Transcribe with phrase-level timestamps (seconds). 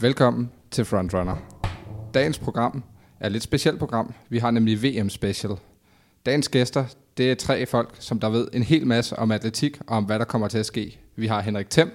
[0.00, 1.36] Velkommen til Frontrunner.
[2.14, 2.82] Dagens program
[3.20, 4.14] er et lidt specielt program.
[4.28, 5.52] Vi har nemlig VM Special.
[6.26, 6.84] Dagens gæster,
[7.16, 10.18] det er tre folk, som der ved en hel masse om atletik og om, hvad
[10.18, 10.98] der kommer til at ske.
[11.16, 11.90] Vi har Henrik Thiem.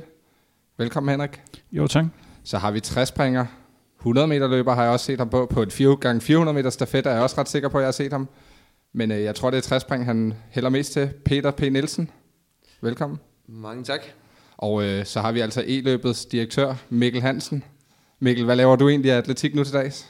[0.78, 1.42] Velkommen, Henrik.
[1.72, 2.06] Jo, tak.
[2.44, 3.46] Så har vi træspringer.
[4.00, 5.46] 100 meter løber har jeg også set ham på.
[5.46, 7.88] På et 4 gange 400 meter stafet er jeg også ret sikker på, at jeg
[7.88, 8.30] har set ham.
[8.94, 11.10] Men øh, jeg tror, det er træspring, han hælder mest til.
[11.26, 11.62] Peter P.
[11.62, 12.10] Nielsen.
[12.82, 13.20] Velkommen.
[13.48, 14.02] Mange tak.
[14.58, 17.64] Og øh, så har vi altså e-løbets direktør, Mikkel Hansen.
[18.24, 20.10] Mikkel, hvad laver du egentlig af atletik nu til dags?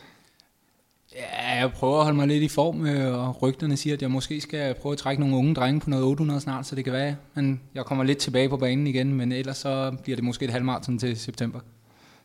[1.15, 4.11] Ja, jeg prøver at holde mig lidt i form, øh, og rygterne siger, at jeg
[4.11, 6.93] måske skal prøve at trække nogle unge drenge på noget 800 snart, så det kan
[6.93, 10.45] være, men jeg kommer lidt tilbage på banen igen, men ellers så bliver det måske
[10.45, 11.59] et halvmarathon til september.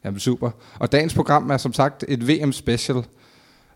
[0.05, 0.51] Jamen super.
[0.79, 3.05] Og dagens program er som sagt et VM-special.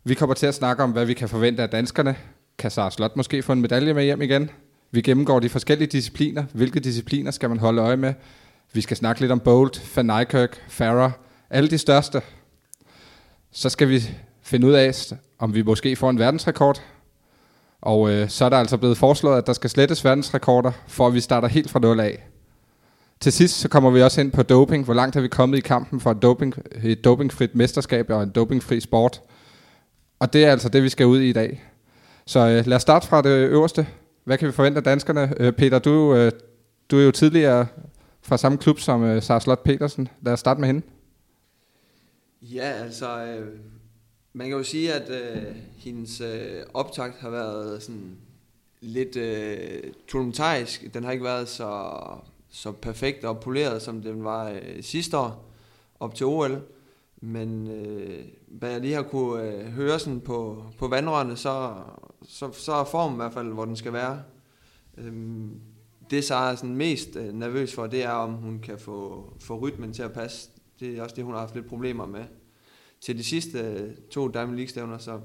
[0.04, 2.16] Vi kommer til at snakke om, hvad vi kan forvente af danskerne.
[2.58, 4.50] Kan Sara Slot måske få en medalje med hjem igen?
[4.90, 6.44] Vi gennemgår de forskellige discipliner.
[6.52, 8.14] Hvilke discipliner skal man holde øje med?
[8.72, 11.12] Vi skal snakke lidt om Bolt, Van Nykirk, Farah,
[11.52, 12.22] alle de største.
[13.52, 14.10] Så skal vi
[14.42, 16.82] finde ud af, om vi måske får en verdensrekord.
[17.80, 21.14] Og øh, så er der altså blevet foreslået, at der skal slettes verdensrekorder, for at
[21.14, 22.26] vi starter helt fra nul af.
[23.20, 24.84] Til sidst så kommer vi også ind på doping.
[24.84, 28.30] Hvor langt er vi kommet i kampen for et, doping, et dopingfrit mesterskab og en
[28.30, 29.20] dopingfri sport?
[30.18, 31.62] Og det er altså det, vi skal ud i i dag.
[32.26, 33.86] Så øh, lad os starte fra det øverste.
[34.24, 35.34] Hvad kan vi forvente af danskerne?
[35.36, 36.32] Øh, Peter, du, øh,
[36.90, 37.66] du er jo tidligere
[38.22, 40.08] fra samme klub som øh, Sara Slot Petersen.
[40.22, 40.82] Lad os starte med hende.
[42.42, 43.58] Ja, altså, øh,
[44.32, 48.16] man kan jo sige, at øh, hendes øh, optakt har været sådan
[48.80, 50.94] lidt øh, tumultarisk.
[50.94, 51.92] Den har ikke været så,
[52.50, 55.44] så perfekt og poleret, som den var øh, sidste år
[56.00, 56.62] op til OL.
[57.20, 61.74] Men øh, hvad jeg lige har kunne øh, høre sådan på, på vandrørene, så,
[62.28, 64.22] så, så er formen i hvert fald, hvor den skal være.
[64.98, 65.60] Øhm,
[66.10, 69.58] det, så er sådan mest øh, nervøs for, det er, om hun kan få, få
[69.58, 70.50] rytmen til at passe.
[70.80, 72.24] Det er også det, hun har haft lidt problemer med.
[73.00, 75.20] Til de sidste øh, to Diamond League-stævner, så,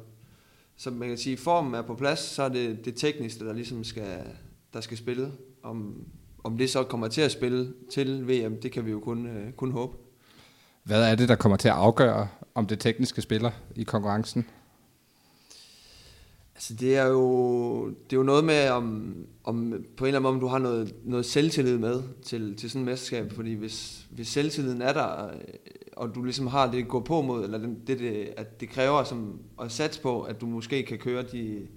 [0.78, 3.84] så man kan sige, formen er på plads, så er det det tekniske, der ligesom
[3.84, 4.24] skal,
[4.74, 5.32] der skal spille.
[5.64, 6.06] Om,
[6.44, 9.52] om det så kommer til at spille til VM, det kan vi jo kun, øh,
[9.54, 9.98] kun håbe.
[10.84, 14.46] Hvad er det, der kommer til at afgøre, om det tekniske spiller i konkurrencen?
[16.58, 20.24] Altså det er jo, det er jo noget med, om, om på en eller anden
[20.24, 23.34] måde, om du har noget, noget selvtillid med til, til sådan et mesterskab.
[23.34, 25.34] Fordi hvis, hvis selvtilliden er der, øh,
[25.96, 29.04] og du ligesom har det at gå på mod, eller det, det, at det kræver
[29.04, 31.68] som at satse på, at du måske kan køre de,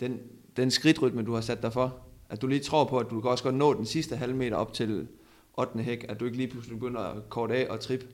[0.00, 0.18] den,
[0.56, 1.94] den skridtrytme, du har sat dig for.
[2.28, 4.56] At du lige tror på, at du kan også godt nå den sidste halve meter
[4.56, 5.08] op til
[5.56, 5.82] 8.
[5.82, 8.04] hæk, at du ikke lige pludselig begynder at korte af og trip.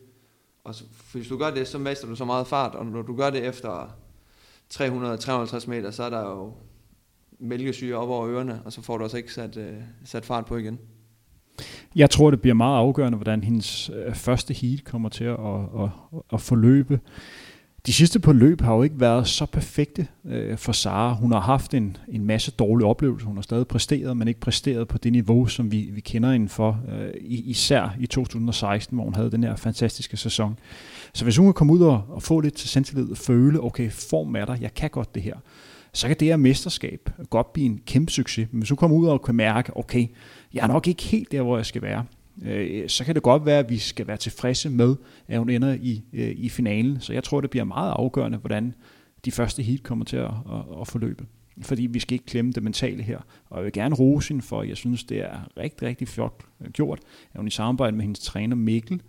[0.64, 3.16] Og så, hvis du gør det, så mister du så meget fart, og når du
[3.16, 3.96] gør det efter
[4.74, 6.52] 300-350 meter, så er der jo
[7.38, 10.56] mælkesyre op over ørerne, og så får du også ikke sat, øh, sat fart på
[10.56, 10.78] igen.
[11.96, 15.82] Jeg tror, det bliver meget afgørende, hvordan hendes øh, første heat kommer til at, at,
[15.82, 15.88] at,
[16.32, 17.00] at forløbe.
[17.86, 21.14] De sidste på løb har jo ikke været så perfekte øh, for Sara.
[21.14, 23.26] Hun har haft en, en masse dårlige oplevelser.
[23.26, 26.48] Hun har stadig præsteret, men ikke præsteret på det niveau, som vi, vi kender hende
[26.48, 30.58] for, øh, især i 2016, hvor hun havde den her fantastiske sæson.
[31.14, 33.90] Så hvis hun kan komme ud og, og få lidt til selvtillid og føle, okay,
[33.90, 35.34] form er der, jeg kan godt det her,
[35.92, 38.48] så kan det her mesterskab godt blive en kæmpe succes.
[38.50, 40.06] Men hvis hun kommer ud og kan mærke, okay,
[40.54, 42.04] jeg er nok ikke helt der, hvor jeg skal være,
[42.42, 44.96] øh, så kan det godt være, at vi skal være tilfredse med,
[45.28, 47.00] at hun ender i, øh, i finalen.
[47.00, 48.74] Så jeg tror, det bliver meget afgørende, hvordan
[49.24, 51.26] de første heat kommer til at, at, at forløbe.
[51.62, 53.18] Fordi vi skal ikke klemme det mentale her.
[53.50, 56.70] Og jeg vil gerne rose hende for, jeg synes, det er rigtig, rigtig flot øh,
[56.70, 57.00] gjort,
[57.32, 59.02] at hun i samarbejde med hendes træner Mikkel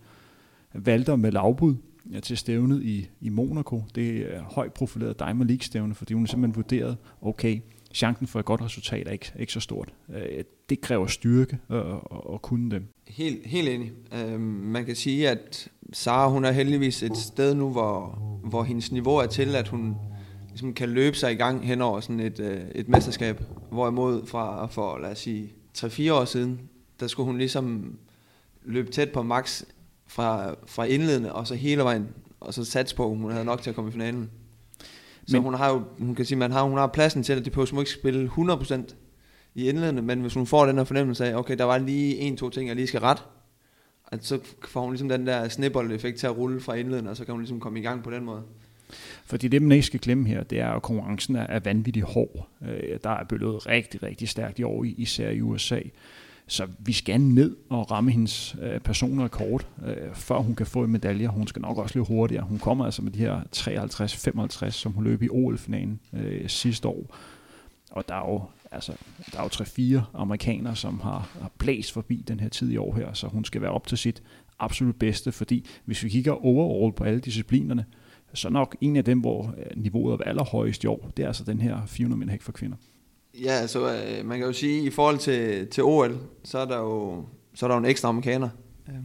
[0.73, 1.75] valgte med lavbud
[2.23, 3.83] til stævnet i, i Monaco.
[3.95, 7.61] Det er højt profileret Diamond League stævne, fordi hun simpelthen vurderet, okay,
[7.93, 9.93] chancen for et godt resultat er ikke, ikke så stort.
[10.15, 11.83] Øh, det kræver styrke at,
[12.33, 12.81] at kunne det.
[13.07, 13.91] Helt, helt enig.
[14.13, 18.05] Uh, man kan sige, at Sara hun er heldigvis et sted nu, hvor,
[18.43, 19.95] hvor hendes niveau er til, at hun
[20.49, 23.41] ligesom kan løbe sig i gang hen over sådan et, øh, et mesterskab.
[23.71, 26.61] Hvorimod fra for, lad os sige, 3-4 år siden,
[26.99, 27.97] der skulle hun ligesom
[28.63, 29.63] løbe tæt på max
[30.07, 32.07] fra, fra indledende, og så hele vejen,
[32.39, 34.29] og så sats på, hun havde nok til at komme i finalen.
[35.27, 37.45] Så men, hun har jo, hun kan sige, man har, hun har pladsen til, at
[37.45, 38.95] det på ikke spille 100%
[39.55, 42.37] i indledende, men hvis hun får den her fornemmelse af, okay, der var lige en,
[42.37, 43.23] to ting, jeg lige skal ret,
[44.11, 47.25] at så får hun ligesom den der snibbold-effekt til at rulle fra indledende, og så
[47.25, 48.43] kan hun ligesom komme i gang på den måde.
[49.25, 52.47] Fordi det, man ikke skal glemme her, det er, at konkurrencen er vanvittigt hård.
[52.61, 55.79] Øh, der er bølget rigtig, rigtig stærkt i år, især i USA.
[56.51, 59.29] Så vi skal ned og ramme hendes øh, personlige
[59.85, 61.27] øh, før hun kan få en medalje.
[61.27, 62.43] Hun skal nok også løbe hurtigere.
[62.43, 63.41] Hun kommer altså med de her
[64.67, 67.15] 53-55, som hun løb i OL-finalen øh, sidste år.
[67.91, 68.93] Og der er jo altså,
[69.31, 72.95] der er jo tre-fire amerikanere, som har, har blæst forbi den her tid i år
[72.95, 74.23] her, så hun skal være op til sit
[74.59, 77.85] absolut bedste, fordi hvis vi kigger overall på alle disciplinerne,
[78.33, 81.43] så nok en af dem, hvor øh, niveauet er allerhøjest i år, det er altså
[81.43, 82.77] den her 400 meter hæk for kvinder.
[83.39, 86.65] Ja, altså øh, man kan jo sige, at i forhold til, til OL, så er
[86.65, 88.49] der jo, så er der jo en ekstra amerikaner.
[88.89, 89.03] Øhm,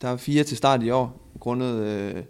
[0.00, 2.22] der er fire til start i år, grundet, øh,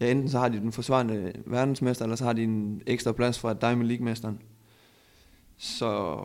[0.00, 3.38] ja enten så har de den forsvarende verdensmester, eller så har de en ekstra plads
[3.38, 4.38] fra Diamond League-mesteren.
[5.56, 6.18] Så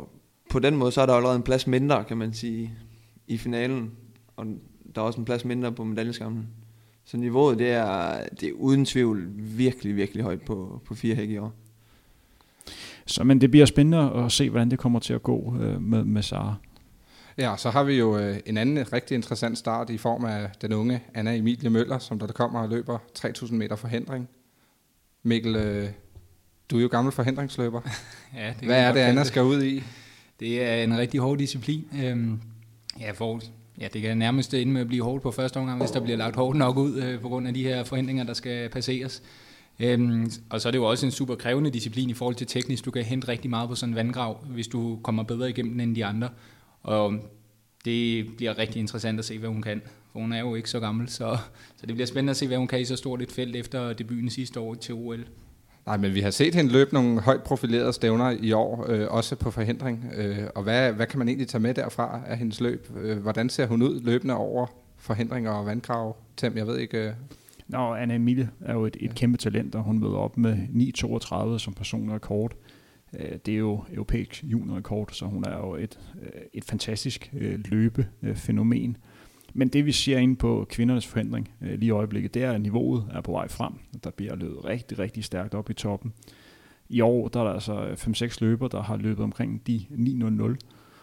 [0.49, 2.73] på den måde, så er der allerede en plads mindre, kan man sige,
[3.27, 3.91] i finalen,
[4.35, 4.45] og
[4.95, 6.47] der er også en plads mindre på medaljeskamlen.
[7.03, 11.29] Så niveauet, det er, det er uden tvivl virkelig, virkelig højt på, på fire hæk
[11.29, 11.53] i år.
[13.11, 16.03] Så men det bliver spændende at se, hvordan det kommer til at gå øh, med,
[16.03, 16.55] med Sara.
[17.37, 20.73] Ja, så har vi jo øh, en anden rigtig interessant start i form af den
[20.73, 24.29] unge Anna Emilie Møller, som der kommer og løber 3000 meter forhindring.
[25.23, 25.89] Mikkel, øh,
[26.71, 27.81] du er jo gammel forhindringsløber.
[28.37, 29.83] ja, det Hvad er det, Anna skal ud i?
[30.39, 31.85] Det er en rigtig hård disciplin.
[32.03, 32.41] Øhm,
[32.99, 33.41] ja, for,
[33.79, 36.17] ja, det kan nærmest ende med at blive hårdt på første omgang, hvis der bliver
[36.17, 39.23] lagt hårdt nok ud øh, på grund af de her forhindringer, der skal passeres.
[39.79, 42.85] Øhm, og så er det jo også en super krævende disciplin i forhold til teknisk.
[42.85, 45.81] Du kan hente rigtig meget på sådan en vandgrav, hvis du kommer bedre igennem den
[45.81, 46.29] end de andre.
[46.83, 47.13] Og
[47.85, 49.81] det bliver rigtig interessant at se, hvad hun kan.
[50.11, 51.37] For hun er jo ikke så gammel, så,
[51.75, 53.93] så det bliver spændende at se, hvad hun kan i så stort et felt efter
[53.93, 55.25] debuten sidste år til OL.
[55.85, 59.35] Nej, men vi har set hende løbe nogle højt profilerede stævner i år, øh, også
[59.35, 60.11] på forhindring.
[60.15, 62.91] Øh, og hvad, hvad kan man egentlig tage med derfra af hendes løb?
[63.01, 66.17] Øh, hvordan ser hun ud løbende over forhindringer og vandkrav?
[66.37, 66.97] Tim, jeg ved ikke...
[66.97, 67.13] Øh,
[67.71, 70.57] Nå, Anna Emilie er jo et, et kæmpe talent, og hun møder op med
[71.53, 72.53] 9.32 som personlig rekord.
[73.19, 77.59] Øh, det er jo europæisk juniorrekord, så hun er jo et, øh, et fantastisk øh,
[77.65, 78.97] løbefænomen.
[79.53, 83.05] Men det vi ser inde på kvindernes forhindring lige i øjeblikket, det er, at niveauet
[83.11, 83.73] er på vej frem.
[84.03, 86.13] Der bliver løbet rigtig, rigtig stærkt op i toppen.
[86.89, 90.55] I år der er der altså 5-6 løber, der har løbet omkring de 9.00,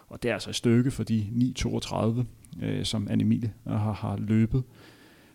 [0.07, 4.63] og det er altså et stykke for de 9.32, som Anne Emilie har, har løbet.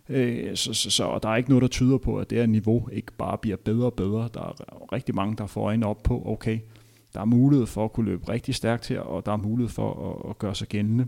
[0.09, 2.89] Øh, så, så, så der er ikke noget, der tyder på, at det her niveau
[2.93, 4.29] ikke bare bliver bedre og bedre.
[4.35, 6.59] Der er rigtig mange, der får øjnene op på, okay,
[7.15, 10.11] der er mulighed for at kunne løbe rigtig stærkt her, og der er mulighed for
[10.11, 11.07] at, at gøre sig gældende.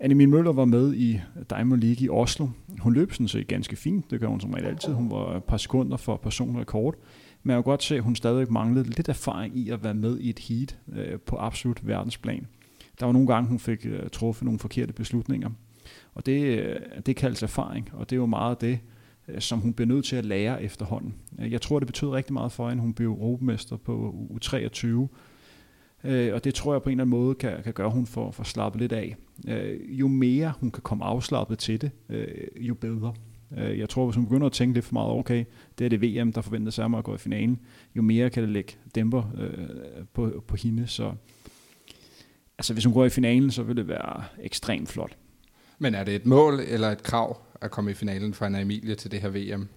[0.00, 1.20] Annemie Møller var med i
[1.50, 2.48] Diamond League i Oslo.
[2.80, 4.92] Hun løb sådan set ganske fint, det gør hun som regel altid.
[4.92, 6.94] Hun var et par sekunder for personrekord.
[7.42, 10.18] Men jeg kan godt se, at hun stadig manglede lidt erfaring i at være med
[10.18, 12.46] i et heat øh, på absolut verdensplan.
[13.00, 15.50] Der var nogle gange, hun fik øh, truffet nogle forkerte beslutninger.
[16.16, 16.76] Og det, øh,
[17.06, 18.78] det kaldes erfaring, og det er jo meget det,
[19.28, 21.14] øh, som hun bliver nødt til at lære efterhånden.
[21.38, 22.82] Øh, jeg tror, det betød rigtig meget for hende.
[22.82, 24.88] Hun blev europamester på U23,
[26.32, 28.30] og det tror jeg på en eller anden måde kan, kan gøre, at hun får,
[28.30, 29.16] får slappet lidt af.
[29.88, 31.90] Jo mere hun kan komme afslappet til det,
[32.56, 33.14] jo bedre.
[33.56, 35.44] Jeg tror, hvis hun begynder at tænke lidt for meget, okay,
[35.78, 37.58] det er det VM, der forventer sig at gå i finalen,
[37.96, 39.22] jo mere kan det lægge dæmper
[40.14, 40.86] på, på hende.
[40.86, 41.12] Så
[42.58, 45.16] altså, hvis hun går i finalen, så vil det være ekstremt flot.
[45.78, 48.94] Men er det et mål eller et krav at komme i finalen for Anna Emilie
[48.94, 49.68] til det her VM?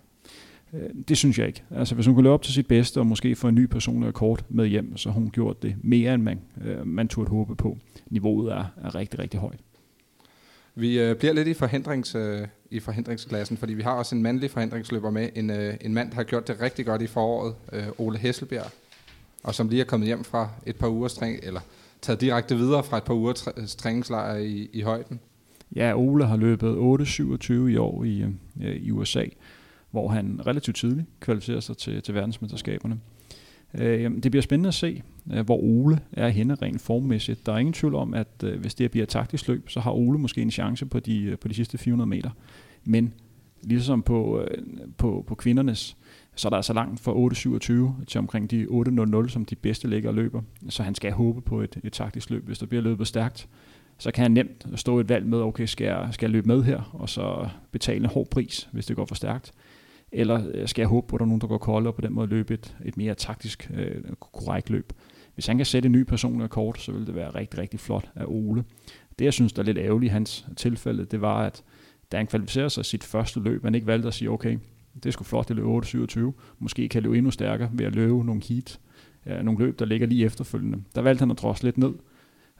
[0.73, 1.63] Øh, det synes jeg ikke.
[1.71, 4.07] Altså, hvis hun kunne løbe op til sit bedste og måske få en ny personlig
[4.07, 7.55] rekord med hjem, så har hun gjort det mere, end man, øh, man turde håbe
[7.55, 7.77] på.
[8.09, 9.59] Niveauet er, er rigtig, rigtig højt.
[10.75, 14.51] Vi øh, bliver lidt i, forhindrings, øh, i forhindringsklassen, fordi vi har også en mandlig
[14.51, 15.29] forhindringsløber med.
[15.35, 18.71] En, øh, en mand, der har gjort det rigtig godt i foråret, øh, Ole Hesselbjerg,
[19.43, 21.61] og som lige er kommet hjem fra et par uger træning, eller
[22.01, 23.33] taget direkte videre fra et par uger
[23.77, 25.19] træningslejr i, i højden.
[25.75, 28.25] Ja, Ole har løbet 8.27 i år i,
[28.61, 29.25] øh, i USA,
[29.91, 32.99] hvor han relativt tidligt kvalificerer sig til, til verdensmesterskaberne.
[33.73, 37.45] Øh, det bliver spændende at se, øh, hvor Ole er henne rent formmæssigt.
[37.45, 39.91] Der er ingen tvivl om, at øh, hvis det bliver et taktisk løb, så har
[39.91, 42.29] Ole måske en chance på de, øh, på de sidste 400 meter.
[42.83, 43.13] Men
[43.61, 44.63] ligesom på, øh,
[44.97, 45.97] på, på kvindernes,
[46.35, 47.13] så er der altså langt fra
[47.99, 48.67] 8.27 til omkring de
[49.23, 50.41] 8.00, som de bedste ligger og løber.
[50.69, 52.45] Så han skal håbe på et, et taktisk løb.
[52.45, 53.47] Hvis der bliver løbet stærkt,
[53.99, 56.63] så kan han nemt stå et valg med, okay, skal jeg, skal jeg løbe med
[56.63, 59.51] her, og så betale en hård pris, hvis det går for stærkt.
[60.11, 62.01] Eller øh, skal jeg håbe på, at der er nogen, der går kold, og på
[62.01, 64.93] den måde løbe et, et mere taktisk øh, korrekt løb.
[65.33, 68.11] Hvis han kan sætte en ny personlig rekord, så vil det være rigtig, rigtig flot
[68.15, 68.63] af Ole.
[69.19, 71.63] Det, jeg synes, der er lidt ærgerligt i hans tilfælde, det var, at
[72.11, 74.57] da han kvalificerede sig sit første løb, man ikke valgte at sige, okay,
[74.95, 76.19] det er sgu flot, det løb 8.27.
[76.59, 78.79] Måske kan jeg løbe endnu stærkere ved at løbe nogle heat,
[79.25, 80.83] øh, nogle løb, der ligger lige efterfølgende.
[80.95, 81.93] Der valgte han at drosle lidt ned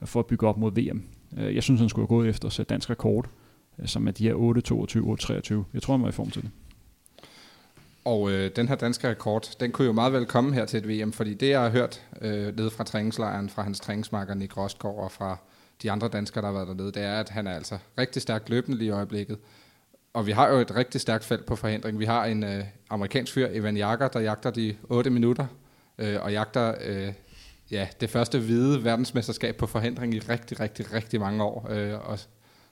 [0.04, 1.04] for at bygge op mod VM.
[1.38, 3.30] Øh, jeg synes, han skulle have gået efter at sætte dansk rekord,
[3.80, 5.64] øh, som er de her 8.22, 8.23.
[5.74, 6.52] Jeg tror, han var i form til det.
[8.06, 10.90] Og øh, den her danske rekord, den kunne jo meget vel komme her til et
[10.90, 14.96] VM, fordi det, jeg har hørt øh, nede fra træningslejren, fra hans træningsmarker Nick Rostgaard
[14.96, 15.38] og fra
[15.84, 18.50] de andre danskere, der har været dernede, det er, at han er altså rigtig stærkt
[18.50, 19.38] løbende lige i øjeblikket.
[20.14, 22.00] Og vi har jo et rigtig stærkt felt på forhindring.
[22.00, 25.46] Vi har en øh, amerikansk fyr, Evan Jager, der jagter de 8 minutter,
[25.98, 27.14] øh, og jagter øh,
[27.72, 31.68] ja, det første hvide verdensmesterskab på forhindring i rigtig, rigtig, rigtig mange år.
[31.72, 32.20] Øh, og,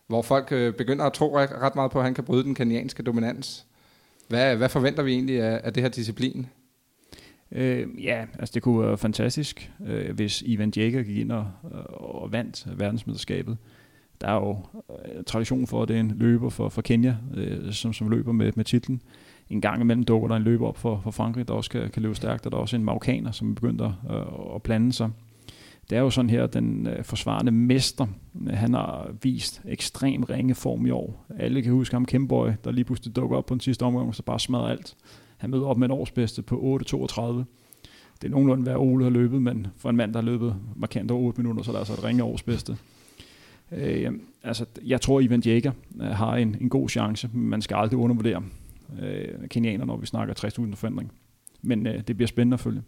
[0.08, 3.04] hvor folk øh, begynder at tro ret meget på, at han kan bryde den kenianske
[3.04, 3.66] dominans.
[4.28, 6.48] Hvad, hvad forventer vi egentlig af, af det her disciplin?
[7.52, 11.52] Øh, ja, altså det kunne være fantastisk, øh, hvis Ivan Jager gik ind og,
[11.88, 13.58] og vandt verdensmesterskabet.
[14.22, 17.74] Der er jo øh, tradition for, at det er en løber for, for Kenya, øh,
[17.74, 19.02] som, som løber med, med titlen.
[19.50, 22.02] En gang imellem dukker der en løber op for, for Frankrig, der også kan, kan
[22.02, 25.10] løbe stærkt, og der er også en marokkaner, som begynder øh, at blande sig.
[25.90, 28.08] Det er jo sådan her, at den øh, forsvarende mester,
[28.50, 31.26] han har vist ekstrem ringe form i år.
[31.40, 34.16] Alle kan huske ham, Kemboy, der lige pludselig dukker op på den sidste omgang, og
[34.16, 34.96] så bare smadrer alt.
[35.38, 37.44] Han møder op med en årsbedste på 8.32.
[38.22, 41.12] Det er nogenlunde, hvad Ole har løbet, men for en mand, der har løbet markant
[41.12, 42.78] over 8 minutter, så er der altså et ringe årsbedste.
[43.72, 44.12] Øh,
[44.44, 48.00] altså, jeg tror, Ivan Jager øh, har en, en god chance, men man skal aldrig
[48.00, 48.44] undervurdere
[49.02, 51.12] øh, kenianer, når vi snakker 60.000 forandring.
[51.62, 52.82] Men øh, det bliver spændende at følge.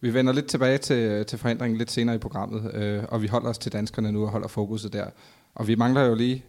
[0.00, 3.48] Vi vender lidt tilbage til, til forhindringen lidt senere i programmet, øh, og vi holder
[3.48, 5.06] os til danskerne nu og holder fokuset der.
[5.54, 6.44] Og vi mangler jo lige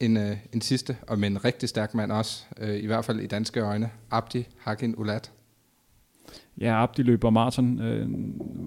[0.00, 3.20] en, øh, en sidste, og med en rigtig stærk mand også, øh, i hvert fald
[3.20, 5.32] i danske øjne, Abdi Hakin Ulat.
[6.60, 8.08] Ja, Abdi løber maraton øh,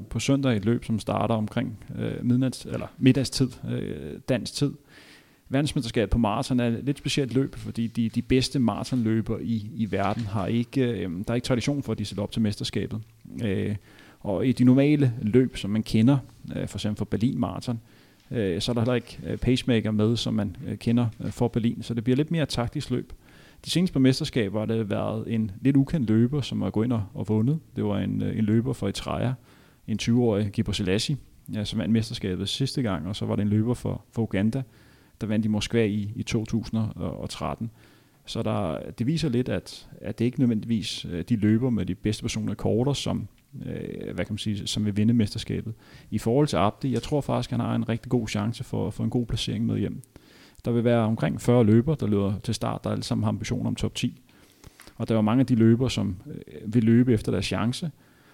[0.09, 4.73] på søndag et løb, som starter omkring øh, midnats, eller middagstid, øh, dansk tid.
[5.49, 9.91] Verdensmesterskabet på maraton er et lidt specielt løb, fordi de, de bedste maratonløber i, i
[9.91, 13.01] verden har ikke, øh, der er ikke tradition for, at de sætter op til mesterskabet.
[13.43, 13.75] Øh,
[14.19, 16.17] og i de normale løb, som man kender,
[16.55, 17.79] øh, for eksempel for Berlin Marathon,
[18.31, 21.47] øh, så er der heller ikke øh, pacemaker med, som man øh, kender øh, for
[21.47, 21.83] Berlin.
[21.83, 23.13] Så det bliver lidt mere taktisk løb.
[23.65, 26.93] De seneste par mesterskaber har det været en lidt ukendt løber, som har gået ind
[26.93, 27.59] og, og vundet.
[27.75, 29.31] Det var en, øh, en løber fra Eritrea,
[29.87, 31.17] en 20-årig Gibor Selassie,
[31.53, 34.63] ja, som vandt mesterskabet sidste gang, og så var det en løber for, for Uganda,
[35.21, 37.71] der vandt i Moskva i, i 2013.
[38.25, 41.95] Så der, det viser lidt, at, at det ikke nødvendigvis øh, de løber med de
[41.95, 43.27] bedste personlige korter, som,
[43.65, 45.73] øh, hvad kan man sige, som vil vinde mesterskabet.
[46.11, 48.89] I forhold til Abdi, jeg tror faktisk, at han har en rigtig god chance for,
[48.89, 50.01] for en god placering med hjem.
[50.65, 53.67] Der vil være omkring 40 løber, der løber til start, der alle sammen har ambitioner
[53.67, 54.21] om top 10.
[54.95, 57.91] Og der er mange af de løber, som øh, vil løbe efter deres chance.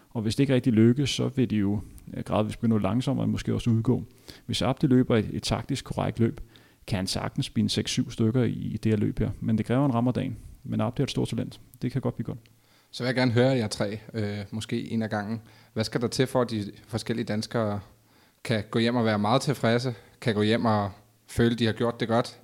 [0.10, 1.80] Og hvis det ikke rigtig lykkes, så vil de jo
[2.14, 4.04] øh, gradvist begynde langsommere og måske også udgå.
[4.46, 6.42] Hvis Abdi løber et, et taktisk korrekt løb,
[6.88, 9.30] kan han sagtens blive 6-7 stykker i det her løb her.
[9.40, 10.38] Men det kræver en rammerdagen.
[10.64, 11.60] Men Abdi er et stort talent.
[11.82, 12.40] Det kan godt blive godt.
[12.92, 15.42] Så vil jeg gerne høre jer tre, øh, måske en af gangen.
[15.74, 17.80] Hvad skal der til for, at de forskellige danskere
[18.44, 20.92] kan gå hjem og være meget tilfredse, kan gå hjem og
[21.28, 22.40] føle, at de har gjort det godt,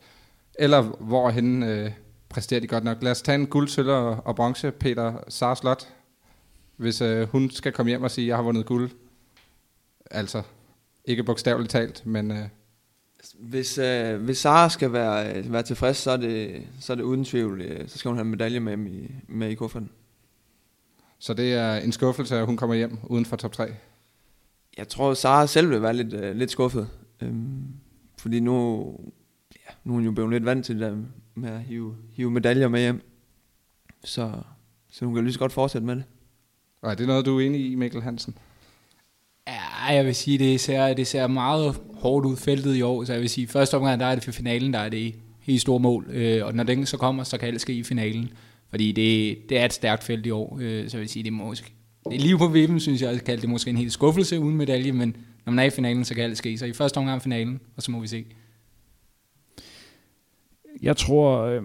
[0.59, 1.91] eller hvorhen øh,
[2.29, 3.03] præsterer de godt nok.
[3.03, 5.87] Lad os tage en guld, sølv og, og bronze, Peter Sarslot,
[6.77, 8.91] hvis øh, hun skal komme hjem og sige, at jeg har vundet guld.
[10.11, 10.41] Altså,
[11.05, 12.31] ikke bogstaveligt talt, men...
[12.31, 12.47] Øh,
[13.39, 17.03] hvis, øh, hvis Sara skal være, øh, være tilfreds, så er, det, så er det
[17.03, 19.89] uden tvivl, øh, så skal hun have en medalje med i, med i kufferten.
[21.19, 23.75] Så det er en skuffelse, at hun kommer hjem uden for top 3?
[24.77, 26.89] Jeg tror, Sara selv vil være lidt, øh, lidt skuffet.
[27.21, 27.63] Øhm,
[28.17, 28.85] fordi nu,
[29.55, 32.67] ja, nu er hun jo blevet lidt vant til det med at hive, hive medaljer
[32.67, 33.01] med hjem.
[34.03, 34.31] Så,
[34.91, 36.03] så hun kan lige så godt fortsætte med det.
[36.81, 38.37] Og er det noget, du er enig i, Mikkel Hansen?
[39.47, 43.03] Ja, jeg vil sige, det ser, det ser meget hårdt ud feltet i år.
[43.03, 45.61] Så jeg vil sige, første omgang, der er det for finalen, der er det helt
[45.61, 46.05] store mål.
[46.09, 48.29] Øh, og når den så kommer, så kan alt ske i finalen.
[48.69, 50.57] Fordi det, det er et stærkt felt i år.
[50.61, 51.73] Øh, så jeg vil sige, det er måske...
[52.09, 54.91] Det er lige på vippen, synes jeg, at det måske en helt skuffelse uden medalje,
[54.91, 55.15] men
[55.45, 56.57] når man er i finalen, så kan alt ske.
[56.57, 58.25] Så i første omgang finalen, og så må vi se.
[60.81, 61.63] Jeg tror, øh,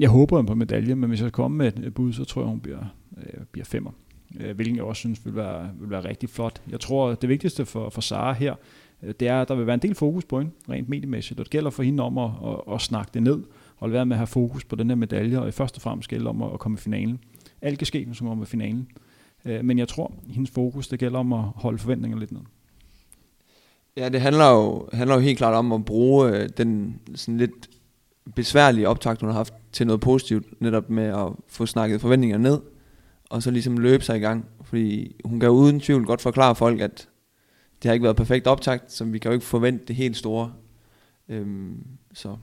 [0.00, 2.60] jeg håber på medalje, men hvis jeg kommer med et bud, så tror jeg, hun
[2.60, 3.90] bliver, øh, bliver femmer.
[4.40, 6.62] Øh, Hvilken jeg også synes vil være, vil være rigtig flot.
[6.70, 8.54] Jeg tror, det vigtigste for, for Sara her,
[9.02, 11.44] Øh, det er, at der vil være en del fokus på hende, rent mediemæssigt, og
[11.44, 13.42] det gælder for hende om at, at, at snakke det ned,
[13.76, 16.08] og være med at have fokus på den her medalje, og i første og fremmest
[16.08, 17.20] gælder om at, at komme i finalen.
[17.62, 18.88] Alt kan ske, som om i finalen.
[19.44, 22.40] Øh, men jeg tror, hendes fokus, det gælder om at holde forventningerne lidt ned.
[23.96, 27.70] Ja, det handler jo, handler jo helt klart om at bruge øh, den sådan lidt
[28.34, 32.60] besværlige optakt, hun har haft til noget positivt, netop med at få snakket forventningerne ned,
[33.30, 34.46] og så ligesom løbe sig i gang.
[34.62, 37.08] Fordi hun kan uden tvivl godt forklare folk, at
[37.82, 40.52] det har ikke været perfekt optakt, så vi kan jo ikke forvente det helt store.
[41.28, 42.36] Øhm, så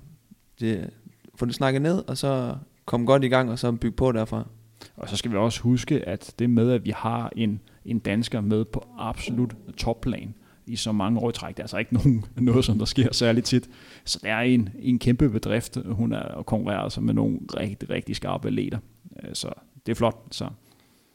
[0.60, 0.90] det,
[1.36, 4.48] få det snakket ned, og så komme godt i gang, og så bygge på derfra.
[4.96, 8.42] Og så skal vi også huske, at det med, at vi har en, en dansker
[8.42, 10.34] med på absolut topplan,
[10.68, 11.56] i så mange år i træk.
[11.56, 13.70] Det er altså ikke nogen, noget, som der sker særligt tit.
[14.06, 15.78] Så det er en, en kæmpe bedrift.
[15.86, 18.80] Hun er og konkurrerer altså med nogle rigtig, rigtig skarpe atleter.
[19.24, 19.50] Øh, så
[19.86, 20.18] det er flot.
[20.32, 20.50] Så.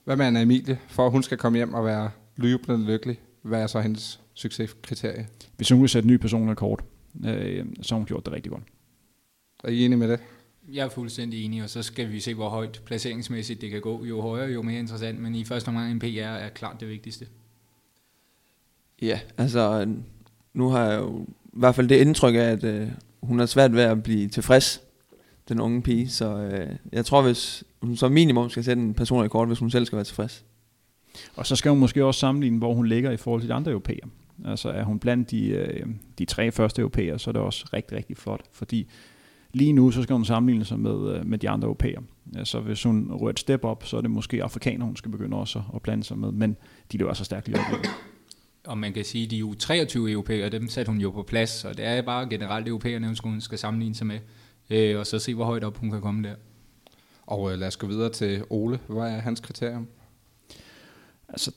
[0.04, 3.18] Hvad med Anna Emilie, for at hun skal komme hjem og være lyblende lykkelig?
[3.42, 5.28] Hvad er så hendes succeskriterie?
[5.56, 6.84] Hvis hun vil sætte ny personlig kort,
[7.24, 8.62] øh, så har hun gjort det rigtig godt.
[9.64, 10.20] Er I enige med det?
[10.72, 14.04] Jeg er fuldstændig enig, og så skal vi se, hvor højt placeringsmæssigt det kan gå.
[14.04, 17.26] Jo højere, jo mere interessant, men i første omgang en PR er klart det vigtigste.
[19.02, 19.88] Ja, altså
[20.54, 22.88] nu har jeg jo i hvert fald det indtryk af, at øh,
[23.22, 24.82] hun er svært ved at blive tilfreds,
[25.48, 26.08] den unge pige.
[26.08, 29.86] Så øh, jeg tror, hvis hun som minimum skal sætte en personrekord, hvis hun selv
[29.86, 30.44] skal være tilfreds.
[31.36, 33.70] Og så skal hun måske også sammenligne, hvor hun ligger i forhold til de andre
[33.70, 34.08] europæere.
[34.44, 35.86] Altså er hun blandt de, øh,
[36.18, 38.40] de tre første europæere, så er det også rigtig, rigtig flot.
[38.52, 38.88] Fordi
[39.52, 42.02] lige nu, så skal hun sammenligne sig med, øh, med de andre europæere.
[42.36, 45.36] Altså hvis hun rører et step op, så er det måske afrikaner, hun skal begynde
[45.36, 46.32] også at blande sig med.
[46.32, 46.56] Men
[46.92, 47.58] de løber så stærkt lige.
[48.66, 51.64] Og man kan sige, at de er 23 europæere, dem satte hun jo på plads,
[51.64, 54.18] og det er bare generelt europæerne, hun skal sammenligne sig med,
[54.70, 56.34] øh, og så se, hvor højt op hun kan komme der.
[57.26, 58.78] Og øh, lad os gå videre til Ole.
[58.88, 59.88] Hvad er hans kriterium?
[61.32, 61.52] Altså,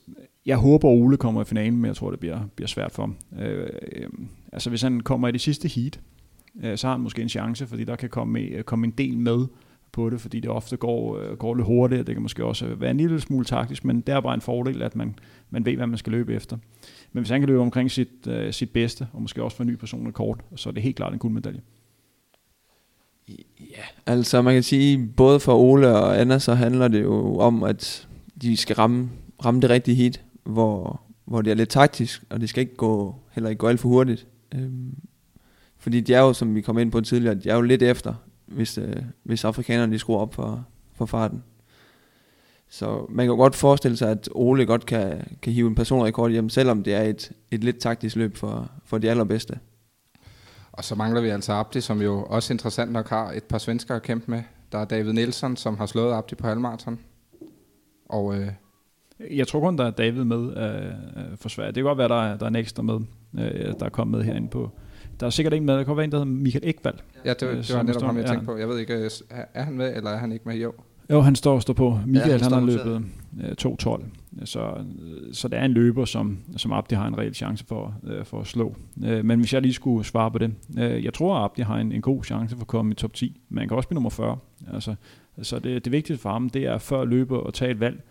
[0.46, 3.16] jeg håber, Ole kommer i finalen, men jeg tror, det bliver, bliver svært for ham.
[3.38, 4.08] Øh, øh,
[4.52, 6.00] altså, hvis han kommer i det sidste heat,
[6.62, 9.18] øh, så har han måske en chance, fordi der kan komme, øh, komme en del
[9.18, 9.46] med
[9.92, 12.90] på det, fordi det ofte går, øh, går lidt hurtigt, det kan måske også være
[12.90, 15.18] en lille smule taktisk, men det er bare en fordel, at man,
[15.50, 16.56] man ved, hvad man skal løbe efter.
[17.12, 19.68] Men hvis han kan løbe omkring sit, øh, sit bedste, og måske også få en
[19.68, 21.60] ny personlig kort, så er det helt klart en guldmedalje.
[23.60, 27.62] Ja, altså man kan sige, både for Ole og Anna, så handler det jo om,
[27.62, 28.08] at
[28.42, 29.10] de skal ramme,
[29.44, 33.14] ramme det rigtige hit, hvor, hvor det er lidt taktisk, og det skal ikke gå,
[33.32, 34.26] heller ikke gå alt for hurtigt.
[34.54, 34.94] Øhm,
[35.78, 38.14] fordi de er jo, som vi kom ind på tidligere, de er jo lidt efter,
[38.46, 41.42] hvis, øh, hvis afrikanerne de skruer op for, for farten.
[42.68, 46.48] Så man kan godt forestille sig, at Ole godt kan, kan hive en personrekord hjem,
[46.48, 49.58] selvom det er et, et lidt taktisk løb for, for de allerbedste.
[50.72, 53.94] Og så mangler vi altså Abdi, som jo også interessant nok har et par svensker
[53.94, 54.42] at kæmpe med.
[54.72, 56.98] Der er David Nielsen, som har slået Abdi på halvmarathon.
[58.08, 58.48] Og øh,
[59.30, 61.68] jeg tror kun, der er David med øh, for Sverige.
[61.68, 63.00] Det kan godt være, der er, der er en ekstra med,
[63.38, 64.70] øh, der er kommet med herinde på.
[65.20, 66.94] Der er sikkert en med, der kan være en, der hedder Michael Ekvald.
[67.24, 68.56] Ja, det, det var netop ham, jeg tænkte på.
[68.56, 69.10] Jeg ved ikke,
[69.54, 70.56] er han med, eller er han ikke med?
[70.56, 70.72] Jo.
[71.10, 72.00] Jo, han står står på.
[72.06, 73.04] Michael, ja, han, han har løbet
[73.66, 74.04] uh, 2.12.
[74.44, 74.84] Så,
[75.32, 78.40] så det er en løber, som, som Abdi har en reel chance for, uh, for
[78.40, 78.76] at slå.
[78.96, 80.54] Uh, men hvis jeg lige skulle svare på det.
[80.68, 83.12] Uh, jeg tror, at Abdi har en, en god chance for at komme i top
[83.12, 83.40] 10.
[83.48, 84.38] Men han kan også blive nummer 40.
[84.72, 84.94] Altså,
[85.42, 88.02] så det, det vigtigste for ham, det er før løber at tage et valg.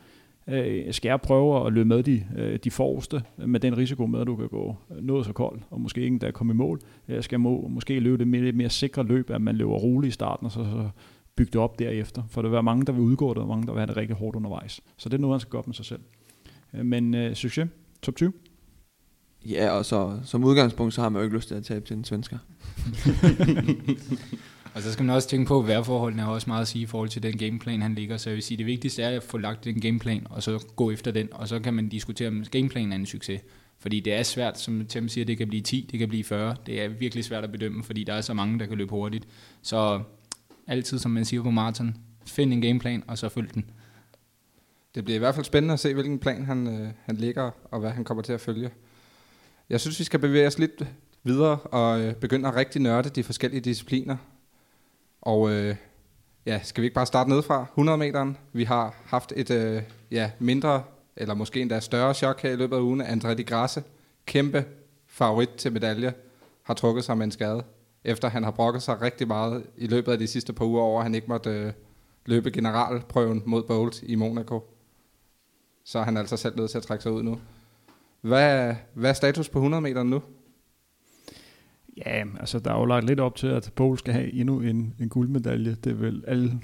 [0.92, 4.28] Skal jeg prøve at løbe med de, uh, de forreste, med den risiko med, at
[4.28, 6.80] du kan gå noget så koldt, og måske ikke endda komme i mål.
[7.08, 10.14] Jeg skal må, måske løbe det mere, mere sikre løb, at man løber roligt i
[10.14, 10.90] starten, og så, så
[11.36, 12.24] bygge det op derefter.
[12.30, 13.98] For der vil være mange, der vil udgå det, og mange, der vil have det
[13.98, 14.82] rigtig hårdt undervejs.
[14.98, 16.02] Så det er noget, han skal gå op med sig selv.
[16.74, 17.70] Øh, men øh, succes.
[18.02, 18.34] Top 20.
[19.46, 21.98] Ja, og så som udgangspunkt, så har man jo ikke lyst til at tabe til
[21.98, 22.38] en svensker.
[24.76, 26.86] og så skal man også tænke på, at vejrforholdene har også meget at sige i
[26.86, 28.18] forhold til den gameplan, han ligger.
[28.18, 30.92] Så jeg vil sige, det vigtigste er at få lagt den gameplan, og så gå
[30.92, 31.34] efter den.
[31.34, 33.42] Og så kan man diskutere, om gameplanen er en succes.
[33.80, 36.56] Fordi det er svært, som Tim siger, det kan blive 10, det kan blive 40.
[36.66, 39.28] Det er virkelig svært at bedømme, fordi der er så mange, der kan løbe hurtigt.
[39.62, 40.02] Så
[40.68, 43.70] altid, som man siger på maraton, find en gameplan, og så følg den.
[44.96, 47.80] Det bliver i hvert fald spændende at se, hvilken plan han, øh, han ligger, og
[47.80, 48.70] hvad han kommer til at følge.
[49.70, 50.86] Jeg synes, vi skal bevæge os lidt
[51.24, 54.18] videre og øh, begynde at rigtig nørde de forskellige discipliner.
[55.26, 55.76] Og øh,
[56.46, 57.62] ja, skal vi ikke bare starte nedefra?
[57.62, 58.38] 100 meteren.
[58.54, 60.84] Vi har haft et øh, ja, mindre,
[61.16, 63.02] eller måske endda større chok her i løbet af ugen.
[63.02, 63.84] André de Grasse,
[64.26, 64.66] kæmpe
[65.08, 66.14] favorit til medalje,
[66.64, 67.64] har trukket sig med en skade
[68.06, 71.00] efter han har brokket sig rigtig meget i løbet af de sidste par uger over,
[71.00, 71.74] at han ikke måtte øh,
[72.26, 74.64] løbe generalprøven mod Bolt i Monaco.
[75.84, 77.40] Så er han altså selv nødt til at trække sig ud nu.
[78.22, 80.22] Hvad, hvad er status på 100 meter nu?
[81.98, 84.94] Ja, altså der er jo lagt lidt op til, at Bolt skal have endnu en,
[85.00, 85.76] en guldmedalje.
[85.84, 86.60] Det er vel alle,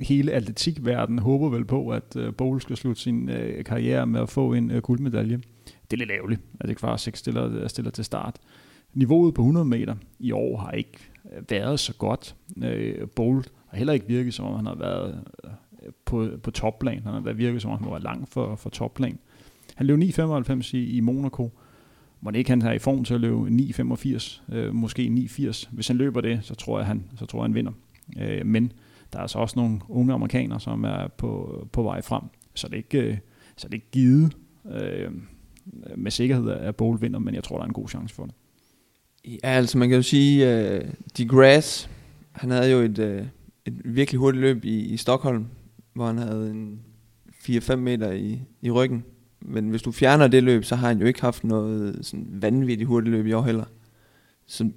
[0.00, 4.20] hele atletikverdenen håber vel på, at øh, uh, Bolt skal slutte sin uh, karriere med
[4.20, 5.36] at få en uh, guldmedalje.
[5.66, 8.40] Det er lidt ærgerligt, at det ikke var seks stiller, stiller til start
[8.94, 10.98] niveauet på 100 meter i år har ikke
[11.48, 12.36] været så godt.
[12.62, 15.24] Øh, Bolt har heller ikke virket, som om han har været
[16.04, 17.02] på, på topplan.
[17.02, 19.18] Han har været virket, som om han var langt for, for topplan.
[19.74, 21.50] Han løb 9,95 i, i Monaco.
[22.20, 25.68] Må ikke han er i form til at løbe 9,85, øh, måske 9,80.
[25.72, 27.72] Hvis han løber det, så tror jeg, han, så tror jeg, han vinder.
[28.18, 28.72] Øh, men
[29.12, 32.22] der er altså også nogle unge amerikanere, som er på, på vej frem.
[32.54, 33.18] Så det er ikke, øh,
[33.56, 34.36] så det er ikke givet
[34.70, 35.10] øh,
[35.96, 38.34] med sikkerhed, at Bowl vinder, men jeg tror, der er en god chance for det.
[39.24, 41.90] Ja, altså man kan jo sige, uh, De Grass,
[42.32, 43.26] han havde jo et, uh,
[43.66, 45.46] et virkelig hurtigt løb i, i Stockholm,
[45.92, 46.80] hvor han havde en
[47.28, 49.04] 4-5 meter i, i ryggen.
[49.40, 52.88] Men hvis du fjerner det løb, så har han jo ikke haft noget sådan vanvittigt
[52.88, 53.64] hurtigt løb i år heller.
[54.46, 54.70] Så,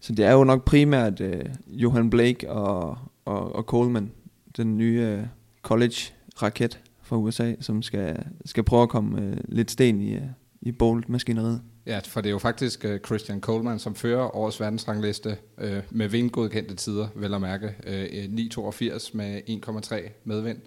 [0.00, 1.28] så det er jo nok primært uh,
[1.66, 4.10] Johan Blake og, og, og Coleman,
[4.56, 5.26] den nye uh,
[5.62, 10.22] college-raket fra USA, som skal, skal prøve at komme uh, lidt sten i, uh,
[10.60, 11.62] i bolt-maskineriet.
[11.86, 16.08] Ja, for det er jo faktisk uh, Christian Coleman, som fører årets verdensrangliste uh, med
[16.08, 17.74] vindgodkendte tider, vel at mærke.
[17.86, 20.58] Uh, 9,82 med 1,3 medvind.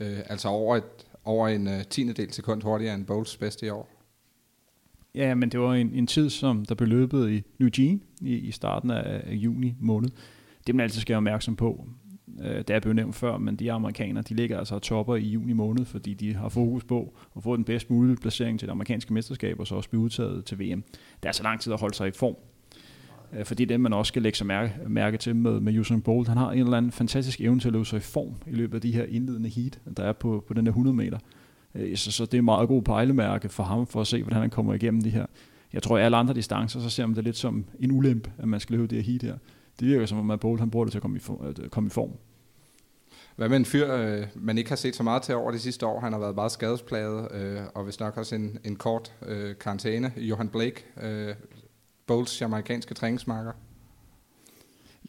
[0.00, 3.68] Uh, altså over, et, over en øh, tiende del sekund hurtigere end Bowles bedste i
[3.68, 3.88] år.
[5.14, 8.50] Ja, men det var en, en tid, som der blev løbet i Eugene i, i
[8.50, 10.10] starten af, af juni måned.
[10.66, 11.86] Det man altid skal være opmærksom på.
[12.40, 15.24] Øh, det er blevet nævnt før, men de amerikanere, de ligger altså og topper i
[15.24, 18.72] juni måned, fordi de har fokus på at få den bedst mulige placering til det
[18.72, 20.84] amerikanske mesterskab, og så også blive udtaget til VM.
[21.22, 22.36] Det er så lang tid at holde sig i form.
[23.36, 26.28] Øh, fordi det, man også skal lægge sig mærke, mærke til med, med Usain Bolt,
[26.28, 28.74] han har en eller anden fantastisk evne til at løbe sig i form i løbet
[28.74, 31.18] af de her indledende heat, der er på, på den der 100 meter.
[31.74, 34.40] Øh, så, så det er en meget god pejlemærke for ham, for at se, hvordan
[34.40, 35.26] han kommer igennem de her.
[35.72, 38.48] Jeg tror, at alle andre distancer, så ser man det lidt som en ulemp, at
[38.48, 39.36] man skal løbe det her heat her.
[39.80, 41.70] Det virker som, om, at Bolt han bruger det til at komme i, for, at
[41.70, 42.10] komme i form.
[43.36, 45.86] Hvad med en fyr, øh, man ikke har set så meget til over de sidste
[45.86, 46.00] år?
[46.00, 50.12] Han har været meget skadesplaget, øh, og hvis nok også en, en kort øh, karantæne.
[50.16, 51.34] Johan Blake, øh,
[52.10, 53.52] Bowles amerikanske træningsmarker.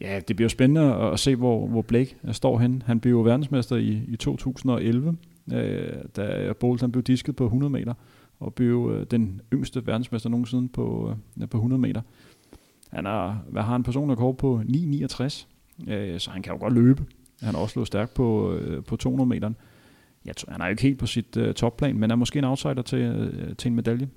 [0.00, 2.82] Ja, det bliver spændende at se, hvor, hvor Blake øh, står hen.
[2.86, 5.16] Han blev verdensmester i, i 2011,
[5.52, 7.94] øh, da Bowles han blev disket på 100 meter,
[8.40, 12.00] og blev øh, den yngste verdensmester nogensinde på, øh, på 100 meter.
[12.90, 15.46] Han har, hvad har han personlig kort på 9,69,
[15.88, 17.04] øh, så han kan jo godt løbe.
[17.40, 19.50] Han har også slået stærkt på, øh, på 200 meter.
[20.24, 22.44] Jeg tror, han er jo ikke helt på sit øh, topplan, men er måske en
[22.44, 24.08] outsider til, øh, til en medalje.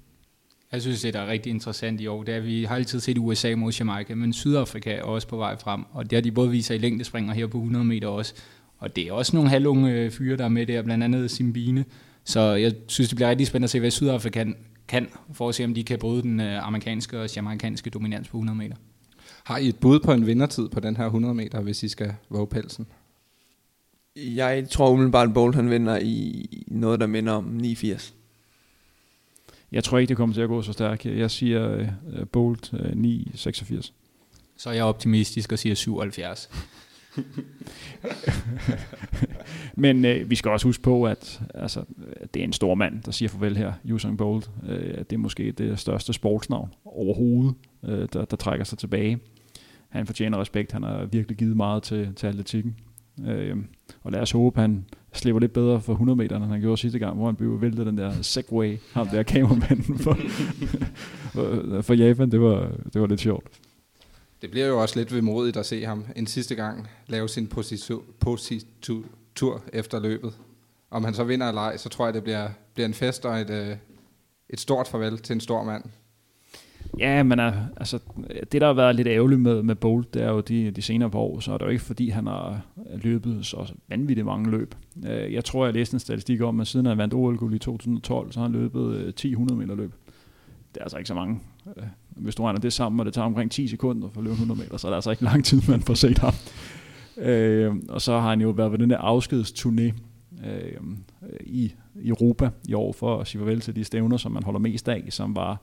[0.71, 2.99] Jeg synes, det der er rigtig interessant i år, det er, at vi har altid
[2.99, 6.31] set USA mod Jamaica, men Sydafrika er også på vej frem, og det har de
[6.31, 8.33] både vist sig i længdespring og her på 100 meter også.
[8.77, 11.85] Og det er også nogle halvunge øh, fyre, der er med der, blandt andet Simbine.
[12.23, 14.55] Så jeg synes, det bliver rigtig spændende at se, hvad Sydafrika kan,
[14.87, 18.37] kan for at se, om de kan bryde den øh, amerikanske og jamaikanske dominans på
[18.37, 18.75] 100 meter.
[19.43, 22.13] Har I et bud på en vindertid på den her 100 meter, hvis I skal
[22.29, 22.87] våge pelsen?
[24.15, 28.15] Jeg tror umiddelbart, at Bolt han vinder i noget, der minder om 89.
[29.75, 31.05] Jeg tror ikke, det kommer til at gå så stærkt.
[31.05, 33.91] Jeg siger uh, Bolt uh, 9,86.
[34.57, 36.49] Så er jeg optimistisk og siger 77.
[39.75, 41.83] Men øh, vi skal også huske på, at altså,
[42.33, 44.49] det er en stor mand, der siger farvel her, Usain Bolt.
[44.67, 49.19] Øh, det er måske det største sportsnavn overhovedet, øh, der, der trækker sig tilbage.
[49.89, 50.71] Han fortjener respekt.
[50.71, 52.75] Han har virkelig givet meget til, til atletikken.
[53.25, 53.57] Øh,
[54.03, 54.85] og lad os håbe, han
[55.15, 57.85] slipper lidt bedre for 100 meter, end han gjorde sidste gang, hvor han blev væltet
[57.85, 60.17] den der segway, ham der kameramanden for,
[61.81, 62.31] for Japan.
[62.31, 63.47] Det var, det var lidt sjovt.
[64.41, 67.47] Det bliver jo også lidt vemodigt at se ham en sidste gang lave sin
[68.19, 70.33] positur efter løbet.
[70.91, 73.41] Om han så vinder eller ej, så tror jeg, det bliver, bliver en fest og
[73.41, 73.77] et, øh,
[74.49, 75.83] et stort farvel til en stor mand.
[76.99, 77.99] Ja, men øh, altså,
[78.51, 81.09] det der har været lidt ærgerligt med, med Bolt, det er jo de, de senere
[81.09, 82.61] par år, så er det jo ikke fordi, han har
[82.93, 84.75] øh, løbet så vanvittigt mange løb.
[85.05, 88.31] Øh, jeg tror, jeg læste en statistik om, at siden han vandt OL i 2012,
[88.31, 89.93] så har han løbet 1000 meter løb.
[90.73, 91.39] Det er altså ikke så mange.
[92.09, 94.59] Hvis du regner det sammen, og det tager omkring 10 sekunder for at løbe 100
[94.59, 96.33] meter, så er det altså ikke lang tid, man får set ham.
[97.17, 99.93] Øh, og så har han jo været ved den der afskedsturné
[100.47, 100.81] øh,
[101.41, 104.89] i Europa i år for at sige farvel til de stævner, som man holder mest
[104.89, 105.61] af, som var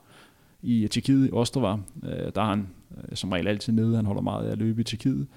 [0.63, 1.77] i Tjekkiet, i Ostrava.
[2.03, 4.81] Øh, der er han øh, som regel altid nede, han holder meget af at løbe
[4.81, 5.27] i Tjekkiet.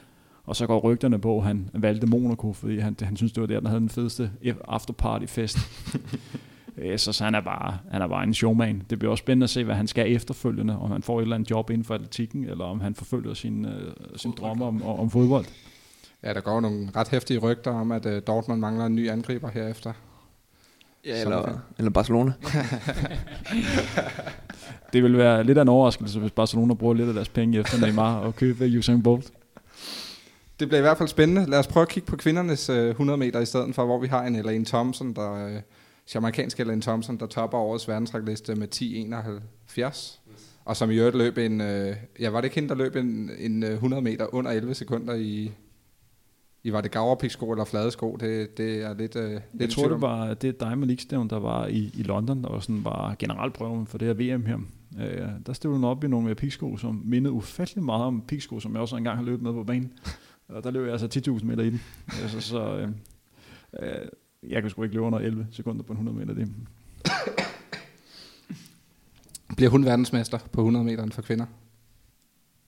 [0.45, 3.47] Og så går rygterne på, at han valgte Monaco, fordi han, han synes, det var
[3.47, 4.31] der, der havde den fedeste
[4.69, 5.59] afterparty-fest.
[6.79, 8.83] Øh, så, så han, er bare, han er bare en showman.
[8.91, 11.35] Det bliver også spændende at se, hvad han skal efterfølgende, om han får et eller
[11.35, 15.11] andet job inden for atletikken, eller om han forfølger sin, øh, sin drømme om, om
[15.11, 15.45] fodbold.
[16.23, 19.51] Ja, der går nogle ret hæftige rygter om, at uh, Dortmund mangler en ny angriber
[19.51, 19.93] herefter.
[21.07, 22.33] Ja, eller, eller Barcelona.
[24.93, 27.87] det vil være lidt af en overraskelse, hvis Barcelona bruger lidt af deres penge efter
[27.87, 29.33] Neymar og købe Usain Bolt.
[30.61, 31.51] Det bliver i hvert fald spændende.
[31.51, 34.07] Lad os prøve at kigge på kvindernes uh, 100 meter i stedet for, hvor vi
[34.07, 35.47] har en Elaine Thompson, der...
[35.47, 35.61] Uh,
[36.15, 39.81] jamaikanske Ellen Thompson, der topper årets verdensrangliste med 10.71.
[39.81, 40.21] Yes.
[40.65, 43.31] Og som i øvrigt løb en, øh, ja, var det ikke hende, der løb en,
[43.39, 45.53] en 100 øh, meter under 11 sekunder i,
[46.67, 48.17] i var det gaverpiksko eller flade sko?
[48.21, 51.67] Det, det er lidt, øh, lidt Jeg tror, det var det Diamond League der var
[51.67, 54.59] i, i London, der var, sådan, var generalprøven for det her VM her.
[55.01, 58.73] Øh, der stod hun op i nogle piksko, som mindede ufattelig meget om piksko, som
[58.73, 59.93] jeg også engang har løbet med på banen.
[60.49, 61.81] Og der løb jeg altså 10.000 meter i den.
[62.29, 62.89] så, så øh,
[63.83, 64.09] øh,
[64.51, 66.35] jeg kan sgu ikke løbe under 11 sekunder på en 100 meter.
[66.35, 66.55] Det.
[69.57, 71.47] Bliver hun verdensmester på 100 meter for kvinder?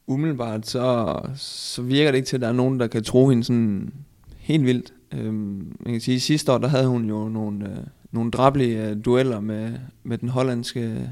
[0.08, 3.44] Umiddelbart, så, så virker det ikke til, at der er nogen, der kan tro hende
[3.44, 3.92] sådan
[4.36, 4.94] helt vildt.
[5.12, 7.76] Øhm, man kan sige, sidste år, der havde hun jo nogle, øh,
[8.10, 11.10] nogle drablige øh, dueller med, med den hollandske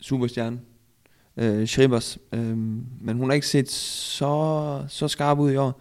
[0.00, 0.60] superstjerne,
[1.36, 2.18] øh, Schribers.
[2.32, 5.80] Øhm, men hun har ikke set så, så skarp ud i år.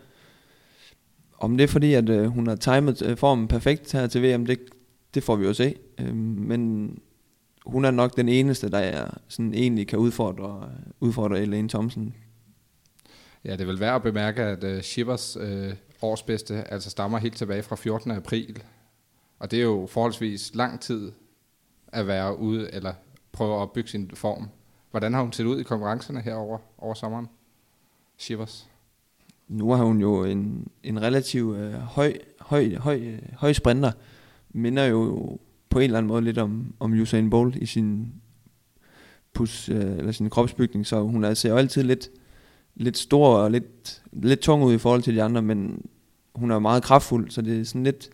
[1.39, 4.45] Om det er fordi, at øh, hun har timet øh, formen perfekt her til VM,
[4.45, 4.59] det,
[5.13, 5.75] det får vi jo se.
[5.99, 6.91] Øhm, men
[7.65, 10.69] hun er nok den eneste, der er, sådan egentlig kan udfordre,
[10.99, 12.15] udfordre Elaine Thompson.
[13.45, 17.63] Ja, det vil være at bemærke, at uh, Shivers uh, årsbedste altså stammer helt tilbage
[17.63, 18.11] fra 14.
[18.11, 18.63] april.
[19.39, 21.11] Og det er jo forholdsvis lang tid
[21.87, 22.93] at være ude, eller
[23.31, 24.49] prøve at opbygge sin form.
[24.91, 26.35] Hvordan har hun set ud i konkurrencerne her
[26.77, 27.27] over, sommeren?
[28.17, 28.69] Shivers.
[29.47, 33.91] Nu har hun jo en, en relativ øh, høj, høj, høj, øh, høj sprinter.
[34.49, 35.37] Minder jo
[35.71, 38.13] på en eller anden måde lidt om, om Usain Bolt i sin,
[39.33, 42.09] pus, øh, eller sin kropsbygning, så hun er, ser jo altid lidt,
[42.75, 45.85] lidt stor og lidt, lidt tung ud i forhold til de andre, men
[46.35, 48.09] hun er meget kraftfuld, så det er sådan lidt,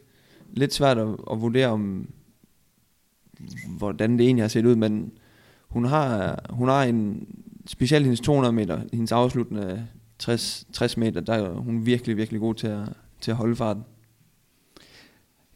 [0.54, 2.10] lidt svært at, at vurdere om,
[3.78, 5.12] hvordan det egentlig har set ud, men
[5.68, 7.28] hun har, hun har en,
[7.68, 9.88] specielt hendes 200 meter, hendes afsluttende
[10.20, 12.90] 60, 60 meter, der er hun virkelig, virkelig god til at,
[13.22, 13.84] til at holde farten.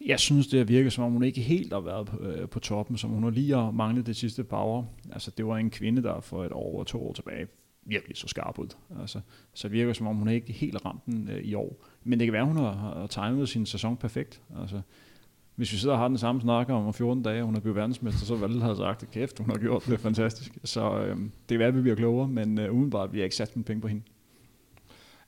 [0.05, 2.97] Jeg synes, det virker som om, hun ikke helt har været på, øh, på toppen,
[2.97, 4.99] som hun har lige har manglet det sidste par år.
[5.11, 7.47] Altså, det var en kvinde, der for et år og to år tilbage
[7.83, 8.67] virkelig så skarp ud.
[9.01, 9.19] Altså,
[9.53, 11.85] så det virker som om, hun ikke helt ramt den øh, i år.
[12.03, 14.41] Men det kan være, hun har, har timet sin sæson perfekt.
[14.61, 14.81] Altså,
[15.55, 18.25] hvis vi sidder og har den samme snak om 14 dage, hun er blevet verdensmester,
[18.25, 20.57] så ville have sagt, at kæft, hun har gjort det fantastisk.
[20.63, 23.35] Så øh, det kan være, at vi bliver klogere, men øh, udenbart bliver jeg ikke
[23.35, 24.01] sat min penge på hende.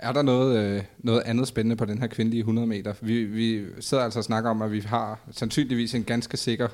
[0.04, 2.94] Er der noget, øh, noget andet spændende på den her kvindelige 100 meter?
[3.02, 6.68] Vi, vi sidder altså og snakker om, at vi har sandsynligvis en ganske sikker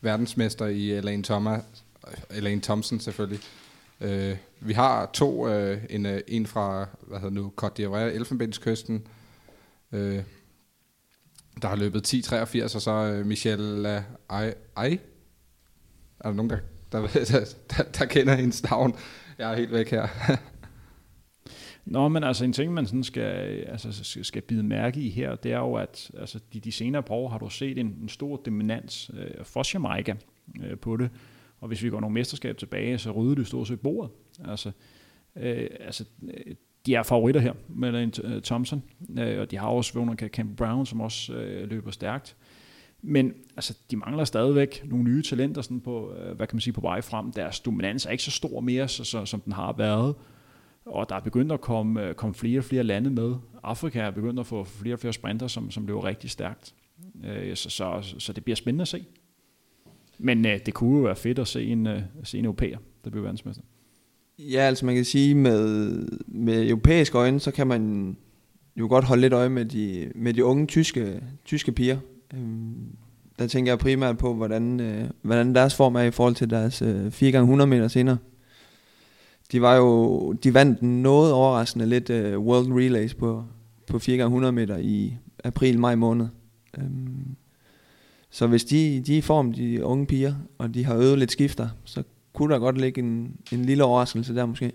[0.00, 1.62] verdensmester i Elaine, Thomas,
[2.08, 3.40] øh, Elaine Thompson selvfølgelig.
[4.00, 9.06] Øh, vi har to, øh, en, øh, en fra hvad hedder nu, Côte d'Ivoire, Elfenbenskysten,
[9.92, 10.22] øh,
[11.62, 14.98] der har løbet 10.83, og så øh, Michelle Ej, Ej.
[16.20, 16.58] Er der nogen, der,
[16.92, 17.44] der, der,
[17.76, 18.94] der, der kender hendes navn?
[19.38, 20.08] Jeg er helt væk her.
[21.84, 25.52] Nå, men altså en ting, man sådan skal, altså, skal bide mærke i her, det
[25.52, 28.36] er jo, at altså, de, de senere par år har du set en, en stor
[28.36, 30.14] dominans øh, for Jamaica
[30.64, 31.10] øh, på det.
[31.60, 34.10] Og hvis vi går nogle mesterskab tilbage, så rydder det stort set bordet.
[34.44, 34.70] Altså,
[35.36, 36.54] øh, altså, øh,
[36.86, 38.82] de er favoritter her, med en øh, Thompson,
[39.18, 42.36] øh, og de har også Vågner Camp Brown, som også øh, løber stærkt.
[43.02, 46.74] Men altså, de mangler stadigvæk nogle nye talenter sådan på, øh, hvad kan man sige,
[46.74, 47.32] på vej frem.
[47.32, 50.14] Deres dominans er ikke så stor mere, så, så, som den har været.
[50.86, 53.34] Og der er begyndt at komme, øh, komme flere og flere lande med.
[53.62, 56.74] Afrika er begyndt at få flere og flere sprinter, som, som løber rigtig stærkt.
[57.24, 59.04] Øh, så, så, så det bliver spændende at se.
[60.18, 61.88] Men øh, det kunne jo være fedt at se en,
[62.24, 63.62] se en europæer, der bliver verdensmester.
[64.38, 65.90] Ja, altså man kan sige, med,
[66.26, 68.16] med europæiske øjne, så kan man
[68.76, 71.98] jo godt holde lidt øje med de, med de unge tyske, tyske piger.
[72.34, 72.96] Øhm,
[73.38, 74.80] der tænker jeg primært på, hvordan,
[75.22, 78.18] hvordan deres form er i forhold til deres 4x100 meter senere.
[79.52, 83.44] De var jo, de vandt noget overraskende lidt uh, World Relays på,
[83.86, 86.28] på 4x100 meter i april-maj måned.
[86.78, 87.36] Um,
[88.30, 91.32] så hvis de, de er i form, de unge piger, og de har øvet lidt
[91.32, 94.72] skifter, så kunne der godt ligge en, en lille overraskelse der måske.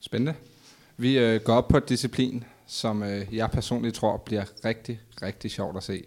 [0.00, 0.34] Spændende.
[0.96, 5.50] Vi øh, går op på et disciplin, som øh, jeg personligt tror bliver rigtig, rigtig
[5.50, 6.04] sjovt at se.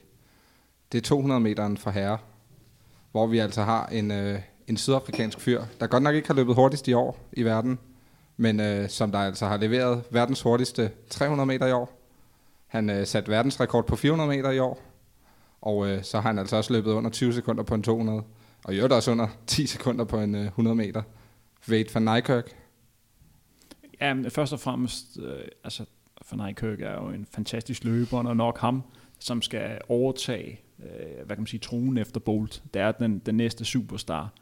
[0.92, 2.18] Det er 200 meteren for herre,
[3.12, 6.56] hvor vi altså har en, øh, en sydafrikansk fyr, der godt nok ikke har løbet
[6.56, 7.80] hurtigst i år i verden,
[8.38, 12.02] men øh, som der altså har leveret verdens hurtigste 300 meter i år.
[12.68, 14.82] Han øh, satte verdensrekord på 400 meter i år,
[15.62, 18.24] og øh, så har han altså også løbet under 20 sekunder på en 200,
[18.64, 21.02] og i øvrigt også under 10 sekunder på en øh, 100 meter.
[21.70, 22.56] Wade van Nijkerk.
[24.02, 25.86] Ja, men først og fremmest, øh, altså
[26.32, 28.84] van Nijkerk er jo en fantastisk løber, og nok ham,
[29.20, 32.64] som skal overtage, øh, hvad kan man sige, tronen efter Bolt.
[32.74, 34.34] Det er den, den næste superstar.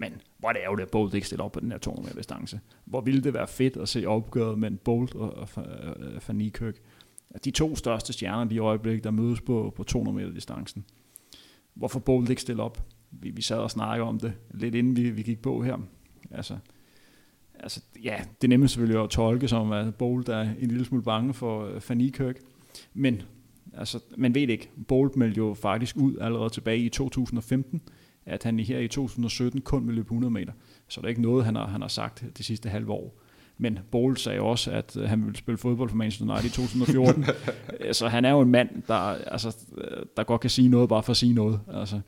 [0.00, 2.16] Men hvor er det ærgerligt, at Bolt ikke stiller op på den her 200 meter
[2.16, 2.60] distance.
[2.84, 6.74] Hvor ville det være fedt at se opgøret mellem Bolt og, og, og Van Nijkerk
[7.44, 10.84] de to største stjerner lige i øjeblikket, der mødes på, på 200 meter distancen.
[11.74, 12.82] Hvorfor Bolt ikke stiller op?
[13.10, 15.76] Vi, vi sad og snakkede om det lidt inden vi, vi gik på her.
[16.30, 16.56] Altså,
[17.54, 21.02] altså, ja, det er nemmest selvfølgelig at tolke som, at Bolt er en lille smule
[21.02, 22.36] bange for øh, Fanny Kirk.
[22.94, 23.22] Men
[23.74, 24.70] altså, man ved ikke.
[24.88, 27.82] Bolt meldte jo faktisk ud allerede tilbage i 2015,
[28.28, 30.52] at han her i 2017 kun vil løbe 100 meter.
[30.88, 33.18] Så det er ikke noget, han har, han har sagt de sidste halve år.
[33.58, 37.24] Men Bowles sagde også, at øh, han ville spille fodbold for Manchester United i 2014.
[37.92, 39.56] så han er jo en mand, der, altså,
[40.16, 41.60] der godt kan sige noget, bare for at sige noget.
[41.74, 42.00] Altså,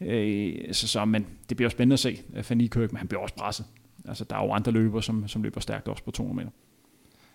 [0.00, 2.18] øh, så, så, men det bliver spændende at se.
[2.42, 3.66] Fanny Kirk, men han bliver også presset.
[4.08, 6.50] Altså, der er jo andre løbere, som, som løber stærkt også på 200 meter.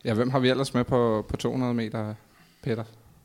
[0.05, 2.13] Ja, hvem har vi ellers med på, på 200 meter,
[2.63, 2.83] Peter?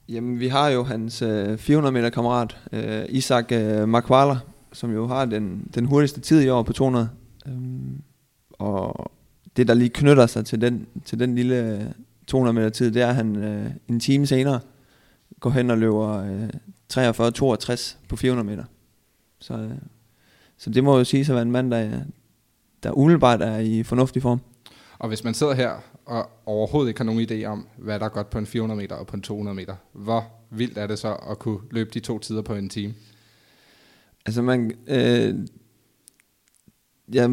[0.08, 4.36] Jamen, vi har jo hans øh, 400 meter kammerat, øh, Isak øh, Makwala,
[4.74, 7.08] som jo har den, den hurtigste tid i år på 200.
[7.46, 8.02] Øhm,
[8.52, 9.12] og
[9.56, 11.94] det, der lige knytter sig til den, til den lille
[12.26, 14.60] 200 meter tid, det er, at han øh, en time senere
[15.40, 16.48] går hen og løber øh,
[16.92, 18.64] 43-62 på 400 meter.
[19.38, 19.70] Så, øh,
[20.58, 22.00] så det må jo sige at være en mand, der,
[22.82, 24.40] der umiddelbart er i fornuftig form.
[24.98, 25.70] Og hvis man sidder her
[26.06, 28.96] og overhovedet ikke har nogen idé om, hvad der er godt på en 400 meter
[28.96, 32.18] og på en 200 meter, hvor vildt er det så at kunne løbe de to
[32.18, 32.94] tider på en time?
[34.26, 35.34] Altså man, øh,
[37.14, 37.28] ja,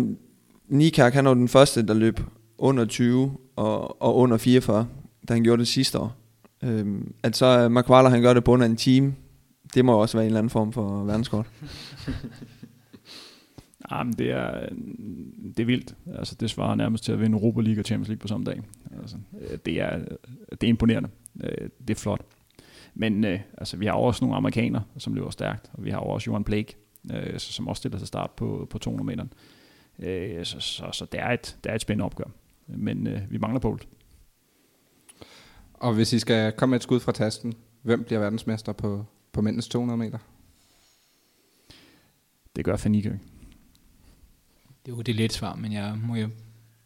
[0.67, 2.19] Nikak, han var den første, der løb
[2.57, 4.87] under 20 og, og under 44,
[5.27, 6.15] da han gjorde det sidste år.
[6.63, 9.15] Øhm, at så øh, Mark han gør det på under en time,
[9.73, 11.45] det må også være en eller anden form for verdenskort.
[13.85, 14.77] Ah, Jamen, det er, øh,
[15.57, 15.95] det er vildt.
[16.17, 18.61] Altså, det svarer nærmest til at vinde Europa League og Champions League på samme dag.
[19.01, 19.99] Altså, øh, det, er,
[20.51, 21.09] det er imponerende.
[21.87, 22.21] Det er flot.
[22.93, 26.29] Men øh, altså, vi har også nogle amerikanere, som løber stærkt, og vi har også
[26.29, 26.75] Johan Blake,
[27.13, 29.25] øh, som også stiller sig start på, på 200 meter.
[29.99, 32.25] Øh, så, så, så det, er et, det er et spændende opgør.
[32.67, 33.87] Men øh, vi mangler Bolt.
[35.73, 39.41] Og hvis I skal komme med et skud fra tasten, hvem bliver verdensmester på, på
[39.41, 40.17] mændens 200 meter?
[42.55, 43.21] Det gør Fanny Køng.
[44.85, 46.29] Det er jo det let svar, men jeg må, jo,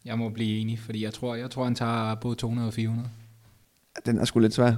[0.04, 3.10] jeg må blive enig, fordi jeg tror, jeg tror han tager både 200 og 400.
[4.06, 4.74] Den er sgu lidt svær.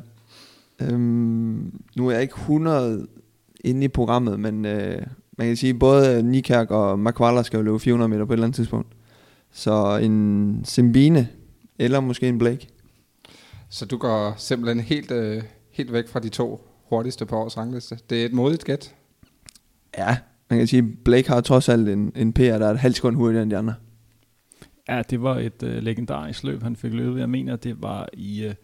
[0.81, 3.07] Øhm, nu er jeg ikke 100
[3.65, 5.07] inde i programmet, men øh,
[5.39, 8.47] man kan sige, både Nikærk og Makvala skal jo løbe 400 meter på et eller
[8.47, 8.89] andet tidspunkt.
[9.53, 11.29] Så en Simbine,
[11.79, 12.69] eller måske en Blake.
[13.69, 17.99] Så du går simpelthen helt, øh, helt væk fra de to hurtigste på årets rangliste.
[18.11, 18.95] Det er et modigt gæt.
[19.99, 20.17] Ja,
[20.51, 23.17] man kan sige, Blake har trods alt en, en PR, der er et halvt sekund
[23.17, 23.75] hurtigere end de andre.
[24.89, 27.21] Ja, det var et øh, legendarisk løb, han fik løbet.
[27.21, 28.45] Jeg mener, det var i...
[28.45, 28.55] Øh,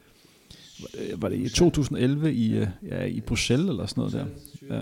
[1.16, 4.26] var det i 2011 i, øh, ja, i Bruxelles eller sådan noget der,
[4.70, 4.80] ja.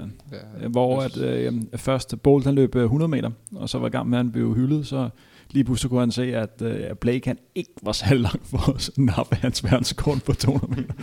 [0.62, 3.90] Ja, hvor at, øh, først Bolt han løb 100 øh, meter, og så var i
[3.90, 5.08] gang med at han blev hyldet, så
[5.50, 8.90] lige pludselig kunne han se, at øh, Blake han ikke var så langt for at
[8.96, 10.94] nappe hans verdenskort på 200 meter.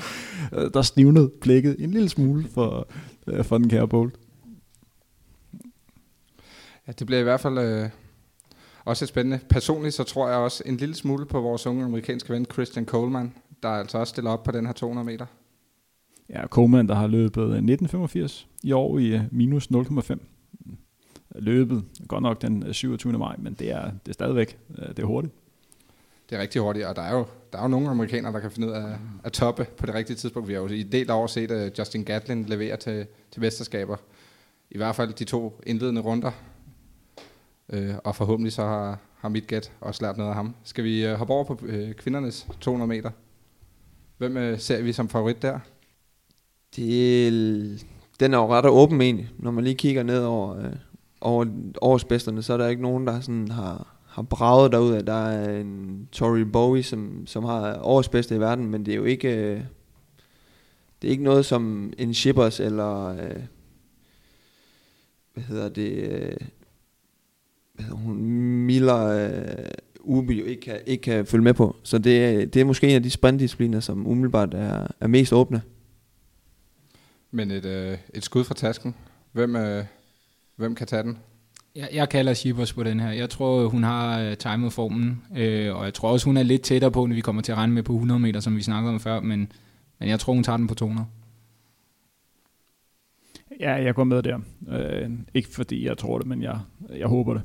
[0.54, 2.88] Øh, der stivnede blikket en lille smule for,
[3.28, 4.16] øh, for den kære Bolt.
[6.88, 7.90] Ja, det bliver i hvert fald øh,
[8.86, 9.40] også et spændende.
[9.50, 13.34] Personligt så tror jeg også en lille smule på vores unge amerikanske ven Christian Coleman,
[13.64, 15.26] der altså også stiller op på den her 200 meter.
[16.30, 20.18] Ja, Coleman, der har løbet 1985 i år i øh, minus 0,5.
[21.36, 23.14] Løbet, godt nok den 27.
[23.14, 25.34] maj, men det er, det er stadigvæk øh, det er hurtigt.
[26.30, 28.52] Det er rigtig hurtigt, og der er jo, der er jo nogle amerikanere, der kan
[28.52, 30.48] finde ud af at toppe på det rigtige tidspunkt.
[30.48, 33.98] Vi har jo i del år set uh, Justin Gatlin levere til, til mesterskaber.
[34.72, 36.32] I hvert fald de to indledende runder.
[37.74, 40.56] Uh, og forhåbentlig så har, har mit gæt også lært noget af ham.
[40.64, 43.12] Skal vi uh, hoppe over på uh, kvindernes 200 meter?
[44.20, 45.60] Hvem øh, ser vi som favorit der?
[46.76, 47.86] Det,
[48.20, 49.30] den er jo ret åben egentlig.
[49.38, 50.74] Når man lige kigger ned over, øh,
[51.22, 51.46] over
[51.82, 55.06] årsbedsterne, så er der ikke nogen, der sådan har, har braget derud af.
[55.06, 59.04] Der er en Tori Bowie, som, som har årsbedste i verden, men det er jo
[59.04, 59.62] ikke, øh,
[61.02, 63.44] det er ikke noget som en Shippers eller, øh,
[65.34, 66.38] hvad hedder det, øh,
[67.74, 68.18] hvad hedder hun,
[68.66, 69.66] Miller øh,
[70.00, 71.76] Ubi jo ikke kan, ikke kan følge med på.
[71.84, 75.62] Så det, det er måske en af de sprintdiscipliner, som umiddelbart er, er mest åbne.
[77.32, 78.96] Men et, øh, et skud fra tasken.
[79.32, 79.86] Hvem, øh,
[80.56, 81.18] hvem kan tage den?
[81.76, 83.12] Jeg, jeg kalder Shibos på den her.
[83.12, 86.62] Jeg tror, hun har uh, timet formen, øh, og jeg tror også, hun er lidt
[86.62, 88.94] tættere på, når vi kommer til at regne med på 100 meter, som vi snakkede
[88.94, 89.52] om før, men,
[90.00, 91.08] men jeg tror, hun tager den på 200.
[93.60, 94.40] Ja, jeg går med der.
[94.70, 96.60] Øh, ikke fordi jeg tror det, men jeg,
[96.90, 97.42] jeg håber det.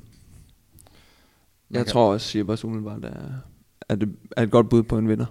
[1.75, 3.31] Jeg tror også, Shibos umiddelbart er,
[3.89, 5.27] er, det, er et godt bud på en vinder.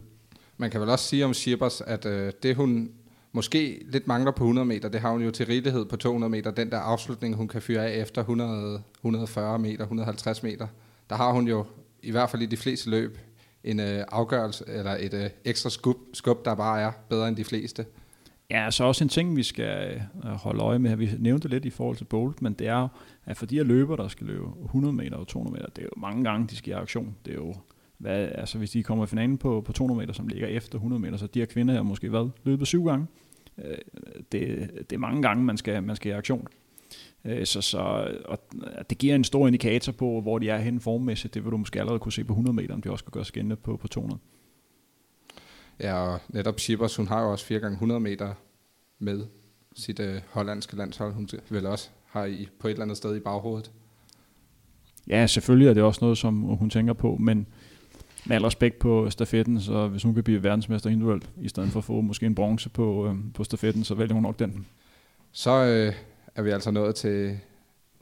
[0.57, 2.91] Man kan vel også sige om Shibos, at øh, det hun
[3.31, 4.89] måske lidt mangler på 100 meter.
[4.89, 6.51] Det har hun jo til rigelighed på 200 meter.
[6.51, 10.67] Den der afslutning, hun kan fyre af efter 100, 140 meter, 150 meter.
[11.09, 11.65] Der har hun jo,
[12.03, 13.17] i hvert fald i de fleste løb,
[13.63, 17.43] en øh, afgørelse, eller et øh, ekstra skub, skub, der bare er bedre end de
[17.43, 17.85] fleste.
[18.49, 20.95] Ja, så også en ting, vi skal øh, holde øje med.
[20.95, 22.87] Vi nævnte lidt i forhold til Bolt, men det er
[23.25, 25.85] at for de her løber, der skal løbe 100 meter og 200 meter, det er
[25.85, 27.15] jo mange gange, de skal i aktion.
[27.25, 27.55] Det er jo,
[27.97, 31.01] hvad, altså hvis de kommer i finalen på, på 200 meter, som ligger efter 100
[31.01, 33.07] meter, så de her kvinder her måske været løbet syv gange.
[33.57, 33.77] Øh,
[34.31, 36.47] det, det er mange gange, man skal, man skal i aktion.
[37.25, 37.77] Øh, så, så
[38.25, 38.39] og
[38.89, 41.33] det giver en stor indikator på, hvor de er henne formmæssigt.
[41.33, 43.25] Det vil du måske allerede kunne se på 100 meter, om de også kan gøre
[43.25, 44.19] skændende på, på 200.
[45.79, 48.33] Ja, og netop Schippers, hun har jo også 4 gange 100 meter
[48.99, 49.25] med
[49.75, 51.13] sit øh, hollandske landshold.
[51.13, 53.71] Hun vil også have i, på et eller andet sted i baghovedet.
[55.07, 57.47] Ja, selvfølgelig er det også noget, som hun tænker på, men
[58.25, 61.79] med al respekt på stafetten, så hvis hun kan blive verdensmester individuelt, i stedet for
[61.79, 64.65] at få måske en bronze på, øh, på stafetten, så vælger hun nok den.
[65.31, 65.93] Så øh,
[66.35, 67.39] er vi altså nået til,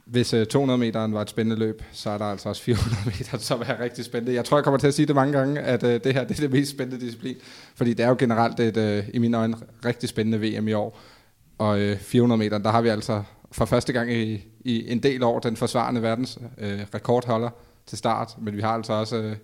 [0.04, 3.38] hvis øh, 200 meteren var et spændende løb, så er der altså også 400 meter,
[3.38, 4.34] som er rigtig spændende.
[4.34, 6.36] Jeg tror, jeg kommer til at sige det mange gange, at øh, det her det
[6.36, 7.36] er det mest spændende disciplin,
[7.74, 10.98] fordi det er jo generelt et, øh, i mine øjne, rigtig spændende VM i år.
[11.58, 13.22] Og øh, 400 meter, der har vi altså
[13.52, 17.50] for første gang i, i en del år den forsvarende verdens øh, rekordholder
[17.86, 19.36] til start, men vi har altså også øh,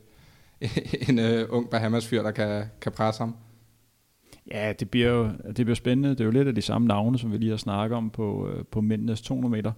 [1.09, 3.37] en øh, ung Bahamas-fyr, der kan, kan presse ham.
[4.51, 6.11] Ja, det bliver jo det bliver spændende.
[6.11, 8.49] Det er jo lidt af de samme navne, som vi lige har snakket om på,
[8.49, 9.73] øh, på mændenes 200 meter.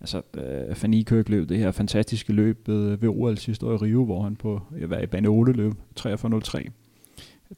[0.00, 3.72] Altså, øh, Fanny Kirk løb det her fantastiske løb øh, ved, ved OL sidste år
[3.72, 6.70] i Rio, hvor han på jeg var i bane 8 løb 43.03.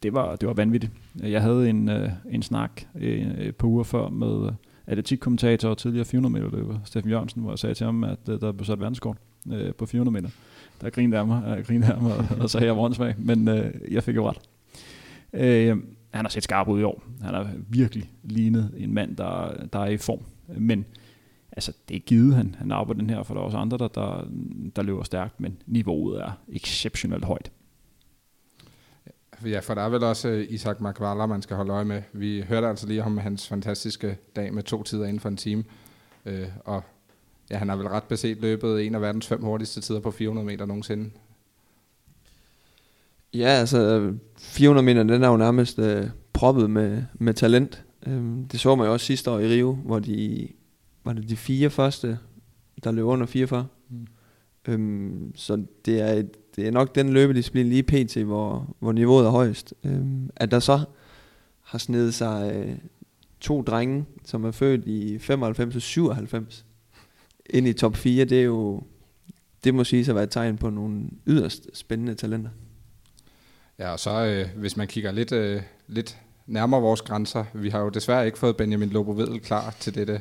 [0.03, 0.93] Det var, det var vanvittigt.
[1.23, 4.53] Jeg havde en, øh, en snak øh, et par uger før med øh,
[4.87, 8.41] atletikkommentator og tidligere 400 meter løber, Steffen Jørgensen, hvor jeg sagde til ham, at øh,
[8.41, 9.17] der blev sat verdenskort
[9.53, 10.29] øh, på 400 meter.
[10.81, 13.49] Der grinede af mig, jeg grinede af mig og, og sagde, at jeg var men
[13.49, 14.39] øh, jeg fik jo ret.
[15.33, 15.77] Øh,
[16.11, 17.03] han har set skarp ud i år.
[17.23, 20.21] Han har virkelig lignet en mand, der, der er i form.
[20.59, 20.85] Men
[21.53, 23.79] altså, det er givet, han, han er på den her, for der er også andre,
[23.79, 24.29] der, der,
[24.77, 27.53] der løber stærkt, men niveauet er exceptionelt højt.
[29.45, 32.03] Ja, for der er vel også øh, Isak Makvala, man skal holde øje med.
[32.13, 35.65] Vi hørte altså lige om hans fantastiske dag med to tider inden for en time.
[36.27, 36.83] Øh, og
[37.51, 40.47] ja, han har vel ret beset løbet en af verdens fem hurtigste tider på 400
[40.47, 41.11] meter nogensinde.
[43.35, 47.85] Ja, altså 400 meter, den er jo nærmest øh, proppet med, med talent.
[48.07, 50.49] Øhm, det så man jo også sidste år i Rio, hvor de
[51.05, 52.19] var det de fire første,
[52.85, 53.67] der løb under 44.
[53.89, 54.07] Mm.
[54.69, 59.27] Øhm, så det er, et, det er nok den løbedisciplin lige pt, hvor, hvor niveauet
[59.27, 59.75] er højst.
[59.85, 60.85] Øhm, at der så
[61.61, 62.77] har snedet sig øh,
[63.41, 66.65] to drenge, som er født i 95 og 97,
[67.51, 68.83] ind i top 4, det er jo,
[69.65, 72.51] det må sige at være et tegn på nogle yderst spændende talenter.
[73.79, 77.81] Ja, og så øh, hvis man kigger lidt, øh, lidt nærmere vores grænser, vi har
[77.81, 80.21] jo desværre ikke fået Benjamin Lobo Vedel klar til dette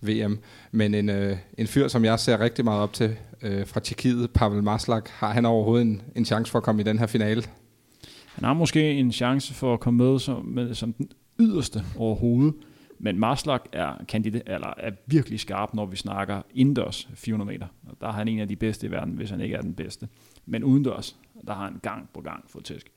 [0.00, 0.38] VM,
[0.72, 4.30] men en, øh, en fyr, som jeg ser rigtig meget op til øh, fra Tjekkiet,
[4.30, 7.42] Pavel Maslak, har han overhovedet en, en chance for at komme i den her finale?
[8.34, 12.54] Han har måske en chance for at komme med som, med, som den yderste overhovedet,
[12.98, 17.66] men Maslak er, kandidat, eller er virkelig skarp, når vi snakker indendørs 400 meter.
[18.00, 20.08] Der er han en af de bedste i verden, hvis han ikke er den bedste.
[20.46, 22.92] Men udendørs, der har han gang på gang fået tæsk.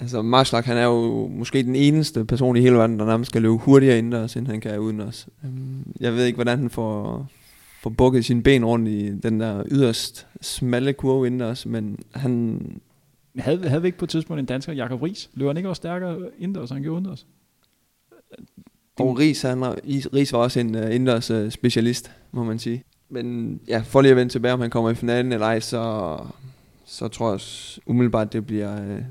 [0.00, 3.42] Altså Marslak, han er jo måske den eneste person i hele verden, der nærmest skal
[3.42, 5.28] løbe hurtigere indendørs, end han kan udendørs.
[5.44, 7.26] Øhm, jeg ved ikke, hvordan han får,
[7.82, 12.60] får bukket sine ben rundt i den der yderst smalle kurve indendørs, men han...
[13.38, 15.30] Havde, havde vi ikke på et tidspunkt en dansker, Jakob Ries?
[15.34, 17.26] Løber han ikke også stærkere indendørs, end han gjorde udendørs?
[18.98, 19.64] Og Ries, han,
[20.14, 22.84] Ries var også en uh, indendørs uh, specialist, må man sige.
[23.08, 26.16] Men ja, for lige at vende tilbage, om han kommer i finalen eller ej, så,
[26.84, 27.40] så tror jeg
[27.86, 29.02] umiddelbart, det bliver, uh,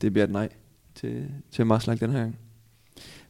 [0.00, 0.48] det bliver et nej
[0.94, 2.38] til, til Maslak den her gang.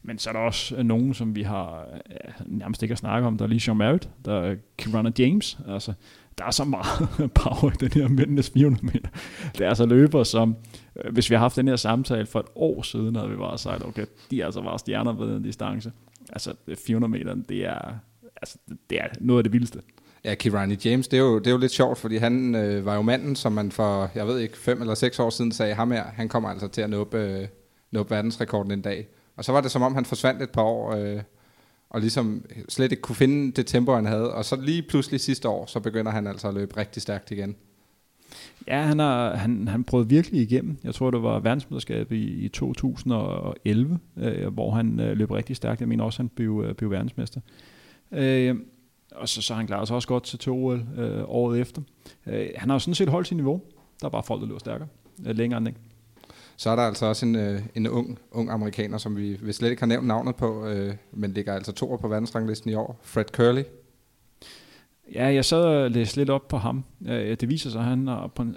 [0.03, 2.97] Men så er der også øh, nogen, som vi har øh, ja, nærmest ikke at
[2.97, 3.37] snakke om.
[3.37, 5.59] Der er lige Sean Merritt, der er Kirana James.
[5.67, 5.93] Altså,
[6.37, 7.09] der er så meget
[7.41, 9.09] power i den her mændenes 400 meter.
[9.57, 10.55] Det er altså løber, som
[10.95, 13.57] øh, hvis vi har haft den her samtale for et år siden, havde vi bare
[13.57, 15.91] sagt, okay, de er altså bare stjerner ved den distance.
[16.29, 16.53] Altså
[16.87, 17.95] 400 meter, det er,
[18.41, 18.57] altså,
[18.89, 19.79] det er noget af det vildeste.
[20.27, 22.95] Ja, Kirani James, det er, jo, det er jo lidt sjovt, fordi han øh, var
[22.95, 25.91] jo manden, som man for, jeg ved ikke, fem eller seks år siden sagde, ham
[25.91, 27.47] her, han kommer altså til at nå op, øh,
[27.91, 29.07] nå op verdensrekorden en dag.
[29.35, 31.21] Og så var det som om, han forsvandt et par år, øh,
[31.89, 34.33] og ligesom slet ikke kunne finde det tempo, han havde.
[34.33, 37.55] Og så lige pludselig sidste år, så begynder han altså at løbe rigtig stærkt igen.
[38.67, 40.77] Ja, han, har, han, han prøvede virkelig igennem.
[40.83, 45.79] Jeg tror, det var verdensmesterskabet i, i 2011, øh, hvor han øh, løb rigtig stærkt.
[45.79, 47.41] Jeg mener også, han blev, øh, blev verdensmester.
[48.11, 48.55] Øh,
[49.11, 50.79] og så, så han klaret sig også godt til 2 øh,
[51.27, 51.81] året efter.
[52.25, 53.61] Øh, han har jo sådan set holdt sit niveau.
[54.01, 54.87] Der er bare folk, der løber stærkere.
[55.27, 55.75] Øh, længere end det.
[56.57, 59.69] Så er der altså også en, øh, en ung, ung amerikaner, som vi, vi slet
[59.69, 62.99] ikke har nævnt navnet på, øh, men ligger altså to på verdensranglisten i år.
[63.01, 63.63] Fred Curley.
[65.13, 66.83] Ja, jeg sad og læste lidt op på ham.
[67.07, 68.55] Øh, det viser sig, at han har på en,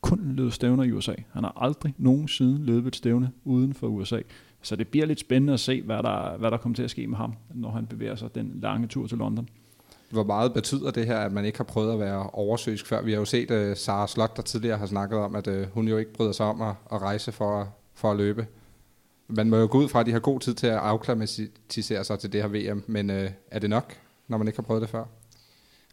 [0.00, 1.14] kun løbet stævner i USA.
[1.32, 4.20] Han har aldrig nogensinde løbet et stævne uden for USA.
[4.62, 7.06] Så det bliver lidt spændende at se, hvad der, hvad der kommer til at ske
[7.06, 9.48] med ham, når han bevæger sig den lange tur til London.
[10.12, 13.02] Hvor meget betyder det her, at man ikke har prøvet at være oversøisk før?
[13.02, 15.88] Vi har jo set uh, Sara Slot, der tidligere har snakket om, at uh, hun
[15.88, 18.46] jo ikke bryder sig om at, at rejse for, for at løbe.
[19.28, 22.18] Man må jo gå ud fra, at de har god tid til at afklimatisere sig
[22.18, 23.16] til det her VM, men uh,
[23.50, 23.94] er det nok,
[24.28, 25.04] når man ikke har prøvet det før?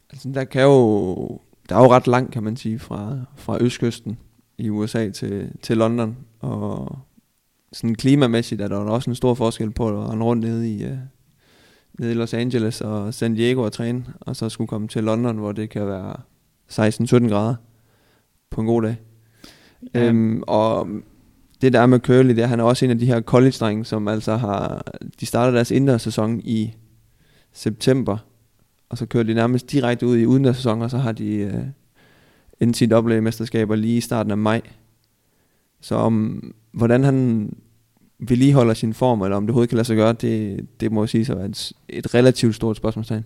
[0.09, 1.39] Altså, der kan jo,
[1.70, 4.20] der er jo ret langt, kan man sige, fra, fra østkysten
[4.57, 6.97] i USA til, til London, og
[7.74, 10.97] sådan klimamæssigt er der også en stor forskel på at rende rundt nede i, uh,
[12.00, 15.38] nede i Los Angeles og San Diego og træne, og så skulle komme til London,
[15.38, 16.16] hvor det kan være
[16.72, 17.56] 16-17 grader
[18.50, 18.95] på en god dag.
[19.93, 20.08] Ja.
[20.08, 20.88] Øhm, og
[21.62, 24.08] det der med Curly, det er, han er også en af de her college-drenge, som
[24.08, 24.84] altså har,
[25.20, 26.74] de starter deres indendørssæson i
[27.54, 28.18] september,
[28.89, 33.76] og så kører de nærmest direkte ud i udendørssæson, og så har de uh, NCAA-mesterskaber
[33.76, 34.62] lige i starten af maj.
[35.82, 37.50] Så om, hvordan han
[38.20, 41.26] vedligeholder sin form, eller om det overhovedet kan lade sig gøre, det, det må sige
[41.26, 43.26] sig være et, et relativt stort spørgsmålstegn.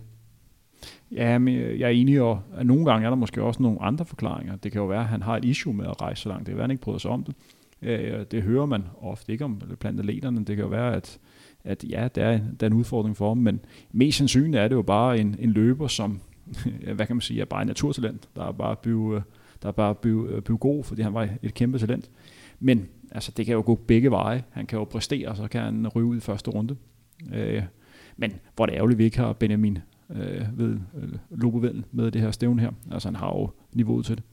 [1.12, 4.04] Ja, men jeg er enig, og at nogle gange er der måske også nogle andre
[4.04, 4.56] forklaringer.
[4.56, 6.46] Det kan jo være, at han har et issue med at rejse så langt.
[6.46, 7.34] Det kan være, at han ikke bryder sig om det.
[8.30, 10.38] Det hører man ofte ikke om blandt atleterne.
[10.38, 11.18] Det kan jo være, at
[11.64, 13.60] at ja, der er, der er en udfordring for ham, men
[13.92, 16.20] mest sandsynligt er det jo bare en, en løber, som,
[16.96, 19.22] hvad kan man sige, er bare en naturtalent, der er bare blevet, øh,
[19.62, 22.10] der er bare blevet, blevet øh, god, fordi han var et kæmpe talent.
[22.60, 24.44] Men altså, det kan jo gå begge veje.
[24.50, 26.76] Han kan jo præstere, og så kan han ryge ud i første runde.
[27.32, 27.62] Øh,
[28.16, 29.78] men hvor det er ærgerligt, vi ikke har Benjamin
[30.10, 32.70] øh, ved øh, Lobovel med det her stævne her.
[32.92, 34.24] Altså han har jo niveauet til det.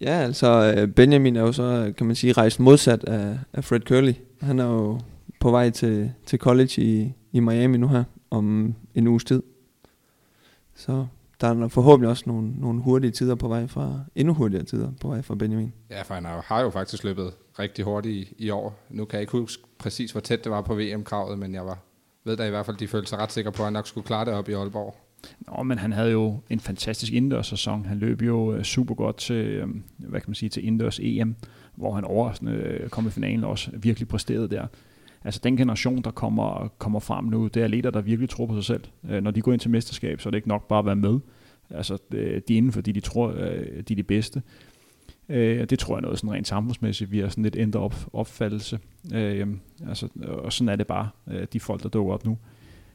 [0.00, 3.80] Ja, altså øh, Benjamin er jo så, kan man sige, rejst modsat af, af Fred
[3.80, 4.14] Curley.
[4.40, 5.00] Han er jo
[5.40, 9.42] på vej til, til college i, i Miami nu her, om en uges tid.
[10.74, 11.06] Så
[11.40, 15.08] der er forhåbentlig også nogle, nogle hurtige tider på vej fra, endnu hurtigere tider på
[15.08, 15.72] vej fra Benjamin.
[15.90, 18.78] Ja, for han har jo faktisk løbet rigtig hurtigt i, i år.
[18.90, 21.78] Nu kan jeg ikke huske præcis, hvor tæt det var på VM-kravet, men jeg var,
[22.24, 24.06] ved da i hvert fald, de følte sig ret sikre på, at han nok skulle
[24.06, 24.96] klare det op i Aalborg.
[25.38, 27.84] Nå, men han havde jo en fantastisk indendørs-sæson.
[27.84, 31.36] Han løb jo øh, super godt til, øh, hvad kan man sige, til indendørs EM,
[31.74, 34.66] hvor han overraskende øh, kom i finalen og også virkelig præsterede der.
[35.24, 38.54] Altså den generation, der kommer, kommer frem nu, det er leder, der virkelig tror på
[38.54, 38.84] sig selv.
[39.22, 41.20] Når de går ind til mesterskab, så er det ikke nok bare at være med.
[41.70, 44.42] Altså de er inden, fordi de tror, de er de bedste.
[45.28, 47.94] Øh, det tror jeg er noget sådan rent samfundsmæssigt, vi har sådan lidt ændret op,
[48.12, 48.78] opfattelse.
[49.14, 49.48] Øh,
[49.88, 52.38] altså, og sådan er det bare, øh, de folk, der dukker op nu.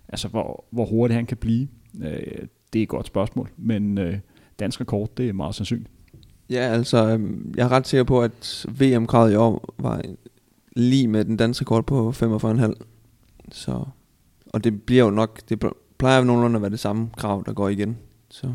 [0.07, 4.19] Altså hvor, hvor hurtigt han kan blive, Øh, det er et godt spørgsmål, men øh,
[4.59, 5.89] dansk rekord, det er meget sandsynligt.
[6.49, 10.01] Ja, altså, øh, jeg er ret sikker på, at VM-kravet i år var
[10.75, 12.73] lige med den danske rekord på 45,5.
[13.51, 13.83] Så,
[14.45, 15.63] og det bliver jo nok, det
[15.97, 17.97] plejer jo nogenlunde at være det samme krav, der går igen.
[18.29, 18.53] Så,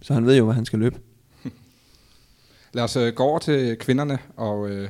[0.00, 0.98] så han ved jo, hvad han skal løbe.
[2.76, 4.88] Lad os øh, gå over til kvinderne, og øh,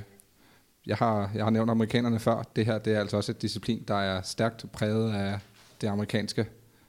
[0.87, 2.43] jeg, har, jeg har nævnt amerikanerne før.
[2.57, 5.39] Det her det er altså også et disciplin, der er stærkt præget af
[5.81, 6.47] det amerikanske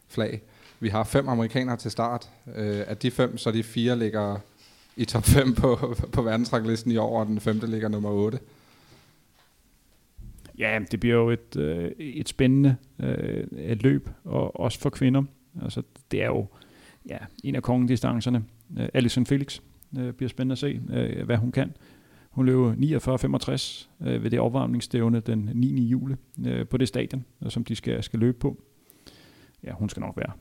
[0.08, 0.42] flag.
[0.80, 2.30] Vi har fem amerikanere til start.
[2.56, 4.38] Øh, af de fem, så de fire ligger
[4.96, 8.40] i top 5 på, på verdensranglisten i år, og den femte ligger nummer 8.
[10.58, 15.24] Ja, det bliver jo et, øh, et spændende øh, et løb, og også for kvinder.
[15.64, 15.82] Altså,
[16.12, 16.48] det er jo
[17.10, 18.44] ja, en af kongedistancerne.
[18.80, 19.60] Øh, Alison Felix
[19.98, 21.74] øh, bliver spændende at se, øh, hvad hun kan.
[22.30, 25.88] Hun løb 49-65 øh, ved det opvarmningsstævne den 9.
[25.88, 26.16] juli
[26.48, 28.58] øh, på det stadion, øh, som de skal, skal løbe på.
[29.64, 30.32] Ja, hun skal nok være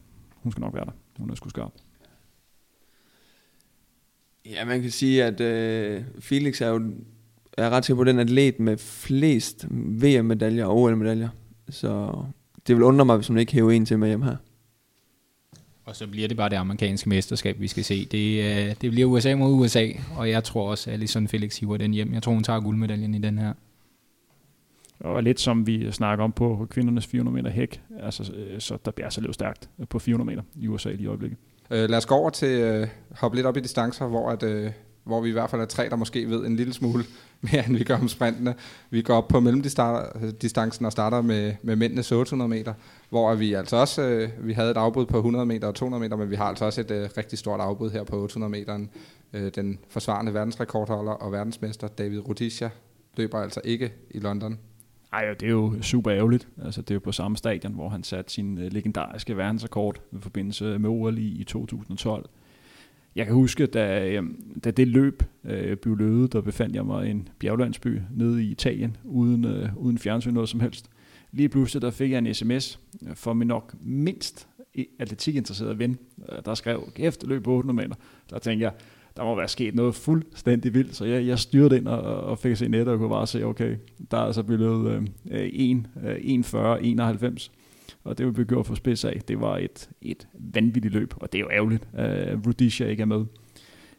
[0.47, 0.93] hun skal nok være der.
[1.19, 1.73] Hun er sgu skarp.
[4.47, 6.93] Ja, man kan sige, at øh, Felix er jo
[7.59, 11.29] er ret sikker på den atlet med flest VM-medaljer og OL-medaljer.
[11.69, 12.23] Så
[12.67, 14.37] det vil undre mig, hvis hun ikke hæver en til med hjem her.
[15.87, 18.05] Og så bliver det bare det amerikanske mesterskab, vi skal se.
[18.05, 21.77] Det, øh, det bliver USA mod USA, og jeg tror også, at Alison Felix hiver
[21.77, 22.15] den hjem.
[22.15, 23.53] Jeg tror, hun tager guldmedaljen i den her.
[25.01, 28.91] Og lidt som vi snakker om på kvindernes 400 meter hæk, altså, øh, så der
[28.91, 31.39] bliver altså løbet stærkt på 400 meter i USA i øjeblikket.
[31.71, 34.71] Øh, lad os gå over til uh, hoppe lidt op i distancer, hvor, at, uh,
[35.05, 37.05] hvor vi i hvert fald er tre, der måske ved en lille smule
[37.53, 38.55] mere, end vi gør om sprintene.
[38.91, 42.75] Vi går op på mellemdistancen og starter med, med mændenes 800 meter,
[43.11, 46.17] hvor vi altså også øh, vi havde et afbud på 100 meter og 200 meter,
[46.17, 48.91] men vi har altså også et øh, rigtig stort afbud her på 800 meteren.
[49.33, 52.69] Øh, den forsvarende verdensrekordholder og verdensmester David Rudisha
[53.17, 54.59] løber altså ikke i London.
[55.13, 56.49] Ej, det er jo super ærgerligt.
[56.65, 60.17] Altså, det er jo på samme stadion, hvor han satte sin øh, legendariske verdensrekord i
[60.21, 62.29] forbindelse med OL i 2012.
[63.17, 67.07] Jeg kan huske, da, øhm, da det løb øh, blev løbet, der befandt jeg mig
[67.07, 70.91] i en bjerglandsby nede i Italien, uden, øh, uden fjernsyn noget som helst.
[71.33, 72.81] Lige pludselig der fik jeg en sms
[73.15, 74.49] for min nok mindst
[74.99, 75.99] atletikinteresserede ven,
[76.33, 78.01] øh, der skrev, kæft, løb på 800 meter.
[78.31, 78.73] Der tænkte jeg,
[79.17, 82.57] der må være sket noget fuldstændig vildt, så jeg, jeg styrte ind og, og fik
[82.57, 83.77] se nettet og kunne bare se, okay,
[84.11, 87.66] der er altså blevet øh, 1, øh, 1,40, 91, øh,
[88.07, 91.33] og det vi blev gjort for spids af, det var et, et vanvittigt løb, og
[91.33, 93.25] det er jo ærgerligt, at uh, Rudisha ikke er med.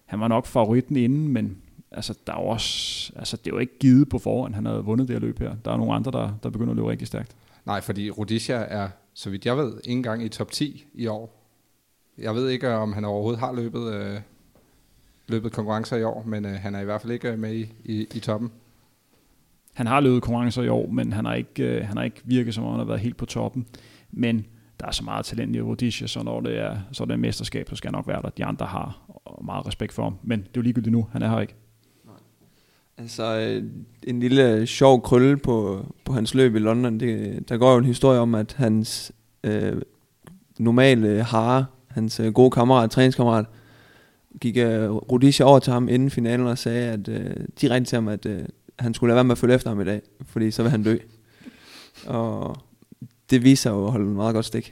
[0.06, 1.58] Han var nok favoritten inden, men
[1.92, 5.08] altså, der er også, altså, det er jo ikke givet på forhånd, han havde vundet
[5.08, 5.56] det her løb her.
[5.66, 7.36] Der er nogle andre, der, der begynder at løbe rigtig stærkt.
[7.66, 11.44] Nej, fordi Rudisha er, så vidt jeg ved, ikke engang i top 10 i år.
[12.18, 14.20] Jeg ved ikke, om han overhovedet har løbet øh,
[15.28, 17.74] løbet konkurrencer i år, men øh, han er i hvert fald ikke øh, med i,
[17.86, 18.52] i, i toppen.
[19.74, 22.54] Han har løbet konkurrencer i år, men han har ikke, øh, han har ikke virket
[22.54, 23.68] som om, han har været helt på toppen.
[24.18, 24.46] Men
[24.80, 27.18] der er så meget talent i Rodisha, så når det er, så er det er
[27.18, 28.30] mesterskab, så skal han nok være der.
[28.30, 29.00] De andre har
[29.44, 31.08] meget respekt for ham, men det er jo ligegyldigt nu.
[31.12, 31.56] Han er her ikke.
[32.98, 33.64] Altså, øh,
[34.04, 37.00] en lille øh, sjov krølle på, på hans løb i London.
[37.00, 39.12] Det, der går jo en historie om, at hans
[39.44, 39.82] øh,
[40.60, 43.46] normale hare, hans øh, gode kammerat, træningskammerat,
[44.42, 48.08] gik øh, Rudisha over til ham inden finalen og sagde, at øh, de til ham,
[48.08, 48.42] at øh,
[48.80, 50.84] han skulle lade være med at følge efter ham i dag, fordi så vil han
[50.84, 50.98] dø.
[52.08, 52.58] Og
[53.30, 54.72] det viser jo at holde en meget godt stik.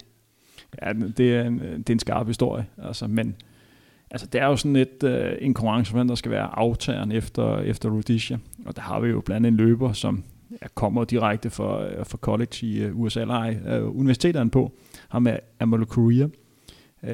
[0.82, 3.36] Ja, det er en, øh, det er en skarp historie, altså, men
[4.12, 7.90] altså, det er jo sådan et, uh, en konkurrence, der skal være aftageren efter, efter
[7.90, 11.88] Rhodesia, og der har vi jo blandt andet en løber, som ja, kommer direkte fra,
[11.88, 14.72] øh, fra college i USA, eller ej, universiteterne på,
[15.10, 16.28] ham er Amal Korea,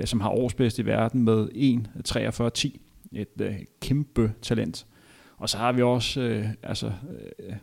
[0.05, 2.77] som har årsbedst i verden med 1.43.10.
[3.11, 3.47] Et uh,
[3.81, 4.85] kæmpe talent.
[5.37, 7.53] Og så har vi også uh, altså, uh,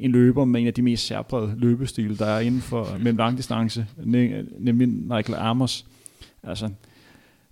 [0.00, 3.86] en løber med en af de mest særprægede løbestile, der er inden for mellem langdistance,
[4.58, 5.86] nemlig Michael Amos.
[6.42, 6.70] Altså,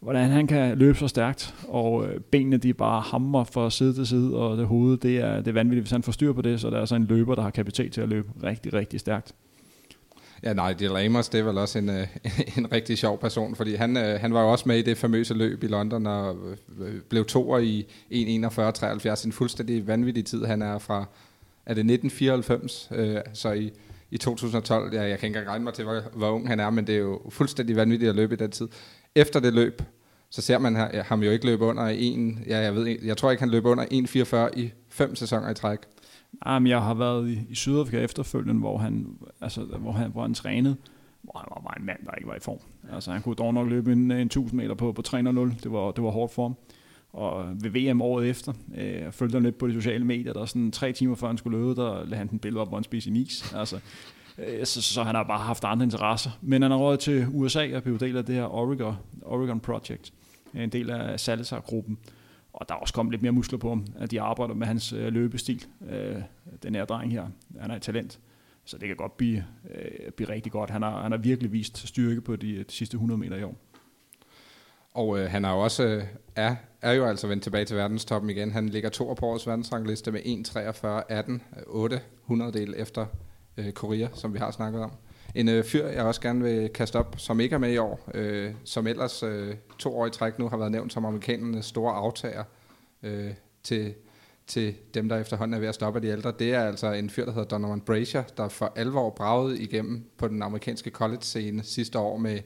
[0.00, 4.06] hvordan han kan løbe så stærkt, og øh, benene de bare hammer fra side til
[4.06, 6.60] side, og det hoved, det er, det er vanvittigt, hvis han får styr på det,
[6.60, 9.34] så der er altså en løber, der har kapacitet til at løbe rigtig, rigtig stærkt.
[10.42, 12.06] Ja, nej, de Amos, det er vel også en, øh,
[12.58, 15.34] en rigtig sjov person, fordi han, øh, han var jo også med i det famøse
[15.34, 16.36] løb i London, og
[16.80, 20.44] øh, øh, blev toer i 1.41.73, en fuldstændig vanvittig tid.
[20.44, 21.06] Han er fra,
[21.68, 23.70] er det 1994, øh, så i,
[24.10, 26.70] i 2012, ja, jeg kan ikke engang regne mig til, hvor, hvor ung han er,
[26.70, 28.68] men det er jo fuldstændig vanvittigt at løbe i den tid
[29.14, 29.82] efter det løb,
[30.30, 33.42] så ser man ham jo ikke løbe under en, ja, jeg, ved, jeg tror ikke,
[33.42, 33.84] han løb under
[34.52, 35.78] 1,44 i fem sæsoner i træk.
[36.46, 39.06] Jamen, jeg har været i, i Sydafrika efterfølgende, hvor han,
[39.40, 40.76] altså, hvor han, hvor han trænede,
[41.22, 42.58] hvor han var bare en mand, der ikke var i form.
[42.92, 45.18] Altså, han kunne dog nok løbe en, en 1000 meter på, på 3.0.
[45.18, 46.56] Det var, det var hårdt for ham.
[47.12, 50.72] Og ved VM året efter, øh, følte han lidt på de sociale medier, der sådan
[50.72, 53.10] tre timer før han skulle løbe, der lagde han den billede op, hvor han spiste
[53.10, 53.54] en is.
[53.54, 53.80] Altså,
[54.38, 56.30] Øh, så, så han har bare haft andre interesser.
[56.42, 60.12] Men han har råd til USA og blev del af det her Oregon, Oregon Project,
[60.54, 61.98] øh, en del af Salazar-gruppen.
[62.52, 64.92] Og der er også kommet lidt mere muskler på ham, at de arbejder med hans
[64.92, 65.66] øh, løbestil.
[65.90, 66.16] Øh,
[66.62, 67.26] den her dreng her,
[67.60, 68.18] han er et talent.
[68.64, 69.44] Så det kan godt blive,
[69.74, 70.70] øh, blive rigtig godt.
[70.70, 73.56] Han har, han har virkelig vist styrke på de, de sidste 100 meter i år.
[74.98, 76.04] Og øh, han er jo også øh,
[76.36, 78.52] er, er jo altså vendt tilbage til verdenstoppen igen.
[78.52, 82.00] Han ligger to på årets verdensrangliste med 1.43.18, 8
[82.52, 83.06] del efter
[83.56, 84.92] øh, Korea, som vi har snakket om.
[85.34, 88.00] En øh, fyr, jeg også gerne vil kaste op, som ikke er med i år,
[88.14, 91.92] øh, som ellers øh, to år i træk nu har været nævnt som amerikanernes store
[91.92, 92.44] aftager
[93.02, 93.30] øh,
[93.62, 93.94] til,
[94.46, 96.32] til dem, der efterhånden er ved at stoppe de ældre.
[96.38, 100.28] Det er altså en fyr, der hedder Donovan Brazier, der for alvor bragede igennem på
[100.28, 102.38] den amerikanske college-scene sidste år med